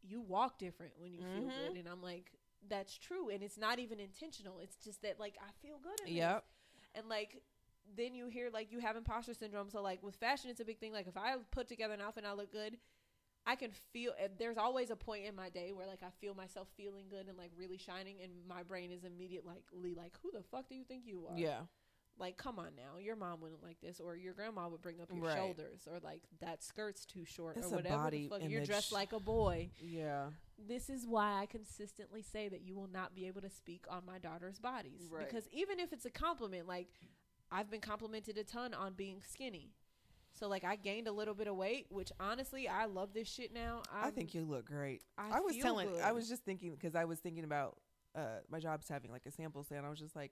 you 0.04 0.22
walk 0.22 0.60
different 0.60 0.94
when 1.00 1.14
you 1.14 1.24
feel 1.24 1.50
Mhm. 1.50 1.68
good. 1.68 1.78
And 1.78 1.88
I'm 1.88 2.02
like, 2.02 2.32
that's 2.68 2.98
true, 2.98 3.30
and 3.30 3.42
it's 3.44 3.58
not 3.58 3.80
even 3.80 4.00
intentional. 4.00 4.60
It's 4.60 4.78
just 4.78 5.02
that 5.02 5.20
like 5.20 5.38
I 5.42 5.52
feel 5.62 5.78
good. 5.80 6.00
In 6.02 6.06
this. 6.06 6.44
And 6.94 7.10
like, 7.10 7.42
then 7.96 8.16
you 8.16 8.28
hear 8.28 8.50
like 8.52 8.72
you 8.72 8.80
have 8.80 8.96
imposter 8.96 9.34
syndrome. 9.34 9.70
So 9.70 9.82
like 9.82 10.02
with 10.04 10.16
fashion, 10.16 10.50
it's 10.50 10.60
a 10.60 10.66
big 10.66 10.80
thing. 10.80 10.92
Like 10.94 11.08
if 11.08 11.18
I 11.18 11.36
put 11.52 11.68
together 11.68 11.94
an 11.94 12.02
outfit 12.02 12.24
and 12.24 12.32
I 12.32 12.36
look 12.36 12.52
good. 12.52 12.78
I 13.48 13.56
can 13.56 13.72
feel 13.94 14.14
eh, 14.20 14.28
there's 14.40 14.58
always 14.58 14.90
a 14.90 14.96
point 14.96 15.26
in 15.26 15.36
my 15.36 15.50
day 15.50 15.72
where 15.72 15.86
like 15.88 16.02
I 16.04 16.10
feel 16.20 16.34
myself 16.34 16.68
feeling 16.76 17.06
good 17.10 17.28
and 17.28 17.38
like 17.38 17.52
really 17.58 17.78
shining 17.78 18.16
and 18.24 18.32
my 18.48 18.64
brain 18.64 18.92
is 18.92 19.04
immediately 19.04 19.54
like 19.54 19.96
like 19.98 20.14
who 20.24 20.32
the 20.32 20.42
fuck 20.44 20.68
do 20.68 20.76
you 20.76 20.84
think 20.84 21.04
you 21.06 21.28
are? 21.30 21.38
yeah. 21.38 21.60
like 22.18 22.38
come 22.38 22.58
on 22.58 22.70
now 22.76 22.98
your 23.00 23.16
mom 23.16 23.42
wouldn't 23.42 23.62
like 23.62 23.80
this 23.82 24.00
or 24.00 24.16
your 24.16 24.34
grandma 24.34 24.68
would 24.68 24.82
bring 24.82 25.00
up 25.02 25.10
your 25.14 25.24
Right. 25.26 25.36
shoulders 25.38 25.82
or 25.86 26.00
like 26.04 26.22
that 26.42 26.64
skirt's 26.64 27.06
too 27.06 27.26
short 27.26 27.58
or 27.58 27.62
a 27.62 27.70
whatever 27.70 27.96
body 28.04 28.24
the 28.30 28.40
fuck 28.40 28.50
you're 28.50 28.64
dressed 28.64 28.92
like 28.92 29.12
a 29.14 29.20
boy 29.20 29.70
Yeah. 29.80 30.28
this 30.58 30.90
is 30.90 31.06
why 31.06 31.42
i 31.42 31.46
consistently 31.46 32.22
say 32.24 32.48
that 32.50 32.62
you 32.62 32.74
will 32.74 32.90
not 32.92 33.14
be 33.14 33.28
able 33.28 33.42
to 33.42 33.50
speak 33.50 33.84
on 33.90 34.04
my 34.08 34.18
daughter's 34.18 34.58
bodies 34.60 35.10
Right. 35.12 35.28
because 35.28 35.48
even 35.52 35.80
if 35.80 35.92
it's 35.94 36.06
a 36.06 36.10
compliment 36.10 36.68
like 36.68 36.88
i've 37.52 37.70
been 37.70 37.82
complimented 37.82 38.38
a 38.38 38.44
ton 38.44 38.74
on 38.74 38.94
being 38.94 39.22
skinny 39.22 39.74
so 40.38 40.48
like 40.48 40.64
i 40.64 40.76
gained 40.76 41.08
a 41.08 41.12
little 41.12 41.34
bit 41.34 41.48
of 41.48 41.56
weight 41.56 41.86
which 41.90 42.12
honestly 42.20 42.68
i 42.68 42.86
love 42.86 43.14
this 43.14 43.28
shit 43.28 43.54
now 43.54 43.82
i 43.94 44.04
I'm- 44.06 44.12
think 44.14 44.34
you 44.34 44.44
look 44.44 44.66
great. 44.66 45.02
I 45.18 45.38
I, 45.38 45.40
was 45.40 45.56
telling. 45.58 45.90
I 46.02 46.12
was 46.12 46.30
just 46.30 46.44
thinking 46.44 46.72
because 46.72 46.96
I 46.96 47.06
was 47.06 47.20
thinking 47.20 47.44
about 47.44 47.78
uh 48.16 48.40
my 48.50 48.60
job's 48.60 48.88
having 48.88 49.12
like 49.12 49.26
a 49.26 49.32
sample 49.32 49.64
stand. 49.64 49.86
I 49.86 49.90
was 49.90 50.00
just 50.00 50.16
like, 50.16 50.32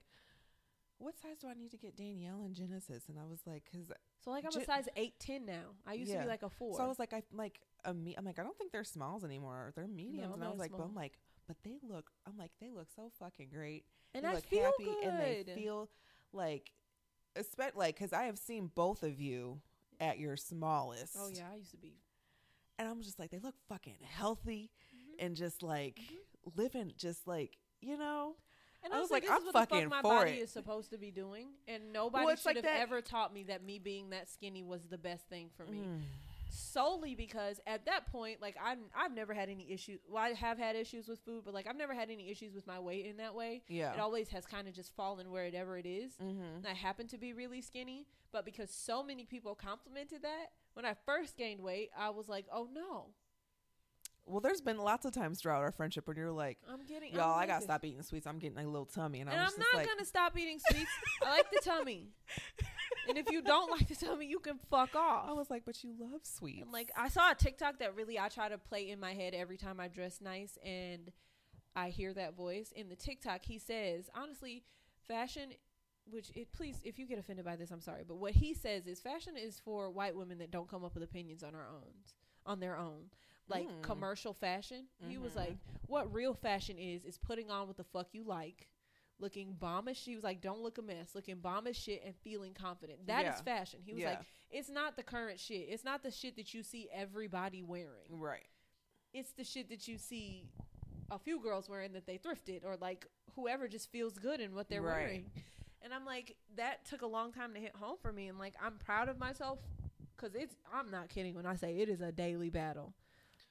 what 0.98 1.16
size 1.20 1.38
do 1.42 1.48
I 1.48 1.54
need 1.54 1.72
to 1.72 1.78
get 1.78 1.96
Danielle 1.98 2.44
and 2.44 2.56
Genesis? 2.56 3.04
And 3.10 3.18
I 3.20 3.26
was 3.30 3.40
like, 3.46 3.64
because 3.72 3.88
so 4.24 4.32
like 4.32 4.46
i'm 4.46 4.62
a 4.62 4.66
size 4.66 4.88
8 4.96 5.20
10 5.20 5.46
now 5.46 5.76
i 5.86 5.94
used 5.94 6.12
to 6.12 6.20
be 6.20 6.28
like 6.28 6.44
a 6.44 6.50
4 6.50 6.78
so 6.78 6.84
I 6.84 6.88
was 6.88 7.00
like, 7.00 7.14
I 7.14 7.24
like 7.34 7.60
a 7.86 7.94
me. 7.94 8.16
I'm 8.18 8.26
like, 8.26 8.40
I 8.40 8.44
don't 8.44 8.58
think 8.58 8.72
they're 8.72 8.84
smalls 8.84 9.24
anymore. 9.24 9.74
They're 9.76 9.88
mediums. 9.88 10.28
I'm 10.28 10.34
and 10.34 10.44
I 10.44 10.50
was 10.50 10.60
like, 10.60 10.72
but. 10.72 10.82
I'm 10.82 10.96
like, 10.96 11.18
but 11.48 11.58
they 11.64 11.78
look. 11.88 12.10
I'm 12.26 12.38
like, 12.38 12.52
they 12.62 12.72
look 12.72 12.88
so 12.96 13.12
fucking 13.20 13.50
great. 13.54 13.86
and 14.14 14.24
they 14.24 14.30
i 14.30 14.34
look 14.34 14.46
feel 14.46 14.64
happy 14.64 14.86
good 14.86 15.04
and 15.04 15.20
they 15.20 15.54
feel 15.54 15.90
like, 16.32 16.72
especially 17.36 17.78
like, 17.78 17.96
because 17.96 18.14
I 18.14 18.24
have 18.24 18.38
seen 18.38 18.72
both 18.74 19.04
of 19.04 19.20
you 19.20 19.60
at 20.04 20.20
your 20.20 20.36
smallest. 20.38 21.16
oh 21.18 21.30
yeah 21.34 21.44
i 21.52 21.56
used 21.58 21.72
to 21.72 21.78
be 21.78 21.94
and 22.80 22.88
I'm 22.88 23.04
just 23.04 23.20
like, 23.20 23.30
they 23.30 23.38
look 23.38 23.54
fucking 23.70 23.98
healthy 24.02 24.72
Mhm. 24.96 25.26
and 25.26 25.36
just 25.36 25.62
like 25.62 26.00
living, 26.56 26.92
just 26.98 27.28
like 27.28 27.56
you 27.82 27.98
know. 27.98 28.36
And 28.84 28.92
I 28.94 29.00
was 29.00 29.12
like, 29.12 29.22
this 29.22 29.32
I'm 29.32 29.38
is 29.38 29.44
what 29.46 29.54
the 29.54 29.60
fucking 29.60 29.90
fuck 29.90 29.90
my 29.92 30.02
for 30.02 30.16
body 30.26 30.32
it. 30.32 30.42
is 30.42 30.50
supposed 30.50 30.90
to 30.90 30.98
be 30.98 31.12
doing, 31.12 31.50
and 31.68 31.94
nobody 31.94 32.26
Well, 32.26 32.36
should 32.36 32.46
like 32.48 32.56
have 32.58 32.66
that- 32.66 32.80
ever 32.82 33.00
taught 33.02 33.32
me 33.32 33.44
that 33.44 33.64
me 33.64 33.78
being 33.78 34.10
that 34.10 34.28
skinny 34.28 34.64
was 34.64 34.88
the 34.88 34.98
best 34.98 35.28
thing 35.30 35.52
for 35.56 35.66
me. 35.68 35.78
Mm. 35.78 36.02
Solely 36.54 37.16
because 37.16 37.60
at 37.66 37.86
that 37.86 38.12
point, 38.12 38.42
like 38.42 38.56
I'm, 38.64 38.80
I've 38.96 39.14
never 39.14 39.34
had 39.34 39.50
any 39.50 39.72
issues. 39.72 40.00
Well, 40.08 40.24
I 40.24 40.30
have 40.30 40.58
had 40.60 40.76
issues 40.76 41.08
with 41.08 41.20
food, 41.26 41.42
but 41.46 41.54
like 41.54 41.68
I've 41.68 41.76
never 41.78 41.94
had 41.94 42.10
any 42.10 42.30
issues 42.30 42.54
with 42.54 42.68
my 42.68 42.80
weight 42.80 43.06
in 43.08 43.18
that 43.18 43.34
way. 43.34 43.64
Yeah. 43.68 43.94
It 43.94 44.00
always 44.00 44.30
has 44.30 44.46
kind 44.46 44.68
of 44.68 44.74
just 44.74 44.96
fallen 44.96 45.32
wherever 45.32 45.78
it 45.78 45.86
is. 45.86 46.14
mm-hmm. 46.14 46.58
And 46.58 46.68
I 46.68 46.74
happen 46.74 47.08
to 47.08 47.18
be 47.18 47.34
really 47.34 47.62
skinny, 47.62 48.06
but 48.32 48.46
because 48.46 48.70
so 48.70 49.04
many 49.04 49.26
people 49.26 49.56
complimented 49.56 50.22
that, 50.22 50.52
when 50.74 50.86
I 50.86 50.94
first 51.06 51.38
gained 51.38 51.62
weight, 51.62 51.90
I 51.98 52.10
was 52.12 52.30
like, 52.30 52.46
oh 52.54 52.68
no, 52.74 53.08
Well, 54.26 54.40
there's 54.40 54.62
been 54.62 54.78
lots 54.78 55.06
of 55.06 55.12
times 55.14 55.42
throughout 55.42 55.62
our 55.62 55.72
friendship 55.72 56.08
when 56.08 56.18
you're 56.18 56.32
like, 56.32 56.58
I'm 56.72 56.86
getting. 56.86 57.14
y'all, 57.14 57.34
I'm 57.36 57.44
I 57.44 57.48
gotta 57.48 57.64
stop 57.64 57.84
eating 57.84 58.02
sweets. 58.04 58.26
I'm 58.26 58.40
getting 58.40 58.58
a 58.58 58.64
little 58.66 58.86
tummy, 58.86 59.20
and, 59.22 59.30
And 59.30 59.40
I'm 59.40 59.52
not 59.58 59.74
like, 59.76 59.88
gonna 59.88 60.06
stop 60.06 60.38
eating 60.38 60.60
sweets. 60.70 60.90
I 61.24 61.30
like 61.30 61.52
the 61.52 61.62
tummy. 61.64 62.10
And 63.08 63.18
if 63.18 63.30
you 63.32 63.42
don't 63.42 63.70
like 63.72 63.88
the 63.88 63.96
tummy, 63.96 64.26
you 64.28 64.40
can 64.40 64.58
fuck 64.70 64.96
off. 64.96 65.28
I 65.28 65.34
was 65.34 65.50
like, 65.50 65.64
but 65.66 65.84
you 65.84 65.94
love 66.00 66.22
sweets. 66.24 66.62
And 66.62 66.72
like 66.72 66.92
I 66.96 67.10
saw 67.10 67.32
a 67.32 67.36
TikTok 67.36 67.80
that 67.80 67.96
really 67.96 68.18
I 68.20 68.30
try 68.30 68.50
to 68.50 68.58
play 68.58 68.90
in 68.90 69.00
my 69.00 69.14
head 69.14 69.34
every 69.34 69.58
time 69.58 69.80
I 69.80 69.88
dress 69.88 70.22
nice 70.22 70.58
and 70.64 71.12
I 71.76 71.90
hear 71.90 72.14
that 72.14 72.36
voice. 72.36 72.72
In 72.76 72.90
the 72.90 72.96
TikTok 72.96 73.46
he 73.46 73.58
says, 73.60 74.10
honestly, 74.16 74.64
fashion 75.08 75.50
which 76.10 76.32
it 76.36 76.52
please 76.52 76.82
if 76.84 77.00
you 77.00 77.06
get 77.08 77.18
offended 77.18 77.46
by 77.46 77.56
this, 77.56 77.72
I'm 77.72 77.82
sorry. 77.82 78.04
But 78.08 78.16
what 78.18 78.34
he 78.34 78.54
says 78.54 78.88
is 78.88 79.00
fashion 79.00 79.36
is 79.38 79.60
for 79.64 79.90
white 79.90 80.16
women 80.16 80.38
that 80.40 80.52
don't 80.52 80.70
come 80.70 80.84
up 80.84 80.94
with 80.94 81.04
opinions 81.04 81.44
on 81.44 81.56
our 81.56 81.68
own 81.68 81.94
on 82.46 82.60
their 82.60 82.78
own. 82.78 83.10
Like 83.50 83.68
Mm. 83.68 83.82
commercial 83.84 84.34
fashion. 84.34 84.86
He 85.08 85.18
was 85.18 85.34
Mhm. 85.34 85.38
like, 85.38 85.58
What 85.88 86.14
real 86.14 86.34
fashion 86.34 86.78
is 86.78 87.04
is 87.06 87.18
putting 87.18 87.52
on 87.52 87.68
what 87.68 87.76
the 87.78 87.84
fuck 87.84 88.08
you 88.14 88.24
like. 88.24 88.68
Looking 89.20 89.54
bomb 89.54 89.88
as 89.88 89.96
she 89.98 90.16
was 90.16 90.24
like, 90.24 90.42
don't 90.42 90.62
look 90.62 90.78
a 90.78 90.82
mess. 90.82 91.16
Looking 91.16 91.38
bomb 91.40 91.68
as 91.68 91.78
shit 91.78 92.02
and 92.06 92.16
feeling 92.24 92.54
confident. 92.54 93.06
That 93.08 93.22
is 93.26 93.36
Yeah. 93.38 93.42
fashion. 93.44 93.80
He 93.84 93.94
was 93.94 94.02
Yeah. 94.02 94.10
like, 94.12 94.26
it's 94.50 94.70
not 94.70 94.96
the 94.98 95.04
current 95.04 95.40
shit. 95.40 95.70
It's 95.70 95.84
not 95.84 96.04
the 96.04 96.12
shit 96.12 96.36
that 96.36 96.54
you 96.54 96.64
see 96.64 96.90
everybody 96.92 97.64
wearing. 97.64 98.10
right. 98.10 98.48
It's 99.14 99.32
the 99.34 99.44
shit 99.44 99.70
that 99.70 99.88
you 99.88 99.98
see 100.00 100.50
a 101.12 101.20
few 101.20 101.40
girls 101.40 101.70
wearing 101.70 101.94
that 101.94 102.08
they 102.08 102.18
thrifted 102.18 102.66
or 102.66 102.76
like 102.78 103.06
whoever 103.36 103.68
just 103.68 103.92
feels 103.92 104.18
good 104.18 104.40
in 104.40 104.56
what 104.56 104.70
they're 104.70 104.82
Right. 104.82 104.98
wearing. 105.06 105.32
And 105.84 105.94
I'm 105.94 106.06
like, 106.06 106.36
that 106.56 106.86
took 106.86 107.04
a 107.04 107.08
long 107.08 107.32
time 107.32 107.54
to 107.54 107.60
hit 107.60 107.76
home 107.76 107.98
for 108.02 108.12
me. 108.12 108.28
And 108.28 108.40
like, 108.40 108.56
I'm 108.60 108.78
proud 108.80 109.10
of 109.10 109.20
myself 109.20 109.60
because 110.16 110.34
it's, 110.34 110.56
I'm 110.72 110.90
not 110.90 111.10
kidding 111.10 111.36
when 111.36 111.46
I 111.46 111.56
say 111.56 111.78
it 111.80 111.90
is 111.90 112.02
a 112.02 112.12
daily 112.12 112.50
battle. 112.50 112.94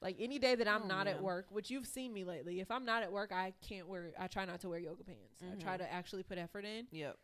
Like 0.03 0.17
any 0.19 0.39
day 0.39 0.55
that 0.57 0.67
I'm 0.69 0.83
Oh, 0.83 0.87
not 0.89 1.07
at 1.07 1.23
work, 1.23 1.47
which 1.51 1.71
you've 1.71 1.87
seen 1.87 2.13
me 2.13 2.25
lately, 2.25 2.61
if 2.61 2.71
I'm 2.71 2.85
not 2.85 3.03
at 3.05 3.13
work, 3.13 3.31
I 3.33 3.55
can't 3.67 3.87
wear, 3.89 4.13
I 4.19 4.27
try 4.27 4.45
not 4.45 4.61
to 4.61 4.69
wear 4.69 4.79
yoga 4.81 5.05
pants. 5.05 5.41
I 5.41 5.55
try 5.63 5.77
Mhm. 5.77 5.79
to 5.79 5.93
actually 5.93 6.25
put 6.25 6.39
effort 6.39 6.65
in. 6.65 6.89
Yep. 6.91 7.17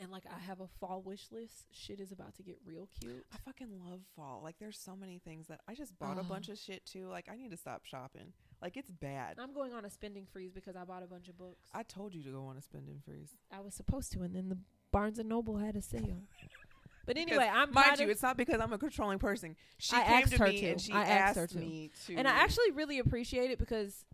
And 0.00 0.10
like 0.10 0.24
I 0.26 0.38
have 0.38 0.60
a 0.60 0.66
fall 0.66 1.02
wish 1.02 1.30
list. 1.30 1.66
Shit 1.70 2.00
is 2.00 2.12
about 2.12 2.34
to 2.36 2.42
get 2.42 2.58
real 2.64 2.86
cute. 3.00 3.26
I 3.32 3.36
fucking 3.38 3.78
love 3.84 4.00
fall. 4.16 4.40
Like 4.42 4.58
there's 4.58 4.78
so 4.78 4.96
many 4.96 5.18
things 5.18 5.46
that 5.48 5.60
I 5.68 5.74
just 5.74 5.98
bought 5.98 6.18
a 6.18 6.22
bunch 6.22 6.48
of 6.48 6.58
shit 6.58 6.84
too. 6.86 7.08
Like 7.08 7.28
I 7.30 7.36
need 7.36 7.50
to 7.50 7.56
stop 7.58 7.84
shopping. 7.84 8.32
Like 8.60 8.76
it's 8.76 8.90
bad. 8.90 9.38
I'm 9.38 9.52
going 9.52 9.72
on 9.74 9.84
a 9.84 9.90
spending 9.90 10.26
freeze 10.26 10.52
because 10.52 10.76
I 10.76 10.84
bought 10.84 11.02
a 11.02 11.06
bunch 11.06 11.28
of 11.28 11.36
books. 11.36 11.68
I 11.72 11.82
told 11.82 12.14
you 12.14 12.22
to 12.24 12.30
go 12.30 12.44
on 12.46 12.56
a 12.56 12.62
spending 12.62 13.00
freeze. 13.04 13.36
I 13.50 13.60
was 13.60 13.74
supposed 13.74 14.12
to, 14.12 14.22
and 14.22 14.34
then 14.34 14.48
the 14.48 14.58
Barnes 14.92 15.18
and 15.18 15.28
Noble 15.28 15.58
had 15.58 15.76
a 15.76 15.82
sale. 15.82 16.22
But 17.06 17.16
anyway, 17.16 17.50
I'm 17.52 17.72
Mind 17.72 17.98
you, 17.98 18.04
of- 18.04 18.10
it's 18.10 18.22
not 18.22 18.36
because 18.36 18.60
I'm 18.60 18.72
a 18.72 18.78
controlling 18.78 19.18
person. 19.18 19.56
She 19.78 19.96
I 19.96 20.02
came 20.04 20.12
asked 20.22 20.32
to 20.32 20.38
her 20.38 20.46
me 20.48 20.60
to. 20.60 20.66
and 20.70 20.80
she 20.80 20.92
I 20.92 21.02
asked 21.04 21.10
asked 21.10 21.38
her 21.38 21.46
to. 21.48 21.58
me 21.58 21.90
to. 22.06 22.14
and 22.16 22.28
I 22.28 22.30
actually 22.32 22.70
really 22.72 22.98
appreciate 23.00 23.50
it 23.50 23.58
because 23.58 24.04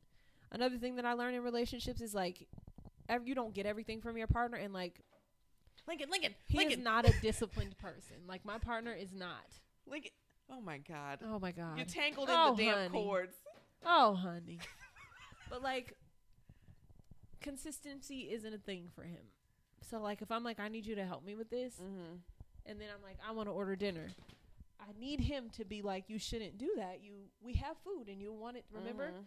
another 0.52 0.78
thing 0.78 0.96
that 0.96 1.04
I 1.04 1.12
learned 1.12 1.36
in 1.36 1.42
relationships 1.42 2.00
is 2.00 2.14
like 2.14 2.46
you 3.24 3.34
don't 3.34 3.54
get 3.54 3.66
everything 3.66 4.00
from 4.00 4.16
your 4.16 4.26
partner, 4.26 4.56
and 4.58 4.72
like 4.72 5.00
Lincoln, 5.86 6.10
Lincoln, 6.10 6.34
he 6.46 6.58
Lincoln, 6.58 6.80
is 6.80 6.84
not 6.84 7.08
a 7.08 7.12
disciplined 7.22 7.76
person. 7.78 8.16
Like 8.26 8.44
my 8.44 8.58
partner 8.58 8.92
is 8.92 9.12
not. 9.14 9.44
Lincoln. 9.86 10.12
Oh 10.50 10.60
my 10.62 10.78
god. 10.78 11.18
Oh 11.24 11.38
my 11.38 11.52
god. 11.52 11.78
You 11.78 11.84
tangled 11.84 12.28
Oh, 12.30 12.50
in 12.52 12.56
the 12.56 12.64
damn 12.64 12.74
honey. 12.76 12.88
cords. 12.90 13.36
Oh, 13.84 14.14
honey. 14.14 14.58
but 15.50 15.62
like 15.62 15.94
consistency 17.40 18.30
isn't 18.32 18.52
a 18.54 18.58
thing 18.58 18.88
for 18.94 19.02
him. 19.02 19.22
So 19.90 20.00
like 20.00 20.22
if 20.22 20.30
I'm 20.30 20.44
like 20.44 20.58
I 20.60 20.68
need 20.68 20.86
you 20.86 20.94
to 20.96 21.04
help 21.04 21.24
me 21.24 21.34
with 21.34 21.50
this 21.50 21.74
Mm-hmm. 21.74 22.16
And 22.68 22.80
then 22.80 22.88
I'm 22.94 23.02
like 23.02 23.16
I 23.26 23.32
want 23.32 23.48
to 23.48 23.52
order 23.52 23.74
dinner. 23.76 24.08
I 24.80 24.92
need 24.98 25.20
him 25.20 25.50
to 25.56 25.64
be 25.64 25.82
like 25.82 26.04
you 26.08 26.18
shouldn't 26.18 26.58
do 26.58 26.70
that. 26.76 27.00
You 27.02 27.14
we 27.40 27.54
have 27.54 27.76
food 27.84 28.08
and 28.08 28.20
you 28.20 28.32
want 28.32 28.56
it, 28.56 28.64
remember? 28.72 29.08
Mm-hmm. 29.08 29.22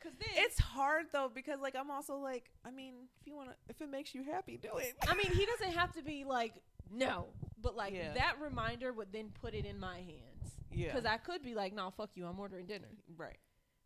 Cuz 0.00 0.12
then 0.18 0.28
It's 0.36 0.58
hard 0.58 1.06
though 1.12 1.30
because 1.32 1.60
like 1.60 1.74
I'm 1.76 1.90
also 1.90 2.16
like 2.16 2.50
I 2.64 2.70
mean 2.70 2.94
if 3.20 3.26
you 3.26 3.34
want 3.34 3.50
to 3.50 3.56
if 3.68 3.80
it 3.80 3.88
makes 3.90 4.14
you 4.14 4.22
happy 4.24 4.56
do 4.56 4.76
it. 4.78 4.94
I 5.08 5.14
mean, 5.14 5.30
he 5.32 5.46
doesn't 5.46 5.72
have 5.72 5.92
to 5.94 6.02
be 6.02 6.24
like 6.24 6.54
no, 6.90 7.26
but 7.60 7.74
like 7.76 7.94
Yeah. 7.94 8.12
that 8.14 8.36
reminder 8.40 8.92
would 8.92 9.12
then 9.12 9.30
put 9.40 9.54
it 9.54 9.64
in 9.64 9.78
my 9.80 9.96
hands. 9.98 10.54
yeah. 10.70 10.92
Cuz 10.92 11.04
I 11.04 11.16
could 11.18 11.42
be 11.42 11.54
like, 11.54 11.72
"No, 11.72 11.90
fuck 11.90 12.10
you. 12.16 12.26
I'm 12.26 12.38
ordering 12.38 12.66
dinner." 12.66 12.88
right. 13.16 13.38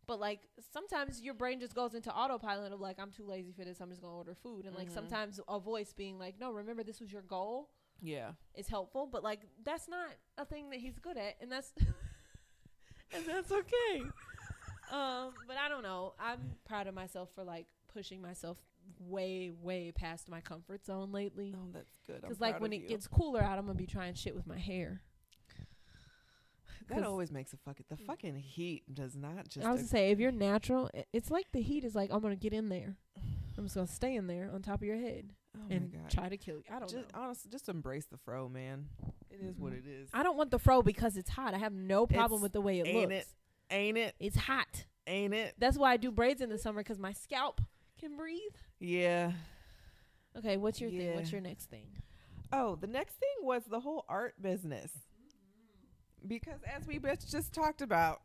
But 0.07 0.19
like 0.19 0.47
sometimes 0.71 1.21
your 1.21 1.33
brain 1.33 1.59
just 1.59 1.75
goes 1.75 1.93
into 1.93 2.11
autopilot 2.13 2.71
of 2.71 2.79
like 2.81 2.97
I'm 2.99 3.11
too 3.11 3.25
lazy 3.25 3.51
for 3.51 3.63
this. 3.65 3.79
I'm 3.81 3.89
just 3.89 4.01
gonna 4.01 4.15
order 4.15 4.35
food. 4.35 4.65
And 4.65 4.75
like 4.75 4.89
Mhm. 4.89 4.93
sometimes 4.93 5.39
a 5.47 5.59
voice 5.59 5.93
being 5.93 6.17
like, 6.17 6.39
"No, 6.39 6.51
remember 6.51 6.83
this 6.83 6.99
was 7.01 7.11
your 7.11 7.21
goal," 7.23 7.69
Yeah. 8.01 8.31
is 8.55 8.67
helpful. 8.67 9.07
But 9.11 9.23
like 9.23 9.41
that's 9.63 9.87
not 9.87 10.09
a 10.37 10.45
thing 10.45 10.69
that 10.69 10.79
he's 10.79 10.99
good 10.99 11.17
at, 11.17 11.35
and 11.41 11.51
that's 11.51 11.71
and 13.13 13.25
that's 13.25 13.51
okay. 13.51 14.01
um, 14.91 15.33
but 15.47 15.57
I 15.57 15.69
don't 15.69 15.83
know. 15.83 16.13
I'm 16.19 16.39
proud 16.65 16.87
of 16.87 16.93
myself 16.93 17.29
for 17.35 17.43
like 17.43 17.65
pushing 17.93 18.21
myself 18.21 18.57
way 18.99 19.51
way 19.61 19.91
past 19.91 20.29
my 20.29 20.41
comfort 20.41 20.85
zone 20.85 21.11
lately. 21.11 21.53
Oh, 21.55 21.69
that's 21.73 21.97
good. 22.05 22.21
Because 22.21 22.39
like 22.39 22.59
when 22.59 22.73
it 22.73 22.81
you. 22.83 22.87
gets 22.89 23.07
cooler 23.07 23.41
out, 23.41 23.57
I'm 23.57 23.65
gonna 23.65 23.77
be 23.77 23.87
trying 23.87 24.13
shit 24.13 24.35
with 24.35 24.47
my 24.47 24.57
hair. 24.57 25.01
that 26.89 27.03
always 27.03 27.31
makes 27.31 27.51
a 27.53 27.57
fucking 27.57 27.85
the 27.89 27.97
fucking 27.97 28.37
heat 28.37 28.83
does 28.93 29.15
not 29.15 29.49
just 29.49 29.65
I 29.65 29.71
was 29.71 29.81
gonna 29.81 29.89
say 29.89 30.11
if 30.11 30.19
you're 30.19 30.31
natural, 30.31 30.89
it's 31.11 31.29
like 31.29 31.51
the 31.51 31.61
heat 31.61 31.83
is 31.83 31.95
like 31.95 32.11
I'm 32.11 32.21
gonna 32.21 32.35
get 32.35 32.53
in 32.53 32.69
there. 32.69 32.95
I'm 33.57 33.65
just 33.65 33.75
gonna 33.75 33.87
stay 33.87 34.15
in 34.15 34.27
there 34.27 34.51
on 34.53 34.61
top 34.61 34.81
of 34.81 34.87
your 34.87 34.97
head 34.97 35.33
oh 35.59 35.65
and 35.69 35.93
my 35.93 35.99
god. 36.01 36.09
try 36.11 36.29
to 36.29 36.37
kill 36.37 36.55
you. 36.57 36.63
I 36.69 36.79
don't 36.79 36.89
just 36.89 37.13
know. 37.13 37.21
honestly 37.21 37.49
just 37.51 37.69
embrace 37.69 38.05
the 38.05 38.17
fro, 38.17 38.47
man. 38.49 38.87
It 39.29 39.41
is 39.41 39.57
what 39.59 39.73
Mhm. 39.73 39.79
it 39.79 39.87
is. 39.87 40.09
I 40.13 40.23
don't 40.23 40.37
want 40.37 40.51
the 40.51 40.59
fro 40.59 40.81
because 40.81 41.17
it's 41.17 41.29
hot. 41.29 41.53
I 41.53 41.57
have 41.57 41.73
no 41.73 42.05
problem 42.07 42.37
It's- 42.39 42.41
with 42.43 42.53
the 42.53 42.61
way 42.61 42.79
it 42.79 42.85
looks. 42.85 42.95
ain't 42.95 43.11
looks. 43.11 43.35
Ain't 43.69 43.97
it? 43.97 44.15
It's 44.19 44.35
hot. 44.37 44.85
Ain't 45.07 45.33
it? 45.33 45.55
That's 45.57 45.77
why 45.77 45.91
I 45.93 45.97
do 45.97 46.11
braids 46.11 46.41
in 46.41 46.49
the 46.49 46.57
summer 46.57 46.81
because 46.81 46.99
my 46.99 47.11
scalp 47.13 47.61
can 47.97 48.15
breathe. 48.15 48.41
Yeah. 48.79 49.33
Okay, 50.37 50.57
what's 50.57 50.79
your 50.79 50.89
thing? 50.91 51.15
What's 51.15 51.31
your 51.31 51.41
next 51.41 51.65
thing? 51.69 51.87
Oh, 52.53 52.75
the 52.75 52.87
next 52.87 53.15
thing 53.15 53.29
was 53.45 53.65
the 53.65 53.79
whole 53.81 54.05
art 54.07 54.41
business. 54.41 54.91
Because 56.25 56.59
as 56.63 56.85
we 56.87 56.99
bitch 56.99 57.29
just 57.29 57.53
talked 57.53 57.81
about, 57.81 58.21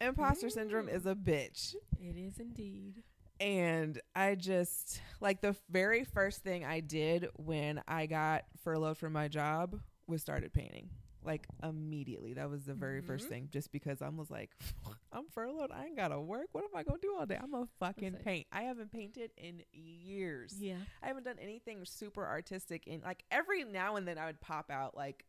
imposter 0.00 0.48
syndrome 0.50 0.88
is 0.88 1.06
a 1.06 1.14
bitch. 1.14 1.74
It 2.00 2.16
is 2.16 2.38
indeed. 2.38 3.02
And 3.40 4.00
I 4.14 4.34
just 4.34 5.00
like 5.20 5.40
the 5.42 5.54
very 5.70 6.04
first 6.04 6.42
thing 6.42 6.64
I 6.64 6.80
did 6.80 7.28
when 7.36 7.82
I 7.86 8.06
got 8.06 8.44
furloughed 8.64 8.98
from 8.98 9.12
my 9.12 9.28
job 9.28 9.78
was 10.06 10.22
started 10.22 10.52
painting. 10.52 10.88
Like 11.24 11.46
immediately. 11.62 12.34
That 12.34 12.48
was 12.48 12.64
the 12.64 12.74
very 12.74 13.00
first 13.00 13.26
Mhm. 13.26 13.28
thing. 13.30 13.48
Just 13.50 13.72
because 13.72 14.00
I 14.00 14.08
was 14.10 14.30
like, 14.30 14.50
I'm 15.12 15.26
furloughed. 15.34 15.72
I 15.72 15.86
ain't 15.86 15.96
gotta 15.96 16.20
work. 16.20 16.46
What 16.52 16.62
am 16.64 16.70
I 16.74 16.84
gonna 16.84 17.00
do 17.02 17.16
all 17.18 17.26
day? 17.26 17.36
I'm 17.42 17.50
gonna 17.50 17.66
fucking 17.80 18.12
like- 18.14 18.24
paint. 18.24 18.46
I 18.52 18.62
haven't 18.62 18.92
painted 18.92 19.32
in 19.36 19.62
years. 19.72 20.54
Yeah. 20.60 20.76
I 21.02 21.08
haven't 21.08 21.24
done 21.24 21.38
anything 21.40 21.84
super 21.84 22.24
artistic 22.24 22.86
in 22.86 23.00
like 23.00 23.24
every 23.30 23.64
now 23.64 23.96
and 23.96 24.06
then 24.06 24.18
I 24.18 24.26
would 24.26 24.40
pop 24.40 24.70
out 24.70 24.96
like 24.96 25.24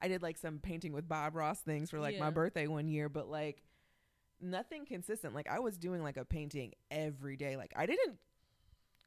I 0.00 0.08
did 0.08 0.22
like 0.22 0.36
some 0.38 0.58
painting 0.60 0.92
with 0.92 1.08
Bob 1.08 1.34
Ross 1.34 1.60
things 1.60 1.90
for 1.90 1.98
like 1.98 2.18
my 2.18 2.30
birthday 2.30 2.66
one 2.68 2.86
year, 2.88 3.08
but 3.08 3.28
like 3.28 3.62
nothing 4.44 4.84
consistent. 4.86 5.34
Like 5.34 5.48
I 5.48 5.58
was 5.58 5.76
doing 5.76 6.02
like 6.02 6.16
a 6.16 6.24
painting 6.24 6.72
every 6.90 7.36
day. 7.36 7.56
Like 7.56 7.72
I 7.76 7.86
didn't 7.86 8.18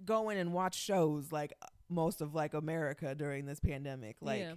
go 0.04 0.30
in 0.30 0.38
and 0.38 0.54
watch 0.54 0.76
shows 0.76 1.32
like 1.32 1.54
most 1.89 2.21
of 2.21 2.36
like 2.36 2.54
America 2.54 3.15
during 3.15 3.45
this 3.45 3.60
pandemic. 3.60 4.17
Like 4.21 4.41
Yeah. 4.41 4.56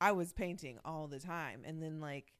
I 0.00 0.12
was 0.12 0.32
painting 0.32 0.78
all 0.84 1.08
the 1.08 1.18
time 1.18 1.62
and 1.64 1.82
then 1.82 2.00
like 2.00 2.32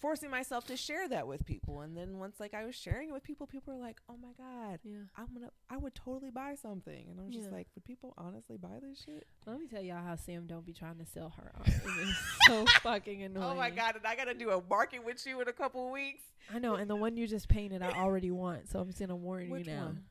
forcing 0.00 0.30
myself 0.30 0.66
to 0.66 0.76
share 0.76 1.08
that 1.08 1.26
with 1.26 1.44
people 1.44 1.80
and 1.80 1.96
then 1.96 2.18
once 2.18 2.38
like 2.38 2.54
I 2.54 2.64
was 2.64 2.74
sharing 2.74 3.08
it 3.08 3.12
with 3.12 3.22
people 3.24 3.46
people 3.46 3.74
were 3.74 3.80
like, 3.80 4.00
"Oh 4.08 4.16
my 4.16 4.32
god, 4.38 4.78
Yeah. 4.84 4.98
I'm 5.16 5.26
gonna 5.34 5.50
I 5.68 5.76
would 5.76 5.94
totally 5.94 6.30
buy 6.30 6.54
something. 6.54 7.06
And 7.10 7.20
I'm 7.20 7.30
just 7.30 7.48
Yeah. 7.50 7.56
like, 7.56 7.66
would 7.74 7.84
people 7.84 8.14
honestly 8.16 8.56
buy 8.56 8.78
this 8.80 9.02
shit? 9.04 9.26
Let 9.46 9.58
me 9.58 9.66
tell 9.66 9.82
y'all 9.82 10.02
how 10.04 10.16
Sam 10.16 10.46
don't 10.46 10.64
be 10.64 10.72
trying 10.72 10.98
to 10.98 11.06
sell 11.06 11.30
her 11.36 11.52
art. 11.56 11.68
It 11.68 12.08
is 12.08 12.16
so 12.46 12.64
fucking 12.82 13.22
annoying. 13.22 13.46
Oh 13.46 13.54
my 13.54 13.70
god, 13.70 13.96
and 13.96 14.06
I 14.06 14.14
gotta 14.16 14.34
do 14.34 14.50
a 14.50 14.62
market 14.68 15.04
with 15.04 15.26
you 15.26 15.40
in 15.40 15.48
a 15.48 15.52
couple 15.52 15.90
weeks. 15.90 16.22
I 16.54 16.58
know, 16.58 16.76
and 16.76 16.88
the 16.88 16.96
one 16.96 17.16
you 17.16 17.26
just 17.26 17.48
painted, 17.48 17.82
I 17.82 17.90
already 17.92 18.30
want, 18.30 18.68
so 18.68 18.78
I'm 18.80 18.86
just 18.86 18.98
gonna 19.00 19.16
warn 19.16 19.50
Which 19.50 19.66
you 19.66 19.74
now. 19.74 19.84
one? 19.86 20.04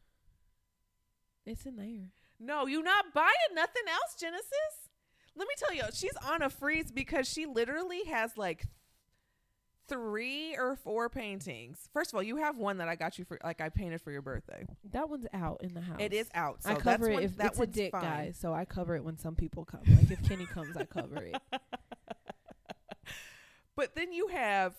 It's 1.46 1.66
in 1.66 1.76
there. 1.78 2.12
No, 2.40 2.68
you 2.68 2.84
not 2.84 3.14
buying 3.14 3.32
nothing 3.56 3.84
else, 3.90 4.16
Genesis. 4.20 4.90
Let 5.36 5.48
me 5.48 5.54
tell 5.58 5.74
you, 5.74 5.84
she's 5.94 6.16
on 6.28 6.42
a 6.42 6.50
freeze 6.50 6.92
because 6.92 7.28
she 7.28 7.46
literally 7.46 8.04
has 8.06 8.38
like 8.38 8.66
three 9.88 10.56
or 10.58 10.76
four 10.76 11.10
paintings. 11.10 11.90
First 11.94 12.12
of 12.12 12.16
all, 12.18 12.24
you 12.24 12.38
have 12.38 12.58
one 12.58 12.78
that 12.78 12.88
I 12.90 12.96
got 12.96 13.18
you 13.18 13.26
for 13.26 13.40
like 13.44 13.62
I 13.62 13.70
painted 13.70 14.02
for 14.02 14.12
your 14.12 14.22
birthday. 14.22 14.66
That 14.92 15.10
one's 15.10 15.28
out 15.34 15.62
in 15.64 15.74
the 15.74 15.82
house. 15.82 15.98
It 16.00 16.14
is 16.14 16.30
out. 16.34 16.64
So 16.64 16.70
I 16.72 16.76
cover 16.76 17.08
that's 17.08 17.20
it 17.22 17.24
if 17.26 17.38
that 17.38 17.48
it's 17.52 17.60
a 17.60 17.68
dick 17.68 17.92
fine. 17.92 18.02
guy, 18.02 18.32
so 18.36 18.54
I 18.54 18.66
cover 18.66 18.96
it 18.96 19.04
when 19.04 19.18
some 19.18 19.36
people 19.36 19.66
come. 19.66 19.82
Like 19.88 20.12
if 20.12 20.28
Kenny 20.28 20.46
comes, 20.46 20.76
I 20.78 20.84
cover 20.86 21.18
it. 21.24 21.36
But 23.76 23.94
then 23.96 24.12
you 24.12 24.28
have 24.30 24.74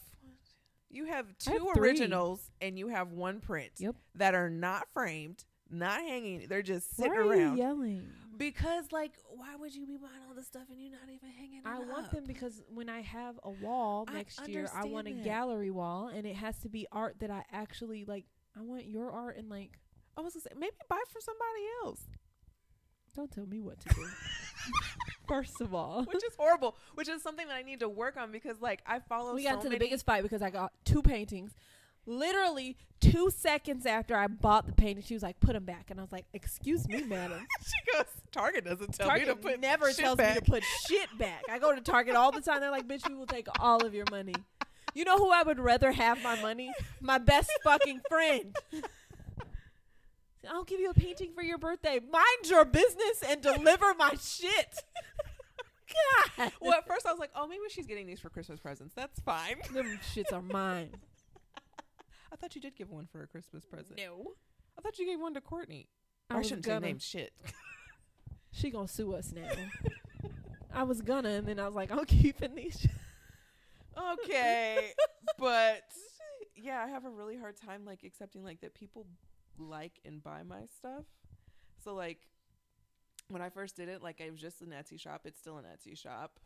you 0.91 1.05
have 1.05 1.27
I 1.47 1.51
have 1.53 1.59
two 1.61 1.71
three. 1.75 1.89
originals 1.91 2.51
and 2.61 2.79
you 2.79 2.89
have 2.89 3.13
one 3.13 3.41
print 3.41 3.71
Yep. 3.79 3.95
that 4.17 4.35
are 4.35 4.51
not 4.51 4.89
framed, 4.93 5.45
not 5.71 6.01
hanging. 6.01 6.47
They're 6.49 6.63
just 6.63 6.97
sitting 6.97 7.13
Why 7.13 7.19
are 7.19 7.27
around. 7.29 7.57
you 7.59 7.63
yelling? 7.63 8.11
Because 8.39 8.93
like, 8.93 9.13
why 9.27 9.57
would 9.57 9.75
you 9.75 9.87
be 9.87 9.97
buying 9.97 10.23
all 10.29 10.35
this 10.35 10.47
stuff 10.47 10.63
and 10.71 10.81
you're 10.81 10.93
not 10.93 11.09
even 11.09 11.29
hanging? 11.31 11.63
I 11.65 11.73
it 11.73 11.75
I 11.77 11.79
want 11.81 12.07
up? 12.07 12.13
them 12.13 12.25
because 12.27 12.63
when 12.73 12.89
I 12.89 13.01
have 13.01 13.39
a 13.43 13.51
wall 13.51 14.05
I 14.09 14.15
next 14.15 14.47
year, 14.49 14.69
I 14.75 14.85
want 14.85 15.09
a 15.09 15.13
that. 15.13 15.25
gallery 15.25 15.71
wall, 15.71 16.09
and 16.09 16.27
it 16.27 16.37
has 16.37 16.59
to 16.61 16.69
be 16.69 16.87
art 16.93 17.17
that 17.21 17.31
I 17.31 17.45
actually 17.53 18.05
like. 18.05 18.25
I 18.57 18.63
want 18.63 18.87
your 18.87 19.11
art 19.11 19.37
and 19.37 19.49
like. 19.49 19.79
I 20.17 20.21
was 20.21 20.35
gonna 20.35 20.43
say 20.43 20.51
maybe 20.59 20.73
buy 20.89 21.01
from 21.11 21.21
somebody 21.23 21.65
else, 21.85 22.01
Don't 23.15 23.31
tell 23.31 23.47
me 23.47 23.61
what 23.61 23.79
to 23.81 23.89
do. 23.95 24.07
First 25.29 25.61
of 25.61 25.75
all, 25.75 26.05
which 26.05 26.25
is 26.25 26.35
horrible. 26.39 26.77
Which 26.95 27.09
is 27.09 27.23
something 27.23 27.47
that 27.49 27.55
I 27.55 27.63
need 27.63 27.81
to 27.81 27.89
work 27.89 28.17
on 28.17 28.33
because 28.33 28.61
like 28.61 28.83
I 28.87 29.01
follow. 29.01 29.35
we 29.35 29.45
so 29.45 29.51
got 29.51 29.59
into 29.59 29.69
the 29.69 29.79
biggest 29.79 30.07
fight 30.07 30.23
because 30.23 30.43
I 30.43 30.51
got 30.51 30.73
two 30.85 31.03
paintings. 31.03 31.53
Literally 32.09 32.79
two 33.01 33.31
seconds 33.31 33.85
after 33.85 34.17
I 34.17 34.29
bought 34.29 34.67
the 34.67 34.73
painting, 34.73 35.05
she 35.05 35.13
was 35.13 35.23
like, 35.23 35.39
"Put 35.41 35.53
them 35.53 35.67
back," 35.67 35.91
and 35.91 36.01
I 36.01 36.03
was 36.03 36.11
like, 36.11 36.25
"Excuse 36.33 36.89
me, 36.89 37.03
madam." 37.05 37.47
she 37.61 37.93
goes. 37.93 38.07
Target 38.33 38.65
doesn't 38.65 38.95
tell 38.95 39.09
Target 39.09 39.29
me 39.29 39.35
to 39.35 39.41
put 39.41 39.61
never 39.61 39.93
tells 39.93 40.17
back. 40.17 40.37
me 40.37 40.41
to 40.41 40.51
put 40.51 40.63
shit 40.89 41.09
back. 41.19 41.43
I 41.51 41.59
go 41.59 41.75
to 41.75 41.83
Target 41.83 42.17
all 42.17 42.33
the 42.33 42.41
time. 42.41 42.61
They're 42.61 42.71
like, 42.71 42.89
"Bitch, 42.89 43.07
we 43.07 43.15
will 43.15 43.27
take 43.27 43.47
all 43.61 43.85
of 43.85 43.93
your 43.93 44.07
money." 44.11 44.35
You 44.95 45.05
know 45.05 45.19
who 45.19 45.31
I 45.31 45.43
would 45.43 45.61
rather 45.61 45.93
have 45.93 46.23
my 46.23 46.41
money? 46.41 46.73
My 47.01 47.19
best 47.19 47.51
fucking 47.63 48.01
friend. 48.09 48.57
I'll 50.51 50.65
give 50.65 50.81
you 50.81 50.89
a 50.89 50.95
painting 50.95 51.33
for 51.35 51.43
your 51.43 51.59
birthday. 51.59 52.01
Mind 52.01 52.47
your 52.47 52.65
business 52.65 53.23
and 53.29 53.43
deliver 53.43 53.93
my 53.99 54.15
shit. 54.19 54.83
God. 56.39 56.53
Well, 56.61 56.73
at 56.75 56.87
first 56.87 57.07
I 57.07 57.11
was 57.11 57.21
like, 57.21 57.31
oh, 57.37 57.47
maybe 57.47 57.63
she's 57.69 57.87
getting 57.87 58.07
these 58.07 58.21
for 58.21 58.31
Christmas 58.31 58.61
presents. 58.61 58.95
That's 58.95 59.21
fine. 59.21 59.57
Them 59.73 59.99
shits 60.15 60.33
are 60.33 60.43
mine. 60.43 60.91
I 62.33 62.37
thought 62.37 62.55
you 62.55 62.61
did 62.61 62.77
give 62.77 62.91
one 62.91 63.07
for 63.07 63.23
a 63.23 63.27
Christmas 63.27 63.65
present. 63.65 63.99
No. 63.99 64.33
I 64.79 64.83
thought 64.83 64.99
you 64.99 65.07
gave 65.07 65.21
one 65.21 65.35
to 65.35 65.41
Courtney. 65.41 65.89
I 66.31 66.35
I, 66.35 66.39
was 66.39 66.47
shouldn't 66.49 66.67
gonna. 66.67 66.81
say 66.81 66.87
named 66.87 67.03
shit. 67.03 67.33
She 68.51 68.71
gonna 68.71 68.89
sue 68.89 69.15
us 69.15 69.31
now. 69.33 69.51
I 70.73 70.83
was 70.83 71.03
gonna, 71.03 71.29
and 71.29 71.47
then 71.47 71.61
I 71.61 71.67
was 71.67 71.75
like, 71.75 71.91
I'm 71.93 72.05
keeping 72.07 72.55
these. 72.55 72.89
okay, 74.15 74.93
but 75.39 75.83
yeah, 76.57 76.83
I 76.83 76.89
have 76.89 77.05
a 77.05 77.11
really 77.11 77.37
hard 77.37 77.57
time 77.57 77.85
like 77.85 78.05
accepting 78.05 78.43
like 78.43 78.63
that 78.63 78.75
people 78.75 79.07
like 79.59 80.01
and 80.05 80.23
buy 80.23 80.43
my 80.45 80.63
stuff. 80.79 81.05
So 81.85 81.95
like, 81.95 82.19
when 83.29 83.43
I 83.43 83.51
first 83.51 83.77
did 83.77 83.89
it, 83.89 84.03
like 84.03 84.21
it 84.21 84.31
was 84.31 84.41
just 84.41 84.63
an 84.63 84.69
Etsy 84.69 84.99
shop. 84.99 85.23
It's 85.25 85.39
still 85.39 85.59
an 85.59 85.65
Etsy 85.65 85.97
shop, 85.97 86.41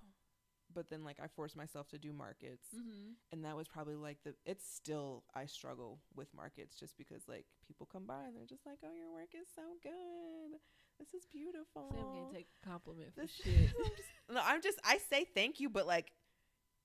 but 0.74 0.88
then 0.90 1.04
like 1.04 1.18
I 1.22 1.26
forced 1.28 1.56
myself 1.56 1.88
to 1.88 1.98
do 1.98 2.12
markets, 2.12 2.66
Mm-hmm. 2.74 3.12
and 3.32 3.44
that 3.44 3.56
was 3.56 3.68
probably 3.68 3.96
like 3.96 4.18
the. 4.24 4.34
It's 4.44 4.66
still 4.72 5.24
I 5.34 5.46
struggle 5.46 6.00
with 6.14 6.28
markets 6.34 6.76
just 6.78 6.96
because 6.96 7.22
like 7.28 7.46
people 7.66 7.86
come 7.90 8.04
by 8.06 8.24
and 8.26 8.36
they're 8.36 8.46
just 8.46 8.66
like, 8.66 8.78
"Oh, 8.84 8.92
your 8.92 9.10
work 9.12 9.30
is 9.34 9.48
so 9.54 9.62
good. 9.82 10.58
This 10.98 11.14
is 11.14 11.26
beautiful." 11.32 11.90
Sam 11.92 12.04
can't 12.14 12.32
take 12.34 12.48
a 12.62 12.68
compliment 12.68 13.14
for 13.14 13.20
This- 13.22 13.30
shit. 13.44 13.70
I'm 13.78 13.90
just, 13.96 14.08
no, 14.30 14.40
I'm 14.44 14.62
just 14.62 14.78
I 14.84 14.98
say 15.10 15.24
thank 15.34 15.60
you, 15.60 15.68
but 15.70 15.86
like, 15.86 16.12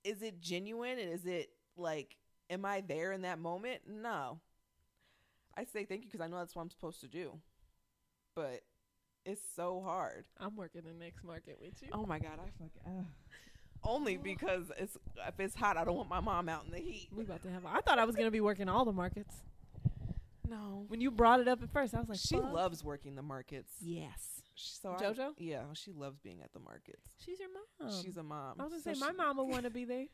is 0.04 0.22
it 0.22 0.40
genuine 0.42 1.00
and 1.00 1.12
is 1.12 1.26
it 1.26 1.50
like, 1.76 2.16
am 2.50 2.66
I 2.66 2.82
there 2.88 3.12
in 3.14 3.22
that 3.22 3.40
moment? 3.40 3.82
No. 3.88 4.40
I 5.56 5.64
say 5.64 5.86
thank 5.86 6.04
you 6.04 6.10
because 6.12 6.24
I 6.24 6.28
know 6.28 6.38
that's 6.38 6.56
what 6.56 6.62
I'm 6.62 6.70
supposed 6.70 7.02
to 7.02 7.08
do, 7.08 7.40
but 8.36 8.62
it's 9.26 9.42
so 9.56 9.82
hard. 9.84 10.26
I'm 10.40 10.56
working 10.56 10.84
the 10.86 10.94
next 10.94 11.24
market 11.24 11.58
with 11.60 11.82
you. 11.82 11.90
Oh 11.92 12.06
my 12.06 12.20
god, 12.20 12.40
I 12.40 12.50
fucking 12.52 12.70
uh, 12.86 13.04
only 13.84 14.18
because 14.18 14.72
it's 14.78 14.98
if 15.28 15.40
it's 15.40 15.56
hot, 15.56 15.78
I 15.78 15.84
don't 15.86 15.96
want 15.98 16.10
my 16.10 16.20
mom 16.20 16.50
out 16.50 16.66
in 16.66 16.72
the 16.72 16.80
heat. 16.80 17.10
We 17.16 17.24
about 17.24 17.44
to 17.44 17.50
have. 17.52 17.66
I 17.66 17.80
thought 17.82 18.00
I 18.00 18.06
was 18.06 18.16
gonna 18.16 18.32
be 18.32 18.42
working 18.42 18.68
all 18.70 18.86
the 18.86 18.92
markets. 18.94 19.36
No, 20.50 20.86
When 20.88 21.02
you 21.02 21.12
brought 21.12 21.42
it 21.42 21.48
up 21.50 21.62
at 21.62 21.70
first, 21.74 21.94
I 21.94 22.00
was 22.00 22.08
like, 22.08 22.20
she 22.20 22.36
"Fuck." 22.36 22.54
loves 22.54 22.82
working 22.84 23.16
the 23.16 23.22
markets. 23.22 23.70
Yes. 23.82 24.42
So 24.56 24.94
I- 24.94 24.96
JoJo? 25.04 25.34
yeah, 25.40 25.64
she 25.74 25.92
loves 25.92 26.20
being 26.20 26.42
at 26.42 26.54
the 26.54 26.60
markets. 26.60 27.06
She's 27.20 27.38
your 27.40 27.50
mom. 27.52 27.92
She's 28.02 28.16
a 28.16 28.24
mom. 28.24 28.56
I 28.60 28.64
was 28.64 28.72
gonna 28.72 28.82
so 28.82 28.94
say 28.94 29.00
my 29.00 29.12
she- 29.12 29.18
mama 29.18 29.44
want 29.44 29.64
to 29.64 29.70
be 29.70 29.84
there. 29.86 30.06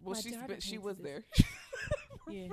Well, 0.00 0.14
my 0.14 0.20
she's 0.20 0.32
daughter 0.34 0.46
been, 0.46 0.60
she 0.60 0.78
was 0.78 0.96
this. 0.98 1.04
there. 1.04 1.24
Yeah. 2.30 2.48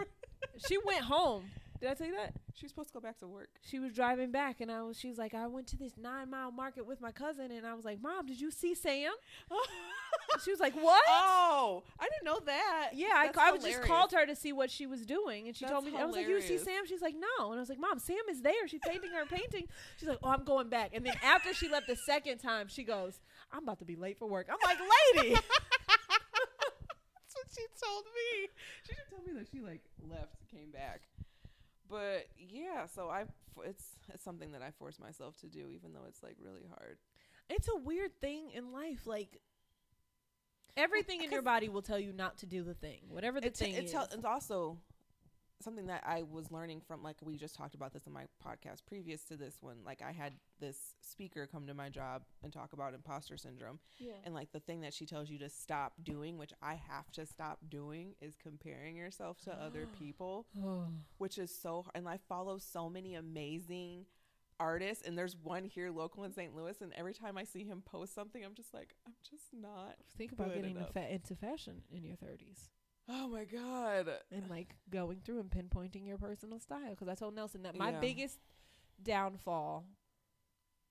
she 0.67 0.77
went 0.85 1.01
home. 1.01 1.45
Did 1.83 1.91
I 1.91 1.95
tell 1.95 2.07
you 2.07 2.15
that? 2.15 2.33
She's 2.53 2.69
supposed 2.69 2.87
to 2.87 2.93
go 2.93 3.01
back 3.01 3.19
to 3.19 3.27
work. 3.27 3.49
She 3.61 3.77
was 3.77 3.91
driving 3.91 4.31
back, 4.31 4.61
and 4.61 4.71
I 4.71 4.81
was. 4.83 4.97
She 4.97 5.09
was 5.09 5.17
like, 5.17 5.33
I 5.33 5.47
went 5.47 5.67
to 5.67 5.75
this 5.75 5.97
nine 5.97 6.29
mile 6.29 6.49
market 6.49 6.87
with 6.87 7.01
my 7.01 7.11
cousin, 7.11 7.51
and 7.51 7.67
I 7.67 7.73
was 7.73 7.83
like, 7.83 8.01
Mom, 8.01 8.25
did 8.25 8.39
you 8.39 8.51
see 8.51 8.73
Sam? 8.73 9.11
she 10.45 10.51
was 10.51 10.61
like, 10.61 10.75
What? 10.75 11.03
Oh, 11.09 11.83
I 11.99 12.07
didn't 12.07 12.23
know 12.23 12.39
that. 12.45 12.91
Yeah, 12.93 13.07
I, 13.17 13.27
ca- 13.27 13.47
I 13.47 13.51
was 13.51 13.63
just 13.63 13.73
hilarious. 13.73 13.89
called 13.89 14.13
her 14.13 14.25
to 14.25 14.33
see 14.33 14.53
what 14.53 14.71
she 14.71 14.85
was 14.87 15.05
doing, 15.05 15.47
and 15.47 15.57
she 15.57 15.65
told 15.65 15.83
That's 15.83 15.93
me 15.93 16.01
I 16.01 16.05
was 16.05 16.15
like, 16.15 16.25
"You 16.25 16.39
see 16.39 16.53
hilarious. 16.53 16.63
Sam?" 16.63 16.85
She's 16.87 17.01
like, 17.01 17.15
"No," 17.15 17.47
and 17.51 17.57
I 17.57 17.59
was 17.59 17.67
like, 17.67 17.79
"Mom, 17.79 17.99
Sam 17.99 18.15
is 18.29 18.41
there. 18.41 18.65
She's 18.69 18.79
painting 18.87 19.11
her 19.11 19.25
painting." 19.25 19.67
She's 19.97 20.07
like, 20.07 20.19
"Oh, 20.23 20.29
I'm 20.29 20.45
going 20.45 20.69
back." 20.69 20.91
And 20.93 21.05
then 21.05 21.15
after 21.21 21.53
she 21.53 21.67
left 21.67 21.87
the 21.87 21.97
second 21.97 22.37
time, 22.37 22.69
she 22.69 22.83
goes, 22.83 23.19
"I'm 23.51 23.63
about 23.63 23.79
to 23.79 23.85
be 23.85 23.97
late 23.97 24.17
for 24.17 24.25
work." 24.25 24.47
I'm 24.49 24.55
like, 24.63 24.79
"Lady, 24.79 25.31
That's 27.33 27.35
what 27.35 27.47
she 27.53 27.65
told 27.83 28.05
me. 28.05 28.47
She 28.87 28.93
didn't 28.95 29.09
tell 29.09 29.33
me 29.33 29.37
that 29.37 29.49
she 29.51 29.59
like 29.59 29.81
left, 30.09 30.37
came 30.49 30.71
back. 30.71 31.01
But 31.93 32.25
yeah, 32.39 32.87
so 32.87 33.09
I 33.09 33.25
it's 33.65 33.85
it's 34.11 34.23
something 34.23 34.51
that 34.53 34.63
I 34.63 34.71
force 34.71 34.99
myself 34.99 35.37
to 35.41 35.47
do, 35.47 35.69
even 35.69 35.93
though 35.93 36.05
it's 36.07 36.23
like 36.23 36.37
really 36.43 36.65
hard. 36.67 36.97
it's 37.51 37.67
a 37.67 37.75
weird 37.77 38.19
thing 38.19 38.49
in 38.51 38.71
life. 38.71 39.05
Like 39.05 39.39
everything 40.75 41.21
in 41.23 41.31
your 41.31 41.43
body 41.43 41.69
will 41.69 41.83
tell 41.83 41.99
you 41.99 42.11
not 42.11 42.39
to 42.39 42.47
do 42.47 42.63
the 42.63 42.73
thing, 42.73 43.01
whatever 43.09 43.39
the 43.39 43.47
It's 43.47 43.59
thing 43.59 43.75
it's, 43.75 43.87
is." 43.87 43.93
hel- 43.93 44.07
it's 44.11 44.25
also 44.25 44.79
something 45.63 45.87
that 45.87 46.03
I 46.05 46.23
was 46.23 46.51
learning 46.51 46.81
from. 46.81 47.03
Like 47.03 47.17
we 47.23 47.37
just 47.37 47.55
talked 47.55 47.75
about 47.75 47.93
this 47.93 48.05
in 48.07 48.13
my 48.13 48.25
podcast 48.45 48.85
previous 48.85 49.23
to 49.25 49.37
this 49.37 49.57
one. 49.61 49.77
Like 49.85 50.01
I 50.01 50.11
had 50.11 50.33
this 50.59 50.95
speaker 51.01 51.47
come 51.47 51.67
to 51.67 51.73
my 51.73 51.89
job 51.89 52.23
and 52.43 52.51
talk 52.51 52.73
about 52.73 52.93
imposter 52.93 53.37
syndrome. 53.37 53.79
yeah. 53.97 54.13
And 54.23 54.33
like 54.33 54.51
the 54.51 54.59
thing 54.59 54.81
that 54.81 54.93
she 54.93 55.05
tells 55.05 55.29
you 55.29 55.39
to 55.39 55.49
stop 55.49 55.93
doing, 56.03 56.37
which 56.37 56.53
I 56.61 56.75
have 56.75 57.11
to 57.13 57.25
stop 57.25 57.59
doing, 57.69 58.15
is 58.21 58.35
comparing 58.41 58.95
yourself 58.95 59.39
to 59.41 59.51
other 59.53 59.87
people, 59.99 60.47
which 61.17 61.37
is 61.37 61.55
so. 61.55 61.85
And 61.95 62.07
I 62.07 62.17
follow 62.29 62.57
so 62.57 62.89
many 62.89 63.15
amazing 63.15 64.05
artists, 64.59 65.03
and 65.05 65.17
there's 65.17 65.35
one 65.35 65.65
here 65.65 65.91
local 65.91 66.23
in 66.23 66.33
St. 66.33 66.55
Louis, 66.55 66.79
and 66.81 66.93
every 66.95 67.13
time 67.13 67.37
I 67.37 67.43
see 67.43 67.63
him 67.63 67.81
post 67.85 68.13
something, 68.13 68.43
I'm 68.43 68.53
just 68.53 68.73
like, 68.73 68.95
I'm 69.05 69.13
just 69.29 69.45
not. 69.53 69.95
Think 70.17 70.31
about 70.31 70.53
getting 70.53 70.77
fa- 70.93 71.11
into 71.11 71.35
fashion 71.35 71.81
in 71.91 72.03
your 72.03 72.15
30s 72.15 72.69
Oh 73.09 73.27
my 73.27 73.43
god. 73.45 74.09
and 74.31 74.49
like 74.49 74.75
going 74.89 75.19
through 75.25 75.39
and 75.39 75.49
pinpointing 75.51 76.07
your 76.07 76.17
personal 76.17 76.59
style. 76.59 76.91
Because 76.91 77.07
I 77.09 77.15
told 77.15 77.35
Nelson 77.35 77.63
that 77.63 77.75
my 77.75 77.91
Yeah. 77.91 77.99
biggest 77.99 78.39
downfall 79.01 79.85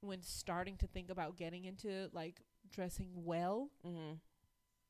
when 0.01 0.23
starting 0.23 0.77
to 0.79 0.87
think 0.87 1.11
about 1.11 1.37
getting 1.37 1.65
into 1.65 2.11
like 2.13 2.41
dressing 2.71 3.11
well 3.25 3.71
Mm-hmm. 3.87 4.15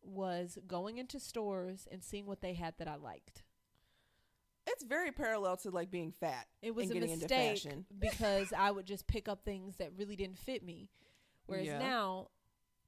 was 0.02 0.58
going 0.66 0.98
into 0.98 1.20
stores 1.20 1.86
and 1.92 2.02
seeing 2.02 2.26
what 2.26 2.40
they 2.40 2.54
had 2.54 2.74
that 2.78 2.88
I 2.88 2.96
liked. 2.96 3.44
It's 4.66 4.84
very 4.84 5.10
parallel 5.12 5.56
to 5.58 5.70
like 5.70 5.90
being 5.90 6.12
fat. 6.12 6.46
It 6.62 6.74
was 6.74 6.84
And 6.84 6.90
a 6.92 6.94
getting 6.94 7.10
into 7.10 7.24
mistake 7.24 7.58
fashion. 7.62 7.84
because 7.98 8.52
I 8.56 8.70
would 8.70 8.86
just 8.86 9.06
pick 9.06 9.28
up 9.28 9.44
things 9.44 9.76
that 9.76 9.90
really 9.96 10.16
didn't 10.16 10.38
fit 10.38 10.64
me. 10.64 10.90
Whereas 11.46 11.66
Yeah. 11.66 11.78
now 11.78 12.28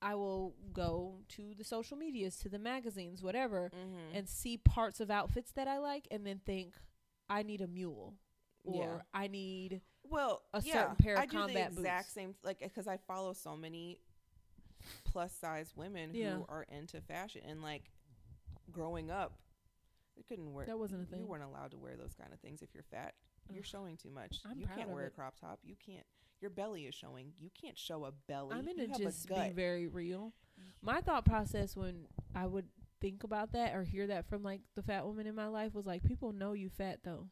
I 0.05 0.15
will 0.17 0.55
go 0.73 1.21
to 1.31 1.55
the 1.57 1.65
social 1.65 1.97
medias, 1.97 2.37
to 2.41 2.49
the 2.51 2.59
magazines, 2.59 3.23
whatever, 3.23 3.71
Mm-hmm. 3.75 4.17
and 4.17 4.29
see 4.29 4.59
parts 4.59 5.01
of 5.01 5.11
outfits 5.11 5.51
that 5.53 5.67
I 5.67 5.79
like 5.79 6.07
and 6.11 6.27
then 6.27 6.41
think 6.45 6.75
I 7.29 7.43
need 7.43 7.61
a 7.63 7.67
mule 7.67 8.15
or 8.65 8.85
Yeah. 8.85 9.03
I 9.15 9.27
need 9.29 9.81
well, 10.03 10.43
a 10.53 10.61
yeah, 10.63 10.73
certain 10.75 10.97
pair 10.97 11.15
of 11.15 11.21
I 11.23 11.27
do 11.27 11.39
combat 11.39 11.75
the 11.75 11.81
exact 11.81 12.07
boots. 12.09 12.13
same 12.15 12.35
like 12.45 12.59
because 12.61 12.87
I 12.87 12.99
follow 12.99 13.33
so 13.33 13.57
many 13.57 13.99
plus 15.05 15.33
size 15.33 15.73
women 15.75 16.11
Yeah. 16.15 16.35
who 16.37 16.45
are 16.49 16.67
into 16.71 17.01
fashion 17.01 17.41
and 17.49 17.63
like 17.63 17.91
growing 18.71 19.11
up, 19.11 19.39
you 20.17 20.23
couldn't 20.29 20.53
wear. 20.53 20.67
that 20.67 20.79
wasn't 20.79 21.03
a 21.03 21.07
thing. 21.07 21.21
You 21.21 21.27
weren't 21.27 21.45
allowed 21.45 21.71
to 21.73 21.79
wear 21.79 21.97
those 21.97 22.15
kind 22.15 22.33
of 22.33 22.41
things 22.41 22.61
if 22.63 22.75
you're 22.75 22.85
fat. 22.85 23.15
You're 23.51 23.65
showing 23.65 23.97
too 23.97 24.11
much. 24.11 24.41
I'm 24.45 24.59
you 24.59 24.67
can't 24.67 24.91
wear 24.91 25.07
a 25.07 25.11
crop 25.11 25.39
top. 25.41 25.61
You 25.65 25.77
can't. 25.77 26.07
Your 26.41 26.51
belly 26.51 26.85
is 26.85 26.95
showing. 26.95 27.33
You 27.39 27.51
can't 27.61 27.79
show 27.79 28.05
a 28.05 28.13
belly. 28.29 28.55
I'm 28.57 28.67
gonna 28.67 28.89
just 28.89 29.29
be 29.29 29.51
very 29.55 29.87
real. 29.87 30.33
Mm-hmm. 30.61 30.87
My 30.87 31.01
thought 31.01 31.25
process 31.25 31.77
when 31.77 32.07
I 32.35 32.47
would 32.47 32.67
think 33.01 33.25
about 33.25 33.53
that 33.53 33.75
or 33.75 33.83
hear 33.83 34.07
that 34.09 34.29
from 34.29 34.43
like 34.43 34.61
the 34.77 34.83
fat 34.83 35.05
woman 35.07 35.27
in 35.27 35.35
my 35.35 35.47
life 35.47 35.75
was 35.75 35.87
like, 35.87 36.05
people 36.05 36.33
know 36.33 36.53
you 36.53 36.69
fat 36.69 37.01
though. 37.05 37.29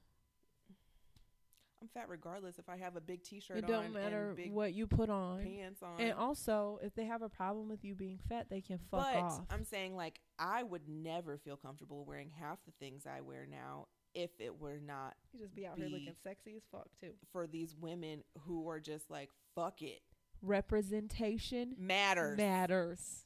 I'm 1.82 1.88
fat 1.88 2.08
regardless 2.08 2.60
if 2.60 2.68
I 2.68 2.76
have 2.76 2.94
a 2.94 3.00
big 3.00 3.24
T-shirt 3.24 3.56
it 3.56 3.64
on 3.64 3.70
don't 3.70 3.92
matter 3.92 4.36
what 4.50 4.72
you 4.72 4.86
put 4.86 5.10
on. 5.10 5.42
pants 5.42 5.82
on. 5.82 6.00
And 6.00 6.12
also, 6.12 6.78
if 6.80 6.94
they 6.94 7.06
have 7.06 7.22
a 7.22 7.28
problem 7.28 7.68
with 7.68 7.84
you 7.84 7.96
being 7.96 8.20
fat, 8.28 8.46
they 8.48 8.60
can 8.60 8.78
fuck 8.88 9.00
but 9.12 9.16
off. 9.16 9.40
I'm 9.50 9.64
saying 9.64 9.96
like 9.96 10.20
I 10.38 10.62
would 10.62 10.88
never 10.88 11.38
feel 11.38 11.56
comfortable 11.56 12.04
wearing 12.04 12.30
half 12.30 12.58
the 12.64 12.72
things 12.78 13.04
I 13.04 13.20
wear 13.20 13.48
now 13.50 13.88
if 14.14 14.30
it 14.40 14.60
were 14.60 14.78
not 14.84 15.14
you 15.32 15.40
just 15.40 15.54
be 15.54 15.66
out 15.66 15.76
here 15.76 15.86
here 15.86 15.92
looking 15.92 16.06
looking 16.06 16.18
sexy 16.22 16.54
as 16.56 16.62
fuck 16.70 16.86
too. 17.00 17.12
for 17.32 17.46
these 17.46 17.74
women 17.80 18.22
who 18.46 18.68
are 18.68 18.80
just 18.80 19.10
like 19.10 19.30
fuck 19.54 19.82
it 19.82 20.00
Representation 20.42 21.74
matters 21.78 22.36
matters. 22.36 23.24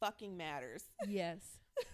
fucking 0.00 0.36
matters 0.36 0.82
yes. 1.06 1.38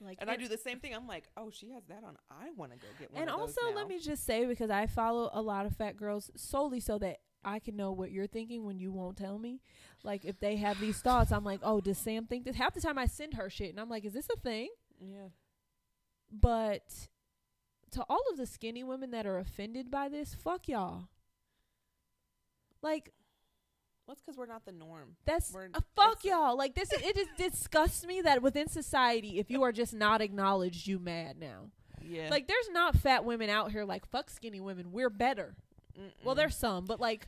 like 0.00 0.18
and 0.20 0.30
I 0.30 0.36
do 0.36 0.46
the 0.46 0.58
same 0.58 0.78
thing 0.80 0.94
I'm 0.94 1.06
like 1.06 1.24
oh 1.36 1.50
she 1.50 1.70
has 1.70 1.84
that 1.88 2.04
on 2.04 2.16
I 2.30 2.50
want 2.56 2.72
to 2.72 2.78
go 2.78 2.86
get 2.98 3.12
one 3.12 3.22
And 3.22 3.30
of 3.30 3.40
also, 3.40 3.60
those 3.66 3.74
let 3.74 3.88
me 3.88 3.98
just 3.98 4.24
say 4.26 4.44
because 4.44 4.70
I 4.70 4.86
follow 4.86 5.30
a 5.32 5.40
lot 5.40 5.64
of 5.66 5.74
fat 5.76 5.96
girls 5.96 6.30
solely 6.36 6.80
so 6.80 6.98
that 6.98 7.18
I 7.44 7.60
can 7.60 7.76
know 7.76 7.92
what 7.92 8.10
you're 8.10 8.26
thinking 8.26 8.64
when 8.64 8.78
you 8.80 8.90
won't 8.92 9.16
tell 9.16 9.38
me. 9.38 9.60
Like 10.02 10.24
if 10.24 10.40
they 10.40 10.56
have 10.56 10.80
these 10.80 10.98
thoughts, 11.00 11.30
I'm 11.30 11.44
like, 11.44 11.60
oh, 11.62 11.80
does 11.80 11.96
Sam 11.96 12.26
think 12.26 12.44
this? 12.44 12.56
Half 12.56 12.74
the 12.74 12.80
time 12.80 12.98
I 12.98 13.06
send 13.06 13.34
her 13.34 13.48
shit, 13.48 13.70
and 13.70 13.78
I'm 13.78 13.88
like, 13.88 14.04
is 14.04 14.14
this 14.14 14.26
a 14.34 14.38
thing? 14.40 14.68
yeah 15.00 15.28
But 16.30 17.08
to 17.92 18.04
all 18.08 18.22
of 18.30 18.36
the 18.36 18.46
skinny 18.46 18.84
women 18.84 19.10
that 19.12 19.26
are 19.26 19.38
offended 19.38 19.90
by 19.90 20.08
this, 20.08 20.34
fuck 20.34 20.68
y'all. 20.68 21.08
Like 22.82 23.12
well 24.06 24.12
it's 24.12 24.22
because 24.22 24.36
we're 24.36 24.46
not 24.46 24.64
the 24.64 24.70
norm 24.72 25.16
that's 25.24 25.52
We're- 25.52 25.70
uh, 25.74 25.80
fuck 25.96 26.24
y'all. 26.24 26.56
Like 26.56 26.74
this, 26.74 26.92
it 26.92 27.16
just 27.16 27.36
disgusts 27.38 28.04
me 28.06 28.20
that 28.22 28.42
within 28.42 28.68
society, 28.68 29.38
if 29.38 29.50
you 29.50 29.62
are 29.64 29.72
just 29.72 29.94
not 29.94 30.20
acknowledged, 30.20 30.86
you 30.86 30.98
mad 30.98 31.38
now. 31.38 31.70
yeah 32.02 32.28
Like 32.30 32.46
there's 32.46 32.68
not 32.70 32.96
fat 32.96 33.24
women 33.24 33.50
out 33.50 33.72
here 33.72 33.84
like 33.84 34.06
fuck 34.06 34.30
skinny 34.30 34.60
women. 34.60 34.92
We're 34.92 35.10
better. 35.10 35.54
Well, 36.22 36.34
Mm-mm. 36.34 36.38
there's 36.38 36.56
some, 36.56 36.84
but 36.84 37.00
like, 37.00 37.26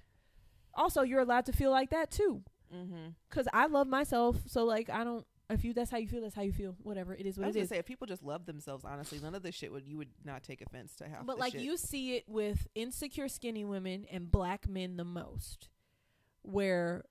also 0.75 1.01
you're 1.03 1.21
allowed 1.21 1.47
to 1.47 1.53
feel 1.53 1.71
like 1.71 1.91
that 1.91 2.11
too. 2.11 2.43
mm-hmm. 2.75 3.09
Cause 3.31 3.49
I 3.53 3.67
love 3.67 3.87
myself, 3.89 4.37
so 4.47 4.65
like 4.65 4.91
I 4.91 5.03
don't. 5.05 5.25
If 5.51 5.65
you 5.65 5.73
that's 5.73 5.91
how 5.91 5.97
you 5.97 6.09
feel, 6.09 6.21
that's 6.21 6.35
how 6.35 6.43
you 6.43 6.53
feel. 6.53 6.77
Whatever 6.83 7.15
it 7.15 7.25
is, 7.25 7.39
what 7.39 7.45
I 7.45 7.47
was 7.49 7.57
it 7.57 7.61
gonna 7.61 7.65
is. 7.65 7.69
say 7.71 7.79
if 7.79 7.87
people 7.87 8.07
just 8.07 8.23
love 8.23 8.45
themselves 8.45 8.85
honestly 8.85 9.19
none 9.19 9.35
of 9.35 9.43
this 9.43 9.55
shit 9.55 9.73
would 9.73 9.87
you 9.87 9.97
would 9.97 10.11
not 10.25 10.43
take 10.43 10.61
offense 10.61 10.95
to 10.97 11.09
half 11.09 11.25
But 11.25 11.39
like 11.39 11.53
shit. 11.53 11.63
you 11.63 11.77
see 11.77 12.17
it 12.17 12.25
with 12.29 12.67
insecure 12.75 13.29
skinny 13.29 13.65
women 13.65 14.05
and 14.11 14.31
black 14.31 14.69
men 14.69 14.97
the 14.99 15.05
most, 15.05 15.69
where 16.43 17.05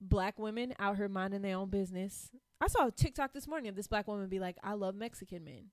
black 0.00 0.38
women 0.38 0.74
out 0.78 0.96
here 0.96 1.08
minding 1.08 1.42
their 1.42 1.56
own 1.56 1.68
business. 1.68 2.30
I 2.60 2.68
saw 2.68 2.86
a 2.86 2.90
TikTok 2.90 3.32
this 3.34 3.46
morning 3.46 3.68
of 3.68 3.76
this 3.76 3.86
black 3.86 4.08
woman 4.08 4.28
be 4.28 4.40
like, 4.40 4.56
"I 4.62 4.72
love 4.72 4.94
Mexican 4.94 5.44
men." 5.44 5.70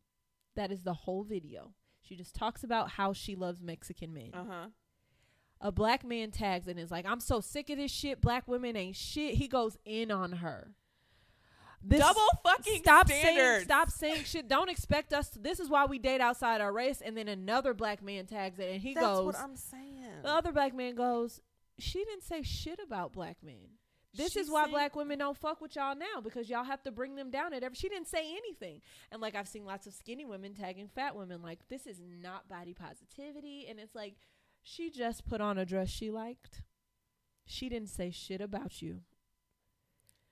That 0.55 0.71
is 0.71 0.83
the 0.83 0.93
whole 0.93 1.23
video. 1.23 1.73
She 2.01 2.15
just 2.15 2.35
talks 2.35 2.63
about 2.63 2.91
how 2.91 3.13
she 3.13 3.35
loves 3.35 3.61
Mexican 3.61 4.13
men. 4.13 4.31
uh-huh 4.33 4.67
a 5.61 5.71
black 5.73 6.05
man 6.05 6.31
tags 6.31 6.67
and 6.67 6.79
is 6.79 6.89
like, 6.89 7.05
I'm 7.05 7.19
so 7.19 7.41
sick 7.41 7.69
of 7.69 7.77
this 7.77 7.91
shit. 7.91 8.21
Black 8.21 8.47
women 8.47 8.77
ain't 8.77 8.95
shit. 8.95 9.35
He 9.35 9.47
goes 9.49 9.77
in 9.83 10.09
on 10.09 10.31
her. 10.31 10.71
This, 11.81 11.99
double 11.99 12.27
fucking 12.43 12.81
stop 12.83 13.07
standards 13.07 13.37
saying 13.37 13.63
stop 13.63 13.89
saying 13.89 14.23
shit. 14.25 14.47
Don't 14.47 14.69
expect 14.69 15.13
us 15.13 15.29
to 15.29 15.39
this 15.39 15.59
is 15.59 15.69
why 15.69 15.85
we 15.85 15.97
date 15.97 16.19
outside 16.21 16.59
our 16.59 16.73
race 16.73 17.01
and 17.01 17.15
then 17.15 17.27
another 17.27 17.73
black 17.73 18.03
man 18.03 18.25
tags 18.25 18.59
it 18.59 18.69
and 18.71 18.81
he 18.81 18.93
That's 18.93 19.05
goes 19.05 19.25
what 19.25 19.39
I'm 19.39 19.55
saying 19.55 19.99
the 20.23 20.29
other 20.29 20.51
black 20.51 20.75
man 20.75 20.95
goes, 20.95 21.41
she 21.77 22.03
didn't 22.03 22.23
say 22.23 22.41
shit 22.41 22.79
about 22.85 23.13
black 23.13 23.37
men. 23.43 23.77
This 24.13 24.33
She 24.33 24.39
is 24.39 24.49
why 24.49 24.67
black 24.67 24.95
women 24.95 25.19
don't 25.19 25.37
fuck 25.37 25.61
with 25.61 25.75
y'all 25.75 25.95
now 25.95 26.19
because 26.21 26.49
y'all 26.49 26.63
have 26.63 26.81
to 26.83 26.91
bring 26.91 27.15
them 27.15 27.29
down 27.29 27.53
at 27.53 27.63
every. 27.63 27.75
She 27.75 27.89
didn't 27.89 28.07
say 28.07 28.31
anything, 28.35 28.81
and 29.11 29.21
like 29.21 29.35
I've 29.35 29.47
seen 29.47 29.65
lots 29.65 29.85
of 29.85 29.93
skinny 29.93 30.25
women 30.25 30.55
tagging 30.55 30.87
fat 30.87 31.15
women 31.15 31.41
like 31.41 31.59
this 31.69 31.85
is 31.85 32.01
not 32.21 32.49
body 32.49 32.73
positivity, 32.73 33.67
and 33.69 33.79
it's 33.79 33.93
like 33.93 34.15
she 34.63 34.89
just 34.89 35.25
put 35.25 35.41
on 35.41 35.57
a 35.57 35.65
dress 35.65 35.89
she 35.89 36.09
liked. 36.09 36.63
She 37.45 37.69
didn't 37.69 37.89
say 37.89 38.09
shit 38.11 38.41
about 38.41 38.81
you. 38.81 39.01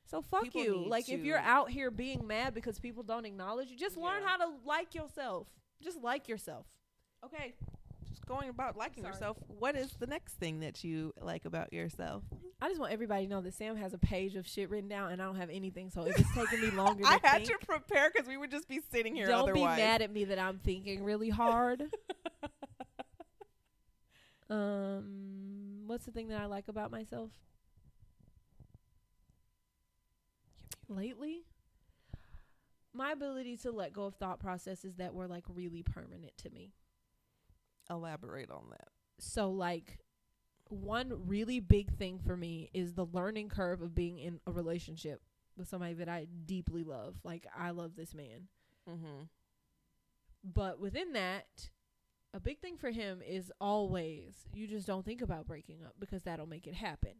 So 0.09 0.21
fuck 0.21 0.43
People 0.43 0.63
you. 0.63 0.85
Like 0.87 1.09
if 1.09 1.23
you're 1.23 1.37
out 1.37 1.69
here 1.69 1.91
being 1.91 2.25
mad 2.25 2.53
because 2.53 2.79
people 2.79 3.03
don't 3.03 3.25
acknowledge 3.25 3.69
you, 3.69 3.77
just 3.77 3.97
learn 3.97 4.23
how 4.23 4.37
to 4.37 4.51
like 4.65 4.95
yourself. 4.95 5.47
Just 5.83 6.01
like 6.01 6.27
yourself. 6.27 6.65
Okay. 7.25 7.53
Just 8.07 8.25
going 8.25 8.49
about 8.49 8.77
liking 8.77 9.03
Sorry. 9.03 9.13
yourself. 9.13 9.37
What 9.47 9.75
is 9.75 9.91
the 9.99 10.07
next 10.07 10.35
thing 10.35 10.61
that 10.61 10.83
you 10.83 11.13
like 11.19 11.45
about 11.45 11.73
yourself? 11.73 12.23
I 12.61 12.69
just 12.69 12.79
want 12.79 12.93
everybody 12.93 13.25
to 13.25 13.29
know 13.29 13.41
that 13.41 13.53
Sam 13.53 13.75
has 13.75 13.93
a 13.93 13.97
page 13.97 14.35
of 14.35 14.47
shit 14.47 14.69
written 14.69 14.89
down, 14.89 15.11
and 15.11 15.21
I 15.21 15.25
don't 15.25 15.35
have 15.35 15.49
anything. 15.51 15.89
So 15.89 16.03
it's 16.03 16.23
taking 16.33 16.61
me 16.61 16.71
longer, 16.75 17.03
to 17.03 17.09
I 17.09 17.19
had 17.21 17.45
think, 17.45 17.59
to 17.59 17.65
prepare 17.65 18.09
because 18.11 18.27
we 18.27 18.37
would 18.37 18.49
just 18.49 18.67
be 18.67 18.79
sitting 18.91 19.13
here 19.13 19.27
don't 19.27 19.49
otherwise. 19.49 19.75
be 19.75 19.81
mad 19.81 20.01
at 20.01 20.11
me 20.11 20.23
that 20.25 20.39
I'm 20.39 20.57
thinking 20.59 21.03
really 21.03 21.29
hard. 21.29 21.83
um, 24.49 25.83
what's 25.85 26.05
the 26.05 26.11
thing 26.11 26.29
that 26.29 26.41
I 26.41 26.45
like 26.45 26.69
about 26.69 26.91
myself 26.91 27.29
lately? 30.89 31.45
My 32.93 33.11
ability 33.11 33.57
to 33.57 33.71
let 33.71 33.93
go 33.93 34.05
of 34.05 34.15
thought 34.15 34.39
processes 34.39 34.95
that 34.95 35.13
were 35.13 35.27
like 35.27 35.43
really 35.47 35.83
permanent 35.83 36.35
to 36.37 36.49
me. 36.49 36.73
Elaborate 37.89 38.49
on 38.49 38.65
that. 38.71 38.89
So 39.19 39.49
like 39.51 39.99
one 40.69 41.13
really 41.27 41.59
big 41.59 41.95
thing 41.97 42.19
for 42.19 42.35
me 42.35 42.69
is 42.73 42.93
the 42.93 43.05
learning 43.05 43.49
curve 43.49 43.81
of 43.81 43.95
being 43.95 44.19
in 44.19 44.39
a 44.45 44.51
relationship 44.51 45.21
with 45.57 45.67
somebody 45.67 45.93
that 45.95 46.09
I 46.09 46.27
deeply 46.45 46.83
love. 46.83 47.15
Like 47.23 47.45
I 47.57 47.71
love 47.71 47.95
this 47.95 48.13
man. 48.13 48.47
Mm-hmm. 48.89 49.23
But 50.43 50.79
within 50.79 51.13
that, 51.13 51.69
a 52.33 52.39
big 52.39 52.59
thing 52.59 52.77
for 52.77 52.91
him 52.91 53.21
is 53.27 53.51
always 53.59 54.33
you 54.53 54.67
just 54.67 54.87
don't 54.87 55.05
think 55.05 55.21
about 55.21 55.47
breaking 55.47 55.83
up 55.83 55.95
because 55.99 56.23
that'll 56.23 56.47
make 56.47 56.67
it 56.67 56.75
happen. 56.75 57.13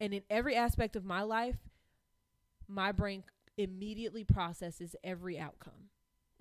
And 0.00 0.14
in 0.14 0.22
every 0.30 0.56
aspect 0.56 0.96
of 0.96 1.04
my 1.04 1.22
life, 1.22 1.56
my 2.70 2.92
brain 2.92 3.24
immediately 3.56 4.24
processes 4.24 4.94
every 5.04 5.38
outcome. 5.38 5.90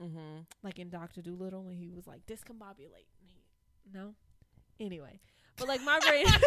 Mm-hmm. 0.02 0.42
Like 0.64 0.80
in 0.80 0.90
Doctor 0.90 1.22
Dolittle 1.22 1.64
when 1.64 1.76
he 1.76 1.90
was 1.90 2.08
like 2.08 2.26
discombobulate. 2.26 3.08
He, 3.20 3.42
no, 3.94 4.14
anyway, 4.80 5.20
but 5.58 5.68
like 5.68 5.84
my 5.84 6.00
brain, 6.00 6.26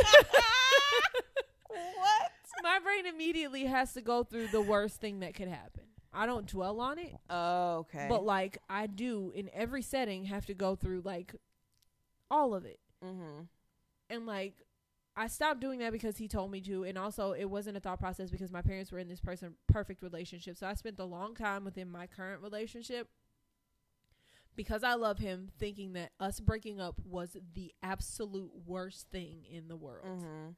what? 1.69 2.31
my 2.63 2.79
brain 2.83 3.07
immediately 3.07 3.65
has 3.67 3.93
to 3.95 4.01
go 4.01 4.23
through 4.23 4.49
the 4.49 4.61
worst 4.61 5.01
thing 5.01 5.21
that 5.21 5.35
could 5.35 5.49
happen. 5.49 5.83
I 6.15 6.27
don't 6.27 6.47
dwell 6.47 6.81
on 6.81 6.99
it, 6.99 7.15
Oh, 7.31 7.79
okay. 7.81 8.07
but 8.09 8.25
like 8.25 8.59
I 8.69 8.87
do 8.87 9.33
in 9.35 9.49
every 9.55 9.83
setting 9.83 10.27
have 10.27 10.45
to 10.47 10.55
go 10.55 10.75
through 10.77 11.03
like 11.05 11.35
all 12.31 12.55
of 12.55 12.65
it. 12.65 12.79
mm-hmm. 13.05 13.43
and 14.11 14.27
like 14.27 14.55
I 15.15 15.27
stopped 15.27 15.61
doing 15.61 15.79
that 15.81 15.93
because 15.93 16.17
he 16.17 16.27
told 16.27 16.51
me 16.51 16.61
to, 16.63 16.85
and 16.85 16.97
also 16.97 17.33
it 17.33 17.45
wasn't 17.45 17.77
a 17.77 17.81
thought 17.81 18.01
process 18.01 18.31
because 18.31 18.51
my 18.51 18.63
parents 18.63 18.91
were 18.91 18.99
in 18.99 19.09
this 19.09 19.21
person 19.21 19.55
perfect 19.69 20.03
relationship. 20.03 20.57
So 20.57 20.67
I 20.67 20.75
spent 20.75 20.99
a 20.99 21.05
long 21.05 21.35
time 21.35 21.65
within 21.65 21.91
my 21.91 22.07
current 22.07 22.41
relationship 22.41 23.09
because 24.57 24.83
I 24.83 24.95
love 24.95 25.19
him, 25.19 25.51
thinking 25.59 25.93
that 25.95 26.13
us 26.19 26.41
breaking 26.41 26.81
up 26.81 27.01
was 27.05 27.37
the 27.55 27.73
absolute 27.83 28.53
worst 28.67 29.09
thing 29.11 29.45
in 29.51 29.69
the 29.69 29.77
world. 29.77 30.07
Mm-hmm. 30.07 30.51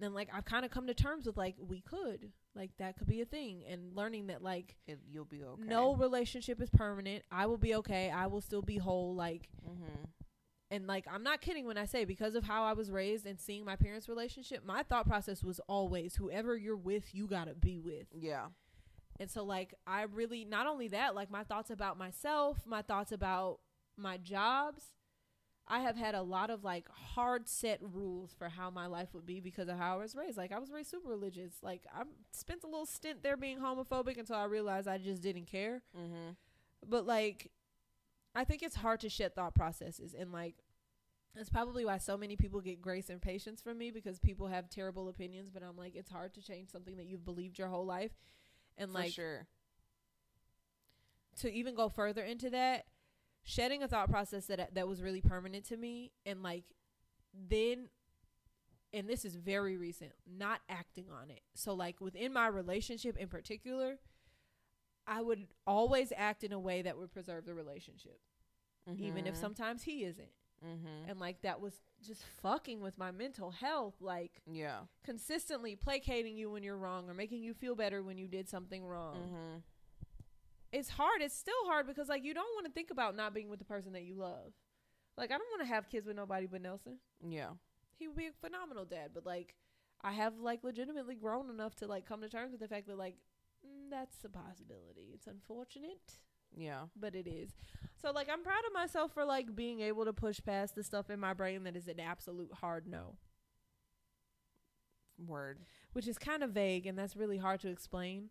And 0.00 0.14
like 0.14 0.28
I've 0.32 0.44
kind 0.44 0.64
of 0.64 0.70
come 0.70 0.86
to 0.86 0.94
terms 0.94 1.26
with 1.26 1.36
like 1.36 1.56
we 1.58 1.80
could, 1.80 2.30
like 2.54 2.70
that 2.78 2.96
could 2.96 3.08
be 3.08 3.20
a 3.20 3.24
thing, 3.24 3.64
and 3.68 3.94
learning 3.96 4.28
that 4.28 4.42
like 4.42 4.76
It, 4.86 5.00
you'll 5.08 5.24
be 5.24 5.42
okay. 5.42 5.62
no 5.64 5.94
relationship 5.94 6.60
is 6.62 6.70
permanent. 6.70 7.24
I 7.32 7.46
will 7.46 7.58
be 7.58 7.74
okay. 7.76 8.10
I 8.10 8.26
will 8.28 8.40
still 8.40 8.62
be 8.62 8.78
whole. 8.78 9.14
Like 9.14 9.48
Mm-hmm. 9.68 10.04
And 10.70 10.86
like 10.86 11.06
I'm 11.10 11.22
not 11.22 11.40
kidding 11.40 11.66
when 11.66 11.78
I 11.78 11.84
say 11.86 12.04
because 12.04 12.34
of 12.34 12.44
how 12.44 12.64
I 12.64 12.72
was 12.74 12.90
raised 12.90 13.26
and 13.26 13.38
seeing 13.40 13.64
my 13.64 13.76
parents' 13.76 14.08
relationship, 14.08 14.64
my 14.66 14.82
thought 14.82 15.06
process 15.06 15.42
was 15.42 15.60
always 15.68 16.16
whoever 16.16 16.56
you're 16.56 16.76
with, 16.76 17.14
you 17.14 17.26
got 17.26 17.46
to 17.48 17.54
be 17.54 17.78
with. 17.78 18.06
Yeah. 18.12 18.46
And 19.20 19.30
so 19.30 19.44
like 19.44 19.74
I 19.86 20.02
really 20.02 20.44
not 20.44 20.66
only 20.66 20.88
that, 20.88 21.14
like 21.14 21.30
my 21.30 21.42
thoughts 21.44 21.70
about 21.70 21.98
myself, 21.98 22.58
my 22.66 22.82
thoughts 22.82 23.12
about 23.12 23.58
my 23.96 24.16
jobs, 24.16 24.92
I 25.66 25.80
have 25.80 25.96
had 25.96 26.14
a 26.14 26.22
lot 26.22 26.50
of 26.50 26.64
like 26.64 26.88
hard 26.88 27.48
set 27.48 27.80
rules 27.82 28.34
for 28.38 28.48
how 28.48 28.70
my 28.70 28.86
life 28.86 29.08
would 29.12 29.26
be 29.26 29.40
because 29.40 29.68
of 29.68 29.76
how 29.76 29.94
I 29.98 30.02
was 30.02 30.14
raised. 30.14 30.38
Like 30.38 30.52
I 30.52 30.58
was 30.58 30.70
raised 30.70 30.90
super 30.90 31.08
religious. 31.08 31.54
Like 31.62 31.82
I 31.94 32.04
spent 32.32 32.62
a 32.62 32.66
little 32.66 32.86
stint 32.86 33.22
there 33.22 33.36
being 33.36 33.58
homophobic 33.58 34.18
until 34.18 34.36
I 34.36 34.44
realized 34.44 34.86
I 34.88 34.98
just 34.98 35.20
didn't 35.22 35.46
care 35.46 35.82
Mm-hmm. 35.98 36.30
but 36.88 37.06
like 37.06 37.50
i 38.34 38.44
think 38.44 38.62
it's 38.62 38.76
hard 38.76 39.00
to 39.00 39.08
shed 39.08 39.34
thought 39.34 39.54
processes 39.54 40.14
and 40.18 40.32
like 40.32 40.56
that's 41.34 41.50
probably 41.50 41.84
why 41.84 41.98
so 41.98 42.16
many 42.16 42.36
people 42.36 42.60
get 42.60 42.80
grace 42.82 43.10
and 43.10 43.20
patience 43.20 43.60
from 43.60 43.78
me 43.78 43.90
because 43.90 44.18
people 44.18 44.48
have 44.48 44.68
terrible 44.68 45.08
opinions 45.08 45.50
but 45.50 45.62
i'm 45.62 45.76
like 45.76 45.94
it's 45.94 46.10
hard 46.10 46.32
to 46.34 46.42
change 46.42 46.68
something 46.70 46.96
that 46.96 47.06
you've 47.06 47.24
believed 47.24 47.58
your 47.58 47.68
whole 47.68 47.86
life 47.86 48.12
and 48.76 48.90
For 48.90 48.98
like 48.98 49.12
sure. 49.12 49.46
to 51.40 51.52
even 51.52 51.74
go 51.74 51.88
further 51.88 52.22
into 52.22 52.50
that 52.50 52.86
shedding 53.44 53.82
a 53.82 53.88
thought 53.88 54.10
process 54.10 54.46
that 54.46 54.74
that 54.74 54.88
was 54.88 55.02
really 55.02 55.20
permanent 55.20 55.64
to 55.66 55.76
me 55.76 56.12
and 56.26 56.42
like 56.42 56.64
then 57.48 57.88
and 58.92 59.08
this 59.08 59.24
is 59.24 59.36
very 59.36 59.76
recent 59.76 60.12
not 60.26 60.60
acting 60.68 61.06
on 61.10 61.30
it 61.30 61.42
so 61.54 61.74
like 61.74 62.00
within 62.00 62.32
my 62.32 62.46
relationship 62.46 63.16
in 63.16 63.28
particular 63.28 63.98
i 65.08 65.20
would 65.20 65.46
always 65.66 66.12
act 66.16 66.44
in 66.44 66.52
a 66.52 66.58
way 66.60 66.82
that 66.82 66.96
would 66.98 67.10
preserve 67.10 67.44
the 67.46 67.54
relationship 67.54 68.20
even 68.96 69.26
if 69.26 69.34
Mhm. 69.34 69.40
sometimes 69.40 69.82
he 69.82 70.04
isn't 70.04 70.32
Mhm. 70.64 71.08
and 71.10 71.20
like 71.20 71.40
that 71.42 71.60
was 71.60 71.80
just 72.00 72.22
fucking 72.24 72.80
with 72.80 72.96
my 72.98 73.10
mental 73.10 73.50
health 73.50 74.00
like 74.00 74.40
Yeah. 74.46 74.86
consistently 75.04 75.76
placating 75.76 76.36
you 76.36 76.50
when 76.50 76.62
you're 76.62 76.76
wrong 76.78 77.08
or 77.08 77.14
making 77.14 77.42
you 77.42 77.54
feel 77.54 77.74
better 77.74 78.02
when 78.02 78.16
you 78.18 78.28
did 78.28 78.48
something 78.48 78.84
wrong 78.84 79.16
Mm-hmm. 79.16 79.58
it's 80.72 80.90
hard. 80.90 81.22
It's 81.22 81.34
still 81.34 81.64
hard 81.66 81.86
because 81.86 82.08
like 82.08 82.24
you 82.24 82.34
don't 82.34 82.54
want 82.54 82.66
to 82.66 82.72
think 82.72 82.90
about 82.90 83.14
not 83.16 83.32
being 83.34 83.48
with 83.48 83.58
the 83.58 83.64
person 83.64 83.92
that 83.94 84.02
you 84.02 84.14
love. 84.14 84.52
Like 85.16 85.30
I 85.30 85.38
don't 85.38 85.50
want 85.50 85.62
to 85.62 85.66
have 85.74 85.88
kids 85.88 86.06
with 86.06 86.16
nobody 86.16 86.46
but 86.46 86.60
Nelson. 86.60 86.98
Yeah. 87.26 87.52
He 87.98 88.06
would 88.06 88.16
be 88.16 88.26
a 88.26 88.32
phenomenal 88.32 88.84
dad, 88.84 89.12
but 89.14 89.24
like 89.24 89.54
I 90.02 90.12
have 90.12 90.38
like 90.38 90.62
legitimately 90.64 91.14
grown 91.16 91.48
enough 91.50 91.74
to 91.76 91.86
like 91.86 92.04
come 92.06 92.20
to 92.20 92.28
terms 92.28 92.52
with 92.52 92.60
the 92.60 92.68
fact 92.68 92.86
that 92.86 92.96
like 92.98 93.16
Mm, 93.66 93.90
that's 93.90 94.24
a 94.24 94.28
possibility. 94.28 95.10
It's 95.14 95.26
unfortunate, 95.26 96.18
Yeah. 96.56 96.84
but 96.96 97.14
it 97.14 97.26
is. 97.26 97.50
So 98.00 98.10
like 98.12 98.28
I'm 98.30 98.42
proud 98.42 98.64
of 98.66 98.72
myself 98.72 99.12
for 99.12 99.24
like 99.24 99.54
being 99.56 99.80
able 99.80 100.04
to 100.04 100.12
push 100.12 100.40
past 100.44 100.74
the 100.74 100.82
stuff 100.84 101.10
in 101.10 101.18
my 101.20 101.34
brain 101.34 101.64
that 101.64 101.76
is 101.76 101.88
an 101.88 102.00
absolute 102.00 102.52
hard 102.54 102.86
no, 102.86 103.16
Word. 105.18 105.58
which 105.94 106.06
is 106.06 106.16
kind 106.18 106.42
of 106.44 106.50
vague 106.50 106.86
and 106.86 106.96
that's 106.96 107.16
really 107.16 107.38
hard 107.38 107.60
to 107.60 107.68
explain. 107.68 108.30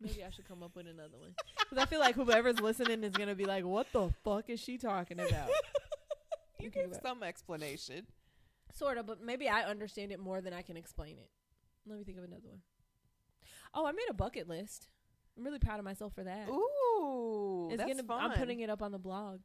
Maybe 0.00 0.22
I 0.24 0.30
should 0.30 0.46
come 0.48 0.62
up 0.62 0.74
with 0.76 0.86
another 0.88 1.16
one. 1.16 1.34
Because 1.58 1.78
I 1.78 1.86
feel 1.86 2.00
like 2.00 2.16
whoever's 2.16 2.60
listening 2.60 3.04
is 3.04 3.12
going 3.12 3.28
to 3.28 3.36
be 3.36 3.44
like, 3.44 3.64
what 3.64 3.86
the 3.92 4.10
fuck 4.24 4.50
is 4.50 4.58
she 4.60 4.76
talking 4.76 5.20
about? 5.20 5.48
you 6.60 6.70
gave 6.70 6.86
about- 6.88 7.02
some 7.02 7.22
explanation. 7.22 8.06
Sort 8.74 8.98
of, 8.98 9.06
but 9.06 9.22
maybe 9.22 9.48
I 9.48 9.62
understand 9.62 10.10
it 10.12 10.18
more 10.18 10.40
than 10.40 10.52
I 10.52 10.62
can 10.62 10.76
explain 10.76 11.18
it. 11.18 11.28
Let 11.86 11.98
me 11.98 12.04
think 12.04 12.18
of 12.18 12.24
another 12.24 12.48
one. 12.48 12.60
Oh, 13.74 13.86
I 13.86 13.92
made 13.92 14.08
a 14.10 14.14
bucket 14.14 14.48
list. 14.48 14.88
I'm 15.36 15.44
really 15.44 15.58
proud 15.58 15.78
of 15.78 15.84
myself 15.84 16.14
for 16.14 16.24
that. 16.24 16.48
Ooh, 16.48 17.68
it's 17.70 17.78
that's 17.78 17.90
gonna, 17.90 18.02
fun. 18.02 18.30
I'm 18.30 18.38
putting 18.38 18.60
it 18.60 18.70
up 18.70 18.82
on 18.82 18.92
the 18.92 18.98
blog. 18.98 19.40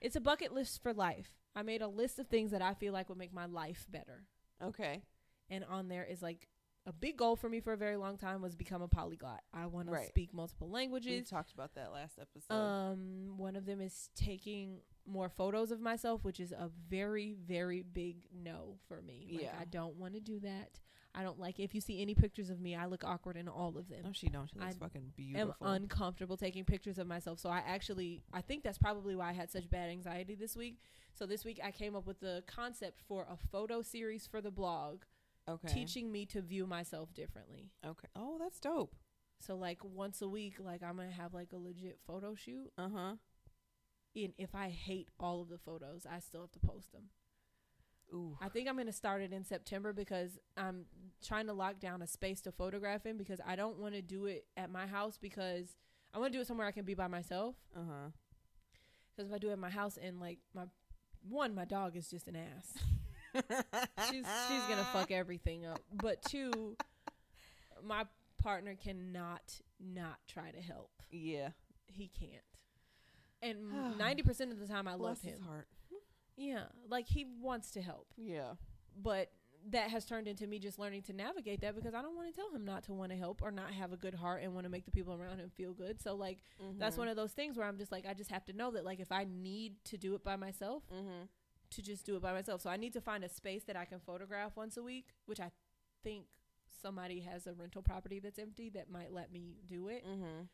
It's 0.00 0.16
a 0.16 0.20
bucket 0.20 0.52
list 0.52 0.82
for 0.82 0.92
life. 0.92 1.30
I 1.54 1.62
made 1.62 1.82
a 1.82 1.88
list 1.88 2.18
of 2.18 2.28
things 2.28 2.50
that 2.52 2.62
I 2.62 2.74
feel 2.74 2.92
like 2.92 3.08
would 3.08 3.18
make 3.18 3.32
my 3.32 3.46
life 3.46 3.86
better. 3.90 4.24
Okay. 4.62 5.02
And 5.48 5.64
on 5.64 5.88
there 5.88 6.04
is 6.04 6.22
like 6.22 6.46
a 6.86 6.92
big 6.92 7.16
goal 7.16 7.36
for 7.36 7.48
me 7.48 7.60
for 7.60 7.72
a 7.72 7.76
very 7.76 7.96
long 7.96 8.16
time 8.16 8.40
was 8.40 8.54
become 8.54 8.82
a 8.82 8.88
polyglot. 8.88 9.40
I 9.52 9.66
want 9.66 9.88
to 9.92 10.04
speak 10.06 10.32
multiple 10.32 10.70
languages. 10.70 11.10
We 11.30 11.36
talked 11.36 11.52
about 11.52 11.74
that 11.74 11.92
last 11.92 12.18
episode. 12.20 12.54
Um, 12.54 13.34
one 13.36 13.56
of 13.56 13.66
them 13.66 13.80
is 13.80 14.10
taking 14.14 14.78
more 15.10 15.28
photos 15.28 15.70
of 15.70 15.80
myself, 15.80 16.24
which 16.24 16.40
is 16.40 16.52
a 16.52 16.70
very, 16.88 17.34
very 17.46 17.82
big 17.82 18.26
no 18.32 18.78
for 18.88 19.02
me. 19.02 19.28
Like, 19.30 19.42
Yeah. 19.42 19.54
I 19.60 19.64
don't 19.64 19.96
want 19.96 20.14
to 20.14 20.20
do 20.20 20.40
that. 20.40 20.80
I 21.12 21.22
don't 21.24 21.40
like 21.40 21.58
it. 21.58 21.64
If 21.64 21.74
you 21.74 21.80
see 21.80 22.00
any 22.00 22.14
pictures 22.14 22.50
of 22.50 22.60
me, 22.60 22.76
I 22.76 22.86
look 22.86 23.02
awkward 23.02 23.36
in 23.36 23.48
all 23.48 23.76
of 23.76 23.88
them. 23.88 24.02
no, 24.04 24.12
she 24.12 24.28
don't. 24.28 24.48
She 24.48 24.58
looks 24.58 24.76
I 24.76 24.78
fucking 24.78 25.02
am 25.02 25.12
beautiful. 25.16 25.54
uncomfortable 25.66 26.36
taking 26.36 26.64
pictures 26.64 26.98
of 26.98 27.06
myself. 27.08 27.40
So 27.40 27.48
I 27.50 27.62
actually, 27.66 28.22
I 28.32 28.40
think 28.42 28.62
that's 28.62 28.78
probably 28.78 29.16
why 29.16 29.30
I 29.30 29.32
had 29.32 29.50
such 29.50 29.68
bad 29.68 29.90
anxiety 29.90 30.36
this 30.36 30.56
week. 30.56 30.78
So 31.12 31.26
this 31.26 31.44
week 31.44 31.60
I 31.64 31.72
came 31.72 31.96
up 31.96 32.06
with 32.06 32.20
the 32.20 32.44
concept 32.46 33.00
for 33.08 33.26
a 33.28 33.36
photo 33.36 33.82
series 33.82 34.26
for 34.28 34.40
the 34.40 34.52
blog, 34.52 35.02
okay. 35.48 35.68
teaching 35.68 36.12
me 36.12 36.26
to 36.26 36.40
view 36.40 36.64
myself 36.64 37.12
differently. 37.12 37.72
Okay. 37.84 38.08
Oh, 38.14 38.36
that's 38.38 38.60
dope. 38.60 38.94
So 39.40 39.56
like 39.56 39.82
once 39.82 40.22
a 40.22 40.28
week, 40.28 40.56
like 40.60 40.82
I'm 40.82 40.96
gonna 40.96 41.10
have 41.10 41.34
like 41.34 41.52
a 41.52 41.56
legit 41.56 41.98
photo 42.06 42.34
shoot. 42.34 42.70
Uh 42.78 42.88
huh. 42.94 43.14
And 44.14 44.32
if 44.38 44.54
I 44.54 44.68
hate 44.68 45.08
all 45.18 45.40
of 45.40 45.48
the 45.48 45.58
photos, 45.58 46.06
I 46.10 46.18
still 46.18 46.40
have 46.42 46.52
to 46.52 46.58
post 46.58 46.92
them. 46.92 47.04
Ooh. 48.12 48.36
I 48.40 48.48
think 48.48 48.68
I'm 48.68 48.74
going 48.74 48.86
to 48.86 48.92
start 48.92 49.22
it 49.22 49.32
in 49.32 49.44
September 49.44 49.92
because 49.92 50.38
I'm 50.56 50.86
trying 51.24 51.46
to 51.46 51.52
lock 51.52 51.78
down 51.78 52.02
a 52.02 52.06
space 52.06 52.40
to 52.42 52.52
photograph 52.52 53.06
in 53.06 53.16
because 53.16 53.40
I 53.46 53.54
don't 53.56 53.78
want 53.78 53.94
to 53.94 54.02
do 54.02 54.26
it 54.26 54.46
at 54.56 54.70
my 54.70 54.86
house 54.86 55.16
because 55.20 55.76
I 56.12 56.18
want 56.18 56.32
to 56.32 56.38
do 56.38 56.40
it 56.40 56.46
somewhere 56.46 56.66
I 56.66 56.72
can 56.72 56.84
be 56.84 56.94
by 56.94 57.06
myself. 57.06 57.54
Uh 57.76 57.84
huh. 57.88 58.08
Because 59.14 59.30
if 59.30 59.34
I 59.34 59.38
do 59.38 59.50
it 59.50 59.52
at 59.52 59.58
my 59.58 59.70
house 59.70 59.96
and 59.96 60.20
like 60.20 60.38
my 60.54 60.64
one, 61.28 61.54
my 61.54 61.64
dog 61.64 61.96
is 61.96 62.08
just 62.08 62.26
an 62.26 62.36
ass. 62.36 62.74
she's 64.10 64.26
she's 64.48 64.62
gonna 64.68 64.86
fuck 64.92 65.10
everything 65.10 65.66
up. 65.66 65.80
But 65.92 66.22
two, 66.22 66.76
my 67.84 68.06
partner 68.42 68.74
cannot 68.74 69.60
not 69.78 70.18
try 70.26 70.50
to 70.50 70.60
help. 70.60 70.90
Yeah. 71.10 71.50
He 71.86 72.08
can't. 72.08 72.42
And 73.42 73.96
ninety 73.98 74.22
percent 74.22 74.52
of 74.52 74.58
the 74.58 74.66
time, 74.66 74.86
I 74.88 74.92
love 74.92 75.00
Bless 75.00 75.22
him. 75.22 75.30
his 75.32 75.40
heart. 75.40 75.66
Yeah, 76.36 76.64
like 76.88 77.06
he 77.08 77.26
wants 77.40 77.70
to 77.72 77.82
help, 77.82 78.06
Yeah. 78.16 78.52
but 78.96 79.30
that 79.70 79.90
has 79.90 80.06
turned 80.06 80.26
into 80.26 80.46
me 80.46 80.58
just 80.58 80.78
learning 80.78 81.02
to 81.02 81.12
navigate 81.12 81.60
that 81.60 81.74
because 81.76 81.92
I 81.92 82.00
don't 82.00 82.16
want 82.16 82.28
to 82.28 82.34
tell 82.34 82.50
him 82.50 82.64
not 82.64 82.84
to 82.84 82.94
want 82.94 83.12
to 83.12 83.18
help 83.18 83.42
or 83.42 83.50
not 83.50 83.70
have 83.74 83.92
a 83.92 83.96
good 83.98 84.14
heart 84.14 84.42
and 84.42 84.54
want 84.54 84.64
to 84.64 84.70
make 84.70 84.86
the 84.86 84.90
people 84.90 85.12
around 85.12 85.38
him 85.38 85.50
feel 85.54 85.74
good. 85.74 86.00
So 86.00 86.14
like 86.14 86.38
that's 86.78 86.96
one 86.96 87.08
of 87.08 87.16
those 87.16 87.32
things 87.32 87.58
where 87.58 87.66
I'm 87.66 87.76
just 87.76 87.92
like 87.92 88.06
I 88.08 88.14
just 88.14 88.30
have 88.30 88.42
to 88.46 88.54
know 88.54 88.70
that 88.70 88.86
like 88.86 89.00
if 89.00 89.12
I 89.12 89.26
need 89.30 89.74
to 89.84 89.98
do 89.98 90.14
it 90.14 90.24
by 90.24 90.36
myself, 90.36 90.82
Mm-hmm. 90.90 91.24
to 91.72 91.82
just 91.82 92.06
do 92.06 92.16
it 92.16 92.22
by 92.22 92.32
myself. 92.32 92.62
So 92.62 92.70
I 92.70 92.78
need 92.78 92.94
to 92.94 93.02
find 93.02 93.22
a 93.22 93.28
space 93.28 93.64
that 93.64 93.76
I 93.76 93.84
can 93.84 93.98
photograph 94.00 94.52
once 94.56 94.78
a 94.78 94.82
week, 94.82 95.08
which 95.26 95.40
I 95.40 95.50
think 96.02 96.24
somebody 96.80 97.20
has 97.20 97.46
a 97.46 97.52
rental 97.52 97.82
property 97.82 98.18
that's 98.18 98.38
empty 98.38 98.70
that 98.70 98.88
might 98.90 99.12
let 99.12 99.30
me 99.30 99.56
do 99.66 99.88
it. 99.88 100.06
Mm-hmm. 100.08 100.44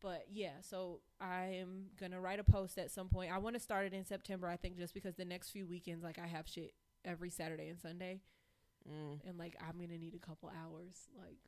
But 0.00 0.26
yeah, 0.30 0.60
so 0.60 1.00
I 1.20 1.58
am 1.60 1.86
gonna 2.00 2.20
write 2.20 2.38
a 2.38 2.44
post 2.44 2.78
at 2.78 2.90
some 2.90 3.08
point. 3.08 3.32
I 3.32 3.38
want 3.38 3.54
to 3.56 3.60
start 3.60 3.86
it 3.86 3.92
in 3.94 4.04
September. 4.04 4.48
I 4.48 4.56
think 4.56 4.76
just 4.78 4.94
because 4.94 5.14
the 5.16 5.24
next 5.24 5.50
few 5.50 5.66
weekends, 5.66 6.04
like 6.04 6.18
I 6.18 6.26
have 6.26 6.46
shit 6.48 6.72
every 7.04 7.30
Saturday 7.30 7.68
and 7.68 7.78
Sunday, 7.80 8.20
Mm. 8.88 9.18
and 9.26 9.36
like 9.38 9.56
I'm 9.60 9.78
gonna 9.80 9.98
need 9.98 10.14
a 10.14 10.18
couple 10.24 10.50
hours. 10.50 11.08
Like 11.18 11.38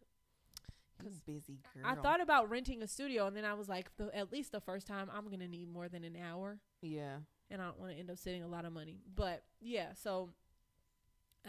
busy 1.27 1.61
girl. 1.75 1.85
I 1.87 1.95
thought 1.95 2.21
about 2.21 2.51
renting 2.51 2.83
a 2.83 2.87
studio, 2.87 3.27
and 3.27 3.35
then 3.37 3.45
I 3.47 3.55
was 3.55 3.69
like, 3.69 3.91
the, 3.97 4.15
at 4.15 4.31
least 4.33 4.53
the 4.53 4.61
first 4.61 4.87
time, 4.87 5.09
I'm 5.15 5.31
gonna 5.31 5.49
need 5.49 5.73
more 5.73 5.89
than 5.89 6.05
an 6.05 6.17
hour. 6.17 6.59
Yeah. 6.83 7.19
and 7.51 7.61
I 7.63 7.65
don't 7.67 7.79
want 7.81 7.93
to 7.93 7.99
end 7.99 8.11
up 8.11 8.19
sitting 8.19 8.43
a 8.43 8.49
lot 8.49 8.65
of 8.65 8.73
money. 8.73 9.01
But 9.15 9.43
yeah, 9.61 9.95
so 9.95 10.31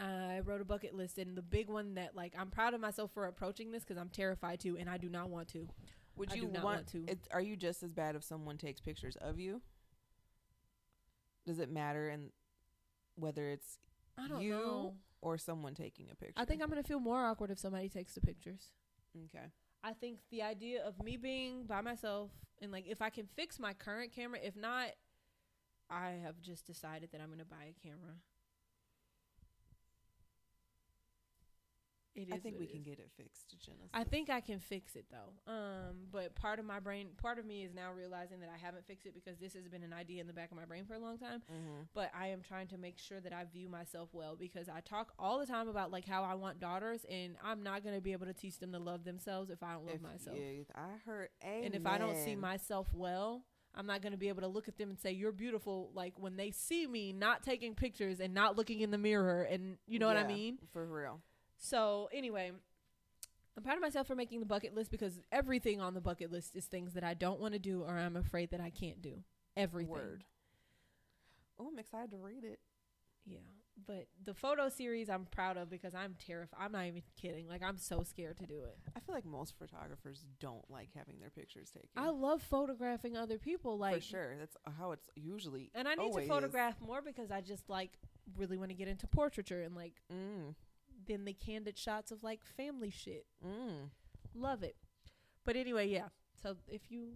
I 0.00 0.40
wrote 0.44 0.60
a 0.60 0.64
bucket 0.64 0.94
list, 0.94 1.18
and 1.18 1.36
the 1.36 1.42
big 1.42 1.68
one 1.68 1.94
that 1.94 2.16
like 2.16 2.32
I'm 2.38 2.48
proud 2.50 2.72
of 2.74 2.80
myself 2.80 3.10
for 3.12 3.26
approaching 3.26 3.70
this 3.72 3.84
because 3.84 3.98
I'm 3.98 4.08
terrified 4.08 4.60
to, 4.60 4.76
and 4.78 4.88
I 4.88 4.96
do 4.96 5.08
not 5.10 5.28
want 5.28 5.48
to. 5.48 5.68
Would 6.16 6.32
I 6.32 6.34
you 6.36 6.46
want, 6.46 6.64
want 6.64 6.86
to. 6.88 7.04
It, 7.06 7.26
are 7.30 7.40
you 7.40 7.56
just 7.56 7.82
as 7.82 7.92
bad 7.92 8.16
if 8.16 8.22
someone 8.24 8.58
takes 8.58 8.80
pictures 8.80 9.16
of 9.16 9.38
you? 9.40 9.62
Does 11.46 11.58
it 11.58 11.70
matter 11.70 12.08
and 12.08 12.30
whether 13.16 13.48
it's 13.48 13.78
I 14.18 14.28
don't 14.28 14.42
You- 14.42 14.52
know. 14.52 14.96
or 15.20 15.38
someone 15.38 15.74
taking 15.74 16.10
a 16.10 16.14
picture? 16.14 16.34
I 16.40 16.44
think 16.44 16.62
I'm 16.62 16.68
gonna 16.68 16.82
feel 16.82 17.00
more 17.00 17.24
awkward 17.24 17.50
if 17.50 17.58
somebody 17.58 17.88
takes 17.88 18.14
the 18.14 18.20
pictures. 18.20 18.70
okay. 19.26 19.46
I 19.84 19.94
think 19.94 20.20
the 20.30 20.42
idea 20.42 20.84
of 20.84 21.02
me 21.02 21.16
being 21.16 21.64
by 21.66 21.80
myself 21.80 22.30
and 22.60 22.70
like 22.70 22.86
if 22.86 23.02
I 23.02 23.10
can 23.10 23.26
fix 23.26 23.58
my 23.58 23.72
current 23.74 24.12
camera, 24.12 24.38
if 24.42 24.54
not, 24.54 24.90
I 25.90 26.10
have 26.22 26.40
just 26.40 26.66
decided 26.66 27.10
that 27.12 27.20
I'm 27.20 27.30
gonna 27.30 27.44
buy 27.44 27.64
a 27.64 27.72
camera. 27.86 28.14
It 32.14 32.28
is 32.28 32.34
I 32.34 32.38
think 32.38 32.58
we 32.58 32.66
can 32.66 32.80
is. 32.80 32.86
get 32.86 32.98
it 32.98 33.10
fixed, 33.16 33.54
Genesis. 33.64 33.88
I 33.94 34.04
think 34.04 34.28
I 34.28 34.40
can 34.40 34.58
fix 34.58 34.96
it 34.96 35.06
though. 35.10 35.52
Um, 35.52 36.08
but 36.10 36.34
part 36.34 36.58
of 36.58 36.66
my 36.66 36.78
brain, 36.78 37.08
part 37.16 37.38
of 37.38 37.46
me 37.46 37.64
is 37.64 37.74
now 37.74 37.90
realizing 37.96 38.40
that 38.40 38.50
I 38.54 38.58
haven't 38.58 38.86
fixed 38.86 39.06
it 39.06 39.14
because 39.14 39.38
this 39.38 39.54
has 39.54 39.66
been 39.68 39.82
an 39.82 39.94
idea 39.94 40.20
in 40.20 40.26
the 40.26 40.32
back 40.32 40.50
of 40.50 40.56
my 40.56 40.66
brain 40.66 40.84
for 40.84 40.94
a 40.94 40.98
long 40.98 41.16
time. 41.16 41.42
Mm-hmm. 41.50 41.82
But 41.94 42.10
I 42.18 42.28
am 42.28 42.42
trying 42.42 42.66
to 42.68 42.78
make 42.78 42.98
sure 42.98 43.20
that 43.20 43.32
I 43.32 43.44
view 43.50 43.68
myself 43.68 44.10
well 44.12 44.36
because 44.36 44.68
I 44.68 44.80
talk 44.80 45.12
all 45.18 45.38
the 45.38 45.46
time 45.46 45.68
about 45.68 45.90
like 45.90 46.06
how 46.06 46.22
I 46.22 46.34
want 46.34 46.60
daughters, 46.60 47.06
and 47.10 47.36
I'm 47.42 47.62
not 47.62 47.82
gonna 47.82 48.00
be 48.00 48.12
able 48.12 48.26
to 48.26 48.34
teach 48.34 48.58
them 48.58 48.72
to 48.72 48.78
love 48.78 49.04
themselves 49.04 49.50
if 49.50 49.62
I 49.62 49.72
don't 49.72 49.86
love 49.86 49.96
If 49.96 50.02
myself. 50.02 50.36
I 50.74 50.98
heard. 51.06 51.28
Amen. 51.42 51.64
And 51.64 51.74
if 51.74 51.86
I 51.86 51.96
don't 51.96 52.16
see 52.16 52.36
myself 52.36 52.88
well, 52.92 53.44
I'm 53.74 53.86
not 53.86 54.02
going 54.02 54.12
to 54.12 54.18
be 54.18 54.28
able 54.28 54.42
to 54.42 54.48
look 54.48 54.68
at 54.68 54.76
them 54.76 54.90
and 54.90 54.98
say 55.00 55.12
you're 55.12 55.32
beautiful 55.32 55.90
like 55.94 56.14
when 56.18 56.36
they 56.36 56.50
see 56.50 56.86
me 56.86 57.12
not 57.12 57.42
taking 57.42 57.74
pictures 57.74 58.20
and 58.20 58.34
not 58.34 58.56
looking 58.56 58.80
in 58.80 58.90
the 58.90 58.98
mirror 58.98 59.42
and 59.42 59.78
you 59.86 59.98
know 59.98 60.06
what 60.06 60.16
I 60.18 60.26
mean? 60.26 60.58
for 60.72 60.84
real. 60.86 61.20
So, 61.64 62.08
anyway, 62.12 62.50
I'm 63.56 63.62
proud 63.62 63.76
of 63.76 63.82
myself 63.82 64.08
for 64.08 64.16
making 64.16 64.40
the 64.40 64.46
bucket 64.46 64.74
list 64.74 64.90
because 64.90 65.20
everything 65.30 65.80
on 65.80 65.94
the 65.94 66.00
bucket 66.00 66.32
list 66.32 66.56
is 66.56 66.66
things 66.66 66.94
that 66.94 67.04
I 67.04 67.14
don't 67.14 67.38
want 67.38 67.54
to 67.54 67.60
do 67.60 67.82
or 67.82 67.96
I'm 67.96 68.16
afraid 68.16 68.50
that 68.50 68.60
I 68.60 68.70
can't 68.70 69.00
do. 69.00 69.22
Everything. 69.56 69.92
Word. 69.92 70.24
Oh, 71.60 71.68
I'm 71.68 71.78
excited 71.78 72.10
to 72.10 72.16
read 72.16 72.42
it. 72.42 72.58
Yeah. 73.24 73.38
But 73.86 74.08
the 74.24 74.34
photo 74.34 74.68
series 74.68 75.08
I'm 75.08 75.24
proud 75.26 75.56
of 75.56 75.70
because 75.70 75.94
I'm 75.94 76.16
terrified. 76.18 76.58
I'm 76.60 76.72
not 76.72 76.86
even 76.86 77.02
kidding. 77.20 77.46
Like 77.46 77.62
I'm 77.62 77.78
so 77.78 78.02
scared 78.02 78.38
to 78.38 78.46
do 78.46 78.64
it. 78.64 78.76
I 78.96 79.00
feel 79.00 79.14
like 79.14 79.24
most 79.24 79.54
photographers 79.56 80.24
don't 80.40 80.68
like 80.68 80.88
having 80.96 81.20
their 81.20 81.30
pictures 81.30 81.70
taken. 81.70 81.90
I 81.96 82.10
love 82.10 82.42
photographing 82.42 83.16
other 83.16 83.38
people 83.38 83.78
like 83.78 83.94
for 83.94 84.00
sure. 84.00 84.36
That's 84.36 84.56
how 84.78 84.92
it's 84.92 85.08
usually. 85.14 85.70
And 85.76 85.86
I 85.86 85.94
need 85.94 86.12
to 86.12 86.18
is. 86.18 86.28
photograph 86.28 86.80
more 86.80 87.02
because 87.02 87.30
I 87.30 87.40
just 87.40 87.68
like 87.70 87.98
really 88.36 88.58
want 88.58 88.70
to 88.70 88.76
get 88.76 88.88
into 88.88 89.06
portraiture 89.06 89.62
and 89.62 89.76
like 89.76 89.94
Mm. 90.12 90.54
Then 91.06 91.24
the 91.24 91.32
candid 91.32 91.78
shots 91.78 92.10
of 92.12 92.22
like 92.22 92.40
family 92.56 92.90
shit. 92.90 93.26
Mm. 93.46 93.90
Love 94.34 94.62
it. 94.62 94.76
But 95.44 95.56
anyway, 95.56 95.88
yeah. 95.88 96.08
So 96.42 96.56
if 96.68 96.82
you 96.90 97.08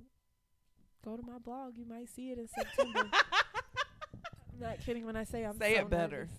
go 1.05 1.17
to 1.17 1.23
my 1.23 1.39
blog, 1.39 1.77
you 1.77 1.85
might 1.87 2.09
see 2.09 2.31
it 2.31 2.39
in 2.39 2.49
September. 2.49 3.09
I'm 4.53 4.61
not 4.61 4.81
kidding 4.81 5.05
when 5.07 5.17
I 5.17 5.25
say 5.25 5.45
I'm 5.45 5.59
Say 5.59 5.75
so 5.77 5.81
it 5.83 5.91
better. 5.91 6.19
nervous. 6.21 6.39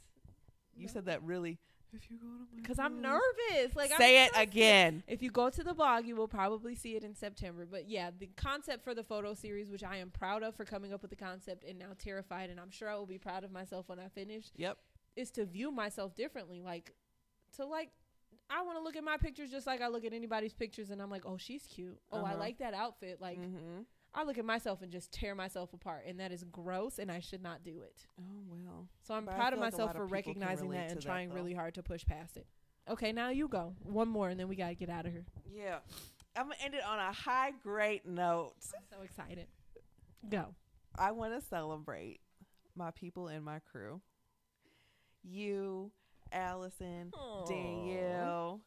You 0.75 0.87
said 0.87 1.05
that 1.05 1.23
really. 1.23 1.59
If 1.93 2.11
you 2.11 2.17
go 2.17 2.27
to 2.27 2.33
my 2.53 2.61
Because 2.61 2.79
I'm 2.79 3.01
nervous. 3.01 3.75
Like 3.75 3.91
I'm 3.91 3.97
Say 3.97 4.25
it 4.25 4.35
so 4.35 4.41
again. 4.41 5.03
If 5.07 5.21
you 5.23 5.31
go 5.31 5.49
to 5.49 5.63
the 5.63 5.73
blog, 5.73 6.05
you 6.05 6.15
will 6.15 6.27
probably 6.27 6.75
see 6.75 6.95
it 6.95 7.03
in 7.03 7.15
September. 7.15 7.65
But 7.69 7.89
yeah, 7.89 8.09
the 8.17 8.29
concept 8.35 8.83
for 8.83 8.93
the 8.93 9.03
photo 9.03 9.33
series, 9.33 9.69
which 9.71 9.83
I 9.83 9.97
am 9.97 10.09
proud 10.11 10.43
of 10.43 10.55
for 10.55 10.65
coming 10.65 10.93
up 10.93 11.01
with 11.01 11.09
the 11.11 11.15
concept 11.15 11.63
and 11.63 11.79
now 11.79 11.93
terrified, 11.97 12.49
and 12.49 12.59
I'm 12.59 12.71
sure 12.71 12.89
I 12.89 12.95
will 12.95 13.05
be 13.05 13.17
proud 13.17 13.43
of 13.43 13.51
myself 13.51 13.87
when 13.87 13.99
I 13.99 14.09
finish, 14.09 14.47
Yep. 14.57 14.77
is 15.15 15.31
to 15.31 15.45
view 15.45 15.71
myself 15.71 16.13
differently. 16.13 16.61
Like, 16.61 16.93
to 17.55 17.65
like, 17.65 17.89
I 18.49 18.61
want 18.61 18.77
to 18.77 18.83
look 18.83 18.95
at 18.95 19.03
my 19.03 19.17
pictures 19.17 19.51
just 19.51 19.67
like 19.67 19.81
I 19.81 19.87
look 19.87 20.05
at 20.05 20.13
anybody's 20.13 20.53
pictures, 20.53 20.89
and 20.89 21.01
I'm 21.01 21.09
like, 21.09 21.23
oh, 21.25 21.37
she's 21.37 21.63
cute. 21.63 21.97
Oh, 22.11 22.23
I 22.23 22.31
Uh-huh. 22.31 22.39
like 22.39 22.57
that 22.59 22.73
outfit. 22.73 23.19
Like, 23.21 23.39
mm-hmm. 23.39 23.81
I 24.13 24.23
look 24.23 24.37
at 24.37 24.45
myself 24.45 24.81
and 24.81 24.91
just 24.91 25.11
tear 25.11 25.35
myself 25.35 25.73
apart, 25.73 26.03
and 26.07 26.19
that 26.19 26.31
is 26.31 26.43
gross, 26.51 26.97
and 26.97 27.11
I 27.11 27.19
should 27.19 27.43
not 27.43 27.63
do 27.63 27.81
it. 27.81 28.05
Oh 28.19 28.23
well. 28.47 28.87
So 29.01 29.13
I'm 29.13 29.25
But 29.25 29.35
proud 29.35 29.53
of 29.53 29.59
feel 29.59 29.65
like 29.65 29.73
myself 29.73 29.93
for 29.95 30.03
of 30.03 30.11
recognizing 30.11 30.69
that 30.71 30.89
and 30.91 30.97
that, 30.97 31.05
trying 31.05 31.31
really 31.31 31.53
hard 31.53 31.75
to 31.75 31.83
push 31.83 32.05
past 32.05 32.37
it. 32.37 32.47
Okay, 32.89 33.11
now 33.11 33.29
you 33.29 33.47
go. 33.47 33.75
One 33.83 34.07
more, 34.07 34.29
and 34.29 34.39
then 34.39 34.47
we 34.47 34.55
gotta 34.55 34.75
get 34.75 34.89
out 34.89 35.05
of 35.05 35.11
here. 35.11 35.25
Yeah. 35.53 35.79
I'm 36.35 36.43
gonna 36.43 36.55
end 36.63 36.73
it 36.73 36.83
on 36.83 36.99
a 36.99 37.11
high, 37.11 37.51
great 37.61 38.05
note. 38.05 38.53
I'm 38.75 38.83
so 38.97 39.03
excited. 39.03 39.47
Go. 40.29 40.55
I 40.95 41.11
want 41.11 41.33
to 41.33 41.41
celebrate 41.45 42.21
my 42.75 42.91
people 42.91 43.27
and 43.27 43.43
my 43.43 43.59
crew. 43.59 44.01
You, 45.23 45.91
Allison, 46.32 47.11
Danielle, 47.47 48.61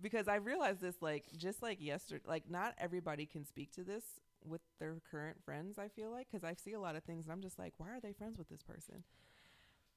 because 0.00 0.28
I 0.28 0.36
realized 0.36 0.80
this 0.80 0.96
like 1.00 1.24
just 1.36 1.62
like 1.62 1.80
yesterday. 1.80 2.24
Like 2.26 2.50
not 2.50 2.74
everybody 2.78 3.26
can 3.26 3.44
speak 3.44 3.72
to 3.72 3.84
this 3.84 4.04
with 4.44 4.60
their 4.78 4.96
current 5.10 5.38
friends. 5.44 5.78
I 5.78 5.88
feel 5.88 6.10
like 6.10 6.28
because 6.30 6.44
I 6.44 6.54
see 6.54 6.72
a 6.72 6.80
lot 6.80 6.96
of 6.96 7.04
things 7.04 7.26
and 7.26 7.32
I'm 7.32 7.42
just 7.42 7.58
like, 7.58 7.74
why 7.78 7.88
are 7.88 8.00
they 8.00 8.12
friends 8.12 8.38
with 8.38 8.48
this 8.48 8.62
person? 8.62 9.04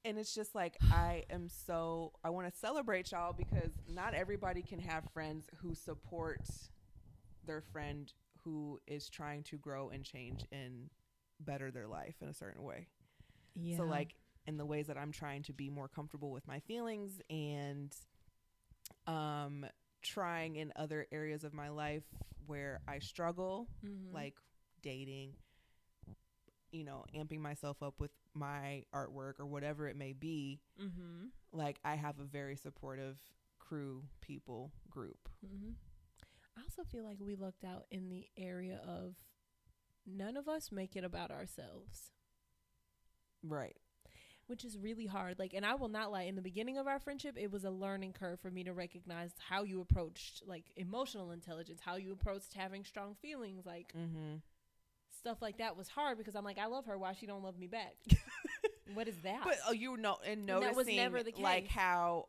And 0.06 0.18
it's 0.18 0.34
just 0.34 0.56
like 0.56 0.78
I 0.92 1.24
am 1.30 1.50
so 1.50 2.14
I 2.24 2.30
want 2.30 2.52
to 2.52 2.60
celebrate 2.60 3.12
y'all 3.12 3.34
because 3.34 3.72
not 3.90 4.14
everybody 4.14 4.62
can 4.62 4.80
have 4.80 5.04
friends 5.14 5.50
who 5.62 5.76
support 5.76 6.42
their 7.46 7.62
friend 7.62 8.12
who 8.44 8.80
is 8.88 9.10
trying 9.10 9.44
to 9.44 9.58
grow 9.58 9.90
and 9.90 10.04
change 10.04 10.46
and 10.52 10.90
better 11.40 11.72
their 11.72 11.88
life 11.88 12.16
in 12.22 12.30
a 12.30 12.34
certain 12.34 12.64
way. 12.64 12.88
Yeah. 13.56 13.78
So 13.78 13.84
like 13.84 14.16
in 14.48 14.58
the 14.58 14.66
ways 14.66 14.88
that 14.88 14.98
I'm 14.98 15.12
trying 15.12 15.44
to 15.44 15.54
be 15.54 15.70
more 15.70 15.88
comfortable 15.88 16.32
with 16.32 16.48
my 16.48 16.60
feelings 16.62 17.22
and 17.30 17.94
um 19.06 19.66
trying 20.02 20.56
in 20.56 20.72
other 20.76 21.06
areas 21.12 21.44
of 21.44 21.54
my 21.54 21.70
life 21.70 22.04
where 22.46 22.80
I 22.88 23.00
struggle, 23.00 23.68
Mhm. 23.84 24.14
like 24.14 24.36
dating, 24.82 25.36
you 26.72 26.84
know, 26.86 27.04
amping 27.16 27.40
myself 27.40 27.82
up 27.84 28.00
with 28.00 28.12
my 28.34 28.84
artwork 28.94 29.40
or 29.40 29.46
whatever 29.46 29.88
it 29.88 29.96
may 29.98 30.14
be, 30.14 30.62
Mhm. 30.78 31.32
like 31.52 31.80
I 31.84 31.96
have 31.96 32.20
a 32.20 32.24
very 32.24 32.56
supportive 32.56 33.20
crew, 33.60 34.04
people, 34.22 34.72
group. 34.90 35.30
Mhm. 35.44 35.76
I 36.56 36.62
also 36.62 36.84
feel 36.86 37.04
like 37.04 37.20
we 37.20 37.36
lucked 37.36 37.64
out 37.64 37.86
in 37.92 38.10
the 38.10 38.30
area 38.38 38.78
of 38.78 39.16
none 40.06 40.38
of 40.38 40.48
us 40.48 40.72
make 40.72 40.96
it 40.96 41.04
about 41.04 41.32
ourselves, 41.32 42.12
Right. 43.44 43.78
Which 44.48 44.66
is 44.66 44.78
really 44.78 45.06
hard. 45.06 45.38
Like, 45.40 45.54
and 45.54 45.66
I 45.66 45.76
will 45.76 45.90
not 45.90 46.12
lie. 46.12 46.24
In 46.24 46.36
the 46.36 46.42
beginning 46.42 46.78
of 46.78 46.88
our 46.88 47.00
friendship, 47.00 47.36
it 47.38 47.52
was 47.52 47.64
a 47.64 47.70
learning 47.70 48.14
curve 48.14 48.40
for 48.40 48.50
me 48.50 48.64
to 48.64 48.74
recognize 48.74 49.32
how 49.48 49.64
you 49.64 49.82
approached 49.82 50.42
like 50.48 50.66
emotional 50.76 51.32
intelligence, 51.32 51.80
how 51.84 51.96
you 51.98 52.12
approached 52.14 52.54
having 52.54 52.84
strong 52.84 53.16
feelings, 53.22 53.66
like 53.66 53.94
Mm-hmm. 53.98 54.38
stuff 55.20 55.42
like 55.42 55.58
that 55.60 55.76
was 55.78 55.88
hard 55.88 56.18
because 56.18 56.36
I'm 56.36 56.44
like, 56.46 56.58
I 56.58 56.66
love 56.68 56.86
her. 56.86 56.98
Why 56.98 57.14
she 57.14 57.26
don't 57.26 57.44
love 57.44 57.58
me 57.58 57.68
back? 57.68 57.96
what 58.94 59.08
is 59.08 59.18
that? 59.24 59.42
But 59.44 59.58
oh, 59.68 59.74
you 59.74 59.98
know, 59.98 60.18
and 60.26 60.48
that 60.48 60.60
noticing 60.62 60.76
was 60.76 60.88
never 60.88 61.24
the 61.24 61.32
case. 61.32 61.42
like 61.44 61.68
how 61.68 62.28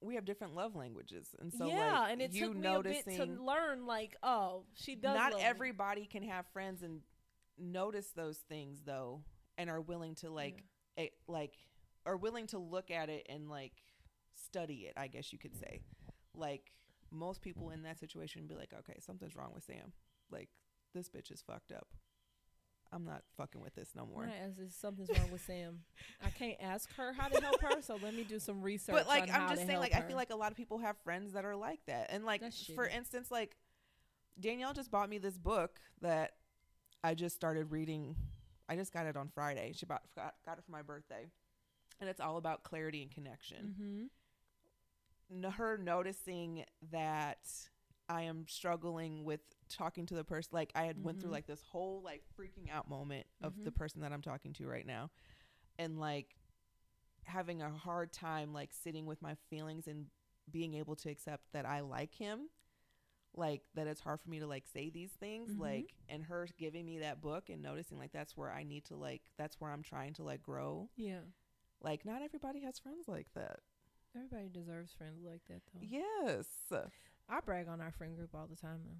we 0.00 0.14
have 0.14 0.24
different 0.24 0.54
love 0.54 0.76
languages, 0.76 1.34
and 1.40 1.52
so 1.52 1.66
yeah, 1.66 2.00
like, 2.00 2.12
and 2.12 2.22
it 2.22 2.32
you 2.32 2.46
took 2.48 2.56
me 2.56 2.72
a 2.72 2.82
bit 2.82 3.04
to 3.04 3.24
learn. 3.24 3.84
Like, 3.84 4.16
oh, 4.22 4.62
she 4.74 4.94
does. 4.94 5.14
not 5.16 5.32
love 5.32 5.40
me. 5.40 5.46
everybody 5.46 6.06
can 6.06 6.22
have 6.22 6.46
friends 6.52 6.82
and 6.82 7.00
notice 7.58 8.08
those 8.14 8.38
things 8.48 8.80
though, 8.86 9.22
and 9.56 9.68
are 9.68 9.80
willing 9.80 10.14
to 10.16 10.30
like 10.30 10.62
it, 10.98 11.12
like 11.26 11.54
are 12.04 12.16
willing 12.16 12.46
to 12.48 12.58
look 12.58 12.90
at 12.90 13.08
it 13.08 13.26
and 13.30 13.48
like 13.48 13.72
study 14.34 14.86
it. 14.88 14.94
I 14.96 15.06
guess 15.06 15.32
you 15.32 15.38
could 15.38 15.56
say, 15.56 15.80
like 16.34 16.72
most 17.10 17.40
people 17.40 17.70
in 17.70 17.82
that 17.84 17.98
situation 17.98 18.46
be 18.46 18.54
like, 18.54 18.72
okay, 18.80 18.98
something's 19.00 19.34
wrong 19.34 19.52
with 19.54 19.64
Sam. 19.64 19.92
Like 20.30 20.50
this 20.94 21.08
bitch 21.08 21.30
is 21.32 21.42
fucked 21.42 21.72
up. 21.72 21.86
I'm 22.90 23.04
not 23.04 23.22
fucking 23.36 23.60
with 23.60 23.74
this 23.74 23.90
no 23.94 24.06
more. 24.06 24.24
Something's 24.70 25.10
wrong 25.10 25.30
with 25.30 25.44
Sam. 25.44 25.80
I 26.24 26.30
can't 26.30 26.56
ask 26.60 26.90
her 26.96 27.12
how 27.12 27.28
to 27.28 27.38
help 27.40 27.60
her, 27.60 27.82
so 27.82 27.98
let 28.02 28.14
me 28.14 28.24
do 28.24 28.38
some 28.38 28.62
research. 28.62 28.94
But 28.94 29.06
like 29.06 29.30
I'm 29.30 29.48
just 29.50 29.66
saying, 29.66 29.78
like 29.78 29.94
I 29.94 30.00
feel 30.00 30.16
like 30.16 30.30
a 30.30 30.36
lot 30.36 30.50
of 30.50 30.56
people 30.56 30.78
have 30.78 30.96
friends 31.04 31.34
that 31.34 31.44
are 31.44 31.56
like 31.56 31.80
that, 31.86 32.06
and 32.10 32.24
like 32.24 32.42
for 32.74 32.86
instance, 32.86 33.30
like 33.30 33.56
Danielle 34.40 34.72
just 34.72 34.90
bought 34.90 35.10
me 35.10 35.18
this 35.18 35.36
book 35.36 35.80
that 36.00 36.32
I 37.04 37.14
just 37.14 37.34
started 37.36 37.70
reading. 37.72 38.16
I 38.68 38.76
just 38.76 38.92
got 38.92 39.06
it 39.06 39.16
on 39.16 39.28
Friday. 39.28 39.72
She 39.74 39.86
bought 39.86 40.02
got, 40.14 40.34
got 40.44 40.58
it 40.58 40.64
for 40.64 40.72
my 40.72 40.82
birthday, 40.82 41.26
and 42.00 42.08
it's 42.08 42.20
all 42.20 42.36
about 42.36 42.62
clarity 42.64 43.02
and 43.02 43.10
connection. 43.10 44.10
Mhm. 45.30 45.52
Her 45.52 45.76
noticing 45.76 46.64
that 46.90 47.38
I 48.08 48.22
am 48.22 48.46
struggling 48.48 49.24
with 49.24 49.40
talking 49.68 50.06
to 50.06 50.14
the 50.14 50.24
person. 50.24 50.50
Like 50.52 50.72
I 50.74 50.84
had 50.84 51.02
went 51.02 51.20
through 51.20 51.28
Mhm. 51.30 51.34
like 51.34 51.46
this 51.46 51.62
whole 51.62 52.00
like 52.02 52.22
freaking 52.38 52.70
out 52.70 52.88
moment 52.88 53.26
of 53.42 53.54
the 53.62 53.70
Mhm. 53.70 53.74
person 53.76 54.00
that 54.00 54.12
I'm 54.12 54.22
talking 54.22 54.54
to 54.54 54.66
right 54.66 54.86
now, 54.86 55.10
and 55.78 55.98
like 56.00 56.34
having 57.24 57.60
a 57.60 57.70
hard 57.70 58.10
time 58.12 58.54
like 58.54 58.72
sitting 58.72 59.04
with 59.04 59.20
my 59.20 59.34
feelings 59.50 59.86
and 59.86 60.10
being 60.50 60.72
able 60.74 60.96
to 60.96 61.10
accept 61.10 61.52
that 61.52 61.66
I 61.66 61.80
like 61.80 62.14
him. 62.14 62.48
Like 63.38 63.62
that 63.74 63.86
it's 63.86 64.00
hard 64.00 64.20
for 64.20 64.28
me 64.28 64.40
to 64.40 64.46
like 64.46 64.64
say 64.66 64.90
these 64.90 65.12
things 65.12 65.52
Mhm. 65.54 65.60
like 65.60 65.94
and 66.08 66.24
her 66.24 66.48
giving 66.58 66.84
me 66.84 66.98
that 66.98 67.20
book 67.20 67.48
and 67.50 67.62
noticing 67.62 67.96
like 67.98 68.12
that's 68.12 68.36
where 68.36 68.50
I 68.50 68.64
need 68.64 68.84
to 68.86 68.96
like 68.96 69.22
that's 69.36 69.60
where 69.60 69.70
I'm 69.70 69.82
trying 69.82 70.14
to 70.14 70.24
like 70.24 70.42
grow. 70.42 70.88
Yeah. 70.96 71.20
Like 71.80 72.04
not 72.04 72.22
everybody 72.22 72.60
has 72.62 72.78
friends 72.78 73.06
like 73.06 73.28
that. 73.34 73.60
Everybody 74.16 74.48
deserves 74.48 74.92
friends 74.92 75.22
like 75.24 75.42
that, 75.48 75.60
though. 75.72 75.80
Yes. 75.82 76.46
I 77.28 77.40
brag 77.40 77.68
on 77.68 77.80
our 77.80 77.92
friend 77.92 78.16
group 78.16 78.30
all 78.34 78.46
the 78.48 78.56
time, 78.56 78.80
though. 78.84 78.96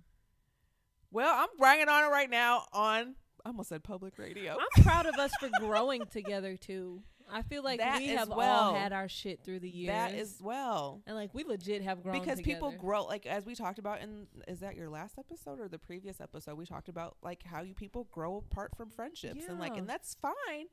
Well, 1.10 1.32
I'm 1.34 1.48
bragging 1.58 1.88
on 1.88 2.04
it 2.04 2.08
right 2.08 2.28
now 2.30 2.66
on 2.72 3.16
I 3.44 3.48
almost 3.48 3.70
said 3.70 3.82
public 3.82 4.18
radio. 4.18 4.58
I'm 4.60 4.82
proud 4.82 5.06
of 5.06 5.14
us 5.16 5.32
for 5.40 5.48
growing 5.58 6.04
together 6.10 6.56
too. 6.56 7.02
I 7.30 7.42
feel 7.42 7.62
like 7.62 7.78
That 7.80 7.98
we 8.00 8.10
as 8.10 8.18
have 8.20 8.30
all 8.30 8.36
well. 8.38 8.74
had 8.74 8.92
our 8.92 9.08
shit 9.08 9.40
through 9.44 9.60
the 9.60 9.68
years. 9.68 9.88
that 9.94 10.14
is 10.14 10.38
well. 10.42 11.00
and 11.06 11.14
like 11.16 11.34
we 11.34 11.44
legit 11.44 11.82
have 11.82 12.02
grown 12.02 12.18
because 12.18 12.40
people 12.40 12.72
grow 12.72 13.04
like 13.04 13.26
as 13.26 13.44
we 13.44 13.54
talked 13.54 13.78
about 13.78 14.00
in 14.00 14.26
is 14.46 14.60
that 14.60 14.76
your 14.76 14.88
last 14.88 15.18
episode 15.18 15.60
or 15.60 15.68
the 15.68 15.78
previous 15.78 16.20
episode 16.20 16.54
we 16.56 16.64
talked 16.66 16.88
about 16.88 17.16
like 17.22 17.42
how 17.44 17.62
you 17.62 17.74
people 17.74 18.08
grow 18.10 18.36
apart 18.38 18.74
from 18.76 18.90
friendships 18.90 19.44
and 19.48 19.58
like 19.58 19.76
and 19.76 19.88
that's 19.88 20.14
fine 20.14 20.66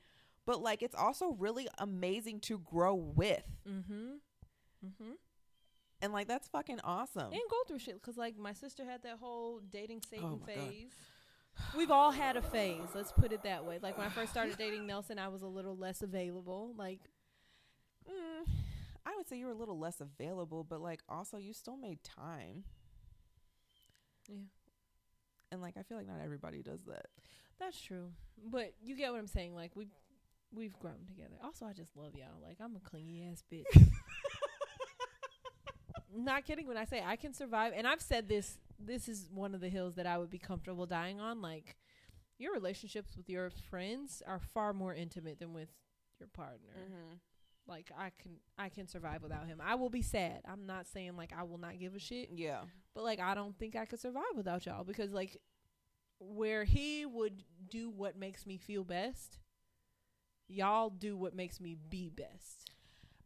but 0.46 0.62
like 0.62 0.82
it's 0.84 0.96
also 0.96 1.32
really 1.40 1.68
amazing 1.80 2.40
to 2.40 2.60
grow 2.60 2.96
with 2.96 3.44
Mm-hmm. 3.68 4.14
Mm-hmm. 4.86 5.12
and 6.02 6.14
like 6.14 6.28
that's 6.28 6.48
fucking 6.48 6.80
awesome 6.84 7.32
And 7.34 7.42
go 7.50 7.58
through 7.68 7.80
shit 7.80 7.96
because 7.96 8.18
like 8.18 8.38
my 8.38 8.54
sister 8.54 8.86
had 8.86 9.04
that 9.04 9.18
whole 9.20 9.60
dating 9.72 10.02
Satan 10.10 10.26
Oh 10.26 10.40
my 10.48 10.54
God. 10.54 10.74
We've 11.78 11.92
all 11.92 12.12
had 12.12 12.38
a 12.38 12.42
phase. 12.42 12.82
Let's 12.94 13.12
put 13.12 13.32
it 13.32 13.44
that 13.44 13.66
way. 13.66 13.80
Like 13.82 13.98
when 13.98 14.06
I 14.08 14.10
first 14.10 14.32
started 14.32 14.58
dating 14.58 14.86
Nelson, 14.88 15.20
I 15.20 15.28
was 15.30 15.42
a 15.42 15.48
little 15.48 15.76
less 15.76 16.02
available. 16.02 16.74
Like 16.78 17.00
mm, 18.10 18.48
i 19.06 19.16
would 19.18 19.28
say 19.28 19.38
you 19.38 19.46
were 19.46 19.52
a 19.52 19.56
little 19.58 19.78
less 19.80 20.02
available 20.02 20.64
but 20.64 20.82
like 20.82 21.02
also 21.10 21.38
you 21.38 21.54
still 21.54 21.78
made 21.78 22.04
time 22.04 22.64
Yeah. 24.30 24.36
and 25.52 25.62
like 25.62 25.76
i 25.78 25.84
feel 25.84 25.98
like 25.98 26.08
not 26.08 26.20
everybody 26.24 26.62
does 26.64 26.84
that 26.88 27.08
That's 27.60 27.80
true. 27.80 28.12
But 28.52 28.74
you 28.84 28.96
get 28.98 29.12
what 29.12 29.20
I'm 29.20 29.28
saying. 29.28 29.56
Like 29.56 29.72
we've 29.76 29.94
we've 30.54 30.78
grown 30.78 31.06
together. 31.08 31.36
Also, 31.44 31.66
I 31.66 31.74
just 31.74 31.96
love 31.96 32.14
y'all. 32.16 32.42
Like 32.44 32.58
I'm 32.62 32.76
a 32.76 32.80
clingy 32.80 33.24
ass 33.32 33.44
bitch. 33.52 33.88
Not 36.16 36.46
kidding 36.46 36.68
when 36.68 36.78
I 36.78 36.86
say 36.86 37.02
I 37.06 37.16
can 37.16 37.34
survive. 37.34 37.74
And 37.76 37.88
I've 37.88 38.02
said 38.02 38.28
this. 38.28 38.58
This 38.86 39.08
is 39.10 39.30
one 39.34 39.56
of 39.56 39.62
the 39.62 39.70
hills 39.70 39.96
that 39.96 40.06
I 40.06 40.18
would 40.18 40.30
be 40.30 40.38
comfortable 40.38 40.86
dying 40.86 41.20
on. 41.20 41.42
Like 41.42 41.78
your 42.38 42.54
relationships 42.54 43.16
with 43.16 43.30
your 43.30 43.50
friends 43.50 44.22
are 44.28 44.40
far 44.40 44.74
more 44.74 44.94
intimate 44.94 45.40
than 45.40 45.54
with 45.54 45.70
your 46.20 46.30
partner. 46.34 46.74
mm-hmm. 46.78 47.16
Like 47.68 47.92
I 47.98 48.12
can 48.22 48.34
I 48.58 48.70
can 48.70 48.88
survive 48.88 49.24
without 49.24 49.48
him. 49.48 49.60
I 49.64 49.76
will 49.76 49.90
be 49.90 50.04
sad. 50.04 50.42
I'm 50.48 50.66
not 50.66 50.88
saying 50.88 51.18
like 51.18 51.34
I 51.38 51.44
will 51.44 51.58
not 51.58 51.80
give 51.80 51.96
a 51.96 52.00
shit. 52.00 52.30
yeah 52.34 52.62
But 52.94 53.04
like 53.04 53.20
I 53.20 53.34
don't 53.34 53.58
think 53.58 53.76
I 53.76 53.86
could 53.86 54.00
survive 54.00 54.24
without 54.36 54.66
y'all 54.66 54.84
because 54.84 55.12
like 55.14 55.38
where 56.20 56.64
he 56.64 57.06
would 57.06 57.44
do 57.70 57.90
what 57.90 58.18
makes 58.18 58.46
me 58.46 58.58
feel 58.58 58.84
best, 58.84 59.40
y'all 60.48 60.90
do 60.90 61.18
what 61.18 61.36
makes 61.36 61.60
me 61.60 61.76
be 61.90 62.10
best. 62.10 62.72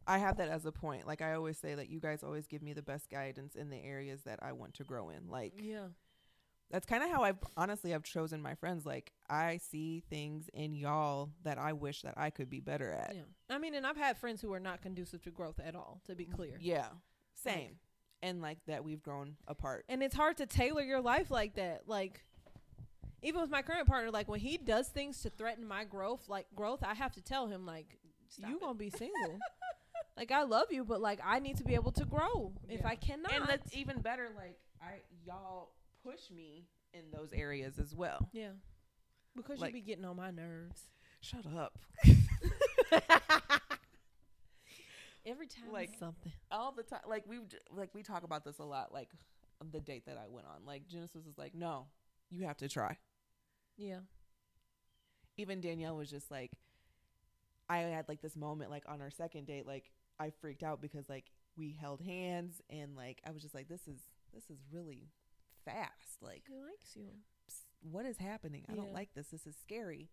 I 0.06 0.18
have 0.18 0.38
that 0.38 0.48
as 0.48 0.66
a 0.66 0.72
point. 0.72 1.06
Like 1.06 1.22
I 1.22 1.34
always 1.34 1.58
say 1.58 1.74
that 1.74 1.88
you 1.88 2.00
guys 2.00 2.22
always 2.22 2.46
give 2.46 2.62
me 2.62 2.72
the 2.72 2.82
best 2.82 3.10
guidance 3.10 3.54
in 3.54 3.70
the 3.70 3.82
areas 3.82 4.22
that 4.24 4.38
I 4.42 4.52
want 4.52 4.74
to 4.74 4.84
grow 4.84 5.10
in. 5.10 5.28
Like 5.28 5.54
Yeah. 5.56 5.88
that's 6.70 6.86
kind 6.86 7.02
of 7.02 7.10
how 7.10 7.22
I've 7.22 7.38
honestly 7.56 7.94
I've 7.94 8.02
chosen 8.02 8.42
my 8.42 8.54
friends. 8.54 8.86
Like 8.86 9.12
I 9.28 9.58
see 9.58 10.02
things 10.10 10.48
in 10.52 10.74
y'all 10.74 11.30
that 11.44 11.58
I 11.58 11.72
wish 11.72 12.02
that 12.02 12.14
I 12.16 12.30
could 12.30 12.50
be 12.50 12.60
better 12.60 12.90
at. 12.92 13.14
Yeah. 13.14 13.54
I 13.54 13.58
mean, 13.58 13.74
and 13.74 13.86
I've 13.86 13.96
had 13.96 14.18
friends 14.18 14.40
who 14.40 14.52
are 14.52 14.60
not 14.60 14.82
conducive 14.82 15.22
to 15.22 15.30
growth 15.30 15.60
at 15.64 15.74
all, 15.74 16.00
to 16.06 16.14
be 16.14 16.24
mm-hmm. 16.24 16.34
clear. 16.34 16.58
Yeah. 16.60 16.88
Same. 17.34 17.54
Like- 17.54 17.76
and 18.22 18.42
like 18.42 18.58
that 18.66 18.84
we've 18.84 19.02
grown 19.02 19.36
apart. 19.48 19.84
And 19.88 20.02
it's 20.02 20.14
hard 20.14 20.36
to 20.38 20.46
tailor 20.46 20.82
your 20.82 21.00
life 21.00 21.30
like 21.30 21.54
that. 21.54 21.84
Like 21.86 22.22
even 23.22 23.40
with 23.40 23.50
my 23.50 23.62
current 23.62 23.86
partner, 23.86 24.10
like 24.10 24.28
when 24.28 24.40
he 24.40 24.56
does 24.56 24.88
things 24.88 25.22
to 25.22 25.30
threaten 25.30 25.66
my 25.66 25.84
growth, 25.84 26.28
like 26.28 26.46
growth, 26.54 26.82
I 26.82 26.94
have 26.94 27.12
to 27.14 27.22
tell 27.22 27.46
him 27.46 27.66
like 27.66 27.98
Stop 28.28 28.50
you 28.50 28.56
it. 28.56 28.60
gonna 28.60 28.74
be 28.74 28.90
single. 28.90 29.38
like 30.20 30.30
I 30.30 30.42
love 30.44 30.66
you, 30.70 30.84
but 30.84 31.00
like 31.00 31.18
I 31.24 31.38
need 31.40 31.56
to 31.56 31.64
be 31.64 31.74
able 31.74 31.90
to 31.92 32.04
grow. 32.04 32.52
If 32.68 32.84
I 32.86 32.94
cannot, 32.94 33.32
And 33.32 33.46
that's 33.48 33.74
even 33.74 34.00
better 34.00 34.28
like 34.36 34.58
I 34.80 35.00
y'all 35.26 35.72
push 36.04 36.30
me 36.30 36.66
in 36.94 37.02
those 37.12 37.32
areas 37.32 37.78
as 37.80 37.94
well. 37.94 38.28
yeah, 38.32 38.50
because 39.34 39.58
Like- 39.60 39.70
you 39.74 39.80
be 39.80 39.86
getting 39.86 40.04
on 40.04 40.16
my 40.16 40.30
nerves 40.30 40.82
Shut 41.22 41.44
up. 41.46 41.78
every 45.26 45.46
time. 45.46 45.72
Like- 45.72 45.96
something. 45.98 46.32
All 46.50 46.72
the 46.72 46.82
time 46.82 47.00
like 47.08 47.24
we 47.26 47.38
like 47.70 47.94
we 47.94 48.02
talk 48.02 48.22
about 48.22 48.44
this 48.44 48.58
a 48.58 48.64
lot 48.64 48.92
like 48.92 49.08
the 49.72 49.80
date 49.80 50.06
that 50.06 50.16
I 50.18 50.28
went 50.28 50.46
on. 50.46 50.64
Like 50.66 50.86
Genesis 50.88 51.26
is 51.26 51.36
like, 51.38 51.54
"No, 51.54 51.86
you 52.30 52.44
have 52.44 52.56
to 52.58 52.68
try." 52.68 52.96
Yeah, 53.76 54.00
even 55.36 55.60
Danielle 55.60 55.96
was 55.96 56.10
just 56.10 56.30
like, 56.30 56.50
I 57.68 57.78
had 57.78 58.08
like 58.08 58.20
this 58.20 58.36
moment 58.36 58.70
like 58.70 58.84
on 58.88 59.00
our 59.00 59.10
second 59.10 59.46
date, 59.46 59.66
like 59.66 59.90
I 60.20 60.30
freaked 60.40 60.62
out 60.62 60.80
because 60.80 61.08
like 61.08 61.24
we 61.56 61.76
held 61.80 62.00
hands 62.00 62.60
and 62.68 62.94
like 62.94 63.20
I 63.26 63.30
was 63.30 63.42
just 63.42 63.54
like, 63.54 63.68
this 63.68 63.88
is 63.88 64.00
this 64.32 64.44
is 64.50 64.58
really 64.70 65.08
fast. 65.64 66.22
Like, 66.22 66.44
he 66.48 66.54
likes 66.54 66.94
you. 66.94 67.08
what 67.82 68.06
is 68.06 68.18
happening? 68.18 68.64
I 68.70 68.74
don't 68.74 68.92
like 68.92 69.10
this. 69.14 69.28
This 69.28 69.46
is 69.46 69.56
scary. 69.60 70.10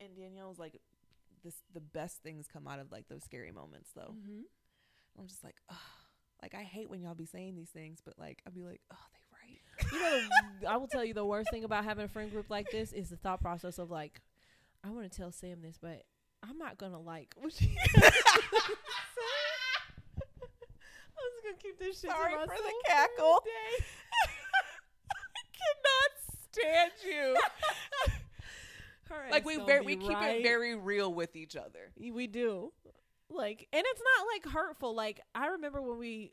And 0.00 0.14
Danielle 0.16 0.48
was 0.48 0.58
like, 0.58 0.80
this 1.42 1.54
the 1.72 1.80
best 1.80 2.22
things 2.22 2.46
come 2.52 2.66
out 2.66 2.78
of 2.78 2.90
like 2.90 3.08
those 3.08 3.24
scary 3.24 3.52
moments 3.52 3.90
though. 3.94 4.14
Mm-hmm. 4.14 4.42
I'm 5.18 5.26
just 5.26 5.42
like, 5.44 5.56
oh, 5.70 5.76
like 6.42 6.54
I 6.54 6.62
hate 6.62 6.90
when 6.90 7.00
y'all 7.00 7.14
be 7.14 7.26
saying 7.26 7.56
these 7.56 7.70
things, 7.70 8.00
but 8.04 8.14
like 8.18 8.42
I'll 8.46 8.52
be 8.52 8.62
like, 8.62 8.80
oh, 8.92 8.96
they 9.12 9.90
right. 9.90 9.92
You 9.92 10.00
know, 10.00 10.68
I 10.68 10.76
will 10.76 10.88
tell 10.88 11.04
you 11.04 11.14
the 11.14 11.24
worst 11.24 11.50
thing 11.50 11.64
about 11.64 11.84
having 11.84 12.04
a 12.04 12.08
friend 12.08 12.30
group 12.30 12.50
like 12.50 12.70
this 12.70 12.92
is 12.92 13.10
the 13.10 13.16
thought 13.16 13.40
process 13.40 13.78
of 13.78 13.90
like, 13.90 14.20
I 14.84 14.90
want 14.90 15.10
to 15.10 15.16
tell 15.16 15.32
Sam 15.32 15.62
this, 15.62 15.78
but 15.80 16.02
I'm 16.42 16.58
not 16.58 16.78
gonna 16.78 17.00
like. 17.00 17.34
What 17.36 17.52
she 17.52 17.76
I'm 17.96 18.10
just 21.34 21.44
gonna 21.44 21.56
keep 21.60 21.78
this 21.78 22.00
shit. 22.00 22.10
to 22.10 22.16
Sorry 22.16 22.32
for 22.32 22.46
the 22.46 22.74
cackle. 22.86 23.42
day. 23.44 23.84
I 25.36 25.42
cannot 25.58 26.10
stand 26.50 26.92
you. 27.04 27.36
Her 29.08 29.30
like 29.30 29.44
we 29.44 29.56
very 29.56 29.84
we 29.84 29.96
keep 29.96 30.10
right. 30.12 30.36
it 30.36 30.42
very 30.42 30.74
real 30.76 31.12
with 31.12 31.34
each 31.34 31.56
other. 31.56 31.92
We 31.98 32.26
do. 32.26 32.72
Like, 33.30 33.68
and 33.72 33.82
it's 33.86 34.02
not 34.16 34.26
like 34.32 34.54
hurtful. 34.54 34.94
Like, 34.94 35.20
I 35.34 35.48
remember 35.48 35.82
when 35.82 35.98
we, 35.98 36.32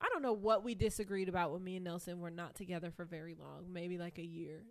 I 0.00 0.08
don't 0.10 0.22
know 0.22 0.32
what 0.32 0.64
we 0.64 0.74
disagreed 0.74 1.28
about 1.28 1.52
when 1.52 1.62
me 1.64 1.76
and 1.76 1.84
Nelson 1.84 2.20
were 2.20 2.30
not 2.30 2.54
together 2.54 2.90
for 2.90 3.04
very 3.04 3.34
long, 3.34 3.66
maybe 3.72 3.98
like 3.98 4.18
a 4.18 4.24
year. 4.24 4.62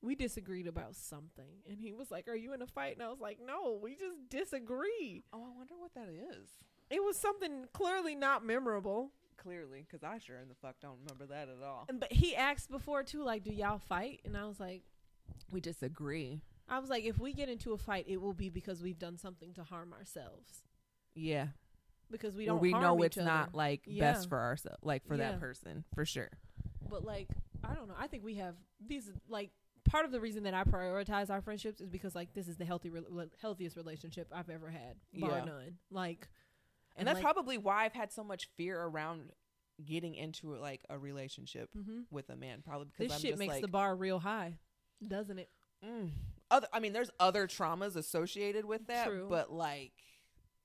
We 0.00 0.14
disagreed 0.14 0.66
about 0.68 0.94
something. 0.94 1.62
And 1.68 1.78
he 1.78 1.92
was 1.92 2.10
like, 2.10 2.28
Are 2.28 2.34
you 2.36 2.52
in 2.52 2.62
a 2.62 2.66
fight? 2.66 2.94
And 2.94 3.02
I 3.02 3.08
was 3.08 3.20
like, 3.20 3.38
No, 3.44 3.78
we 3.82 3.94
just 3.96 4.28
disagree. 4.30 5.24
Oh, 5.32 5.44
I 5.44 5.56
wonder 5.56 5.74
what 5.78 5.94
that 5.94 6.08
is. 6.08 6.48
It 6.90 7.02
was 7.04 7.16
something 7.16 7.66
clearly 7.72 8.14
not 8.14 8.44
memorable. 8.44 9.10
Clearly, 9.36 9.84
because 9.88 10.02
I 10.02 10.18
sure 10.18 10.38
in 10.38 10.48
the 10.48 10.54
fuck 10.54 10.76
don't 10.80 10.98
remember 11.04 11.26
that 11.32 11.48
at 11.48 11.62
all. 11.64 11.84
And, 11.88 12.00
but 12.00 12.12
he 12.12 12.34
asked 12.34 12.70
before, 12.70 13.02
too, 13.02 13.22
like, 13.22 13.44
Do 13.44 13.52
y'all 13.52 13.78
fight? 13.78 14.20
And 14.24 14.36
I 14.36 14.44
was 14.46 14.58
like, 14.60 14.82
We 15.50 15.60
disagree. 15.60 16.42
I 16.70 16.78
was 16.78 16.90
like, 16.90 17.04
if 17.04 17.18
we 17.18 17.32
get 17.32 17.48
into 17.48 17.72
a 17.72 17.78
fight, 17.78 18.04
it 18.08 18.20
will 18.20 18.34
be 18.34 18.50
because 18.50 18.82
we've 18.82 18.98
done 18.98 19.16
something 19.16 19.54
to 19.54 19.64
harm 19.64 19.94
ourselves. 19.94 20.62
Yeah. 21.14 21.46
Because 22.10 22.36
we 22.36 22.44
don't. 22.44 22.60
we 22.60 22.72
harm 22.72 22.82
know 22.82 23.02
it's 23.02 23.16
other. 23.16 23.24
not 23.26 23.54
like 23.54 23.80
Yeah. 23.86 24.12
best 24.12 24.28
for 24.28 24.38
ourselves, 24.38 24.78
like 24.82 25.06
for 25.06 25.14
Yeah. 25.16 25.30
that 25.32 25.40
person, 25.40 25.84
for 25.94 26.04
sure. 26.04 26.28
But 26.88 27.04
like, 27.04 27.28
I 27.64 27.74
don't 27.74 27.88
know. 27.88 27.94
I 27.98 28.06
think 28.06 28.22
we 28.22 28.34
have 28.34 28.54
these 28.86 29.10
like 29.28 29.50
part 29.88 30.04
of 30.04 30.12
the 30.12 30.20
reason 30.20 30.42
that 30.44 30.54
I 30.54 30.64
prioritize 30.64 31.30
our 31.30 31.40
friendships 31.40 31.80
is 31.80 31.88
because 31.88 32.14
like 32.14 32.32
this 32.34 32.48
is 32.48 32.56
the 32.56 32.64
healthy, 32.64 32.90
re- 32.90 33.02
healthiest 33.40 33.76
relationship 33.76 34.28
I've 34.32 34.50
ever 34.50 34.70
had, 34.70 34.96
bar 35.14 35.38
Yeah. 35.38 35.44
none. 35.44 35.78
Like, 35.90 36.28
And, 36.96 37.06
that's 37.06 37.16
like, 37.16 37.22
probably 37.24 37.58
why 37.58 37.84
I've 37.84 37.92
had 37.92 38.12
so 38.12 38.24
much 38.24 38.48
fear 38.56 38.80
around 38.80 39.30
getting 39.84 40.14
into 40.16 40.54
like 40.56 40.84
a 40.90 40.98
relationship 40.98 41.70
mhm. 41.76 42.04
with 42.10 42.28
a 42.30 42.36
man. 42.36 42.62
Probably 42.64 42.86
because 42.86 43.06
this 43.08 43.12
I'm 43.16 43.20
shit 43.20 43.38
makes 43.38 43.54
like, 43.54 43.62
the 43.62 43.68
bar 43.68 43.94
real 43.94 44.18
high, 44.18 44.58
doesn't 45.06 45.38
it? 45.38 45.50
mm. 45.84 46.10
other. 46.50 46.66
I 46.72 46.80
mean, 46.80 46.92
there's 46.92 47.10
other 47.20 47.46
traumas 47.46 47.94
associated 47.94 48.64
with 48.64 48.86
that, 48.88 49.06
True. 49.06 49.26
but 49.28 49.52
like, 49.52 49.92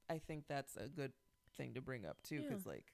I 0.09 0.17
think 0.17 0.45
that's 0.47 0.75
a 0.75 0.87
good 0.87 1.13
thing 1.55 1.75
to 1.75 1.81
bring 1.81 2.05
up 2.05 2.17
too, 2.23 2.37
Yeah. 2.37 2.49
because 2.49 2.65
like, 2.65 2.85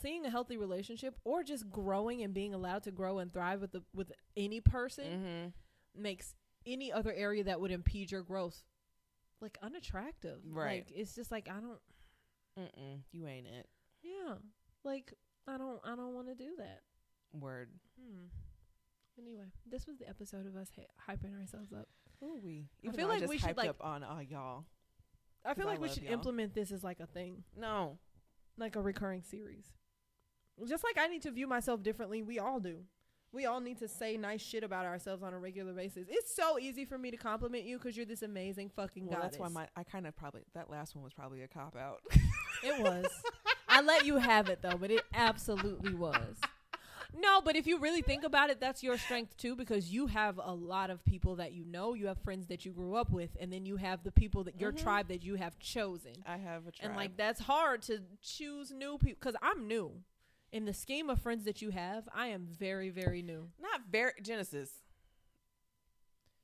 Seeing 0.00 0.24
a 0.24 0.30
healthy 0.30 0.56
relationship 0.56 1.16
or 1.24 1.42
just 1.42 1.70
growing 1.70 2.22
and 2.22 2.32
being 2.32 2.54
allowed 2.54 2.82
to 2.84 2.90
grow 2.90 3.18
and 3.18 3.32
thrive 3.32 3.60
with 3.60 3.72
the 3.72 3.82
with 3.94 4.12
any 4.36 4.60
person 4.60 5.04
mm-hmm. 5.04 6.02
makes 6.02 6.34
any 6.66 6.92
other 6.92 7.12
area 7.12 7.44
that 7.44 7.60
would 7.60 7.70
impede 7.70 8.10
your 8.10 8.22
growth 8.22 8.62
like 9.40 9.58
unattractive. 9.62 10.38
Right. 10.48 10.84
Like 10.86 10.92
it's 10.94 11.14
just 11.14 11.30
like 11.30 11.48
I 11.48 11.60
don't. 11.60 11.80
Mm-mm, 12.58 13.00
you 13.12 13.26
ain't 13.26 13.46
it. 13.46 13.68
Yeah. 14.02 14.34
Like 14.84 15.12
I 15.46 15.58
don't. 15.58 15.80
I 15.84 15.96
don't 15.96 16.14
want 16.14 16.28
to 16.28 16.34
do 16.34 16.50
that. 16.58 16.80
Word. 17.32 17.70
Hmm. 18.00 18.26
Anyway, 19.18 19.52
this 19.68 19.86
was 19.86 19.98
the 19.98 20.08
episode 20.08 20.46
of 20.46 20.56
us 20.56 20.68
hy- 20.76 21.14
hyping 21.14 21.38
ourselves 21.38 21.72
up. 21.72 21.88
Ooh, 22.22 22.38
we. 22.42 22.68
I 22.88 22.92
feel 22.92 23.08
like 23.08 23.20
just 23.20 23.30
we 23.30 23.38
should, 23.38 23.56
like- 23.56 23.68
up 23.68 23.82
on 23.84 24.02
uh, 24.02 24.20
y'all. 24.26 24.64
I 25.44 25.54
feel 25.54 25.64
'Cause 25.64 25.68
I 25.68 25.72
like 25.72 25.80
we 25.80 25.88
should 25.88 26.02
y'all. 26.02 26.12
implement 26.12 26.54
this 26.54 26.70
as 26.70 26.84
like 26.84 27.00
a 27.00 27.06
thing, 27.06 27.44
No. 27.56 27.98
like 28.58 28.76
a 28.76 28.82
recurring 28.82 29.22
series. 29.22 29.72
Just 30.66 30.84
like 30.84 30.98
I 30.98 31.06
need 31.08 31.22
to 31.22 31.30
view 31.30 31.46
myself 31.46 31.82
differently, 31.82 32.22
we 32.22 32.38
all 32.38 32.60
do. 32.60 32.78
We 33.32 33.46
all 33.46 33.60
need 33.60 33.78
to 33.78 33.86
say 33.86 34.16
nice 34.16 34.42
shit 34.42 34.64
about 34.64 34.86
ourselves 34.86 35.22
on 35.22 35.32
a 35.32 35.38
regular 35.38 35.72
basis. 35.72 36.06
It's 36.10 36.34
so 36.34 36.58
easy 36.58 36.84
for 36.84 36.98
me 36.98 37.12
to 37.12 37.16
compliment 37.16 37.64
you 37.64 37.78
because 37.78 37.96
you're 37.96 38.04
this 38.04 38.22
amazing 38.22 38.70
fucking 38.74 39.06
Well, 39.06 39.20
goddess. 39.20 39.38
that's 39.38 39.40
why 39.40 39.48
my 39.48 39.68
I 39.76 39.84
kind 39.84 40.06
of 40.06 40.16
probably 40.16 40.42
that 40.54 40.68
last 40.68 40.96
one 40.96 41.04
was 41.04 41.12
probably 41.12 41.42
a 41.42 41.48
cop 41.48 41.76
out. 41.76 42.00
It 42.62 42.78
was. 42.82 43.06
I 43.70 43.80
let 43.80 44.04
you 44.04 44.16
have 44.18 44.50
it 44.50 44.60
though, 44.60 44.76
but 44.76 44.90
it 44.90 45.02
absolutely 45.14 45.94
was. 45.94 46.36
No, 47.18 47.40
but 47.40 47.56
if 47.56 47.66
you 47.66 47.78
really 47.78 48.02
think 48.02 48.22
about 48.22 48.50
it, 48.50 48.60
that's 48.60 48.82
your 48.82 48.98
strength 48.98 49.34
too 49.38 49.56
because 49.56 49.90
you 49.90 50.08
have 50.08 50.38
a 50.42 50.52
lot 50.52 50.90
of 50.90 51.02
people 51.06 51.36
that 51.36 51.52
you 51.52 51.64
know, 51.64 51.94
you 51.94 52.06
have 52.08 52.18
friends 52.18 52.48
that 52.48 52.66
you 52.66 52.72
grew 52.72 52.96
up 52.96 53.10
with, 53.10 53.30
and 53.40 53.50
then 53.50 53.64
you 53.64 53.76
have 53.76 54.02
the 54.04 54.12
people 54.12 54.44
that 54.44 54.60
your 54.60 54.72
Mhm. 54.72 54.82
tribe 54.82 55.08
that 55.08 55.22
you 55.24 55.36
have 55.36 55.58
chosen. 55.58 56.12
I 56.26 56.36
have 56.36 56.66
a 56.66 56.70
tribe. 56.72 56.88
And 56.90 56.96
like 56.96 57.16
that's 57.16 57.40
hard 57.40 57.80
to 57.82 58.02
choose 58.20 58.70
new 58.72 58.98
people 58.98 59.20
cuz 59.20 59.34
I'm 59.40 59.66
new. 59.66 60.02
In 60.52 60.64
the 60.64 60.74
scheme 60.74 61.10
of 61.10 61.20
friends 61.20 61.44
that 61.44 61.62
you 61.62 61.70
have, 61.70 62.08
I 62.14 62.28
am 62.28 62.46
very 62.46 62.90
very 62.90 63.22
new. 63.22 63.48
not 63.60 63.82
very 63.90 64.12
Genesis. 64.22 64.70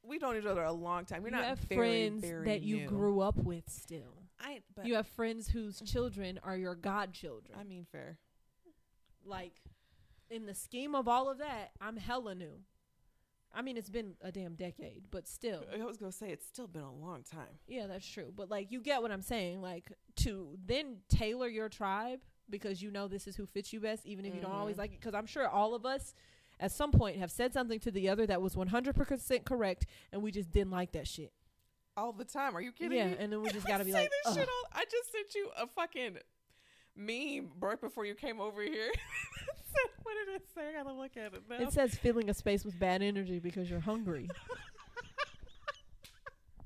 We 0.03 0.19
known 0.19 0.37
each 0.37 0.47
other 0.47 0.63
a 0.63 0.73
long 0.73 1.05
time. 1.05 1.23
We're 1.23 1.31
you 1.31 1.37
not 1.37 1.45
have 1.45 1.59
very, 1.59 2.09
friends 2.09 2.25
very 2.25 2.47
that 2.47 2.63
you 2.63 2.87
grew 2.87 3.21
up 3.21 3.37
with 3.37 3.65
still. 3.69 4.23
I 4.39 4.61
but 4.75 4.87
you 4.87 4.95
have 4.95 5.09
friends 5.09 5.49
whose 5.49 5.81
children 5.81 6.39
are 6.45 6.57
your 6.57 6.75
godchildren. 6.75 7.59
I 7.59 7.65
mean 7.65 7.87
fair. 7.91 8.19
like 9.25 9.55
in 10.31 10.47
the 10.47 10.55
scheme 10.55 10.95
of 10.95 11.09
all 11.09 11.31
of 11.31 11.39
that, 11.39 11.71
I'm 11.81 11.97
hella 11.97 12.35
new. 12.35 12.61
I 13.55 13.63
mean, 13.63 13.77
it's 13.79 13.89
been 13.89 14.15
a 14.21 14.31
damn 14.31 14.55
decade, 14.55 15.05
but 15.11 15.27
still. 15.27 15.65
I 15.73 15.83
was 15.85 15.97
gonna 15.97 16.13
say 16.13 16.29
it's 16.29 16.47
still 16.47 16.67
been 16.67 16.83
a 16.83 16.93
long 16.93 17.23
time. 17.23 17.59
Yeah, 17.67 17.87
that's 17.87 18.07
true. 18.07 18.33
But 18.35 18.51
like 18.51 18.71
you 18.71 18.81
get 18.81 19.03
what 19.03 19.11
I'm 19.11 19.23
saying, 19.23 19.63
like 19.63 19.93
to 20.17 20.59
then 20.65 20.99
tailor 21.09 21.49
your 21.49 21.69
tribe 21.69 22.21
because 22.51 22.83
you 22.83 22.91
know 22.91 23.09
this 23.09 23.27
is 23.27 23.37
who 23.37 23.47
fits 23.47 23.73
you 23.73 23.81
best 23.81 24.07
even 24.07 24.25
if 24.25 24.35
you 24.35 24.41
don't 24.41 24.53
always 24.53 24.77
Mhm. 24.77 24.81
like 24.81 24.93
it 24.93 25.01
because 25.01 25.15
I'm 25.15 25.27
sure 25.27 25.49
all 25.49 25.75
of 25.75 25.85
us 25.87 26.15
at 26.61 26.73
some 26.73 26.91
point 26.93 27.17
have 27.19 27.31
said 27.31 27.53
something 27.53 27.79
to 27.81 27.91
the 27.91 28.09
other 28.09 28.27
that 28.27 28.41
was 28.41 28.57
100% 28.57 29.45
correct 29.45 29.87
and 30.13 30.23
we 30.23 30.31
just 30.31 30.51
didn't 30.53 30.71
like 30.71 30.93
that 30.93 31.07
shit. 31.07 31.33
All 31.97 32.13
the 32.13 32.25
time. 32.25 32.57
Are 32.57 32.61
you 32.61 32.73
kidding 32.73 32.97
Yeah, 32.99 33.09
me? 33.09 33.17
and 33.19 33.33
then 33.33 33.43
we 33.43 33.51
just 33.59 33.67
got 33.67 33.79
to 33.79 33.85
be 33.85 33.93
like, 33.93 34.11
this 34.11 34.33
"Ugh." 34.33 34.39
shit 34.39 34.49
all, 34.49 34.65
I 34.73 34.85
just 34.91 35.13
sent 35.13 35.35
you 35.35 35.51
a 35.57 35.67
fucking 35.67 36.19
meme 36.95 37.53
right 37.61 37.81
before 37.81 38.05
you 38.07 38.15
came 38.15 38.41
over 38.41 38.63
here. 38.63 38.91
what 40.03 40.15
did 40.27 40.35
it 40.37 40.47
say? 40.55 40.69
I 40.69 40.73
gotta 40.73 40.93
look 40.95 41.17
at 41.17 41.35
it 41.35 41.43
now. 41.49 41.57
it 41.57 41.73
says 41.73 41.95
filling 41.95 42.31
a 42.31 42.35
space 42.35 42.65
with 42.65 42.79
bad 42.79 43.03
energy 43.03 43.39
because 43.39 43.69
you're 43.71 43.81
hungry. 43.81 44.29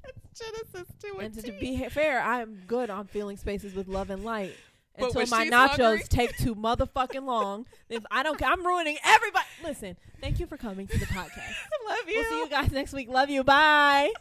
it's 0.04 0.40
Genesis 0.40 0.94
to 1.00 1.18
and 1.18 1.34
to, 1.34 1.42
to 1.42 1.52
be 1.58 1.88
fair, 1.88 2.20
I'm 2.22 2.62
good 2.66 2.90
on 2.90 3.06
filling 3.06 3.36
spaces 3.36 3.74
with 3.74 3.88
love 3.88 4.10
and 4.10 4.24
light. 4.24 4.54
Until 5.03 5.26
my 5.26 5.46
nachos 5.46 5.76
hungry- 5.78 6.05
take 6.09 6.36
too 6.36 6.55
motherfucking 6.55 7.24
long. 7.24 7.66
If 7.88 8.05
I 8.11 8.22
don't, 8.22 8.40
I'm 8.42 8.64
ruining 8.66 8.98
everybody. 9.05 9.44
Listen, 9.64 9.96
thank 10.20 10.40
you 10.40 10.46
for 10.46 10.57
coming 10.57 10.86
to 10.86 10.98
the 10.98 11.07
podcast. 11.07 11.38
I 11.38 11.88
love 11.88 12.09
you. 12.09 12.14
We'll 12.16 12.30
see 12.30 12.38
you 12.38 12.48
guys 12.48 12.70
next 12.70 12.92
week. 12.92 13.09
Love 13.09 13.30
you. 13.30 13.42
Bye. 13.44 14.12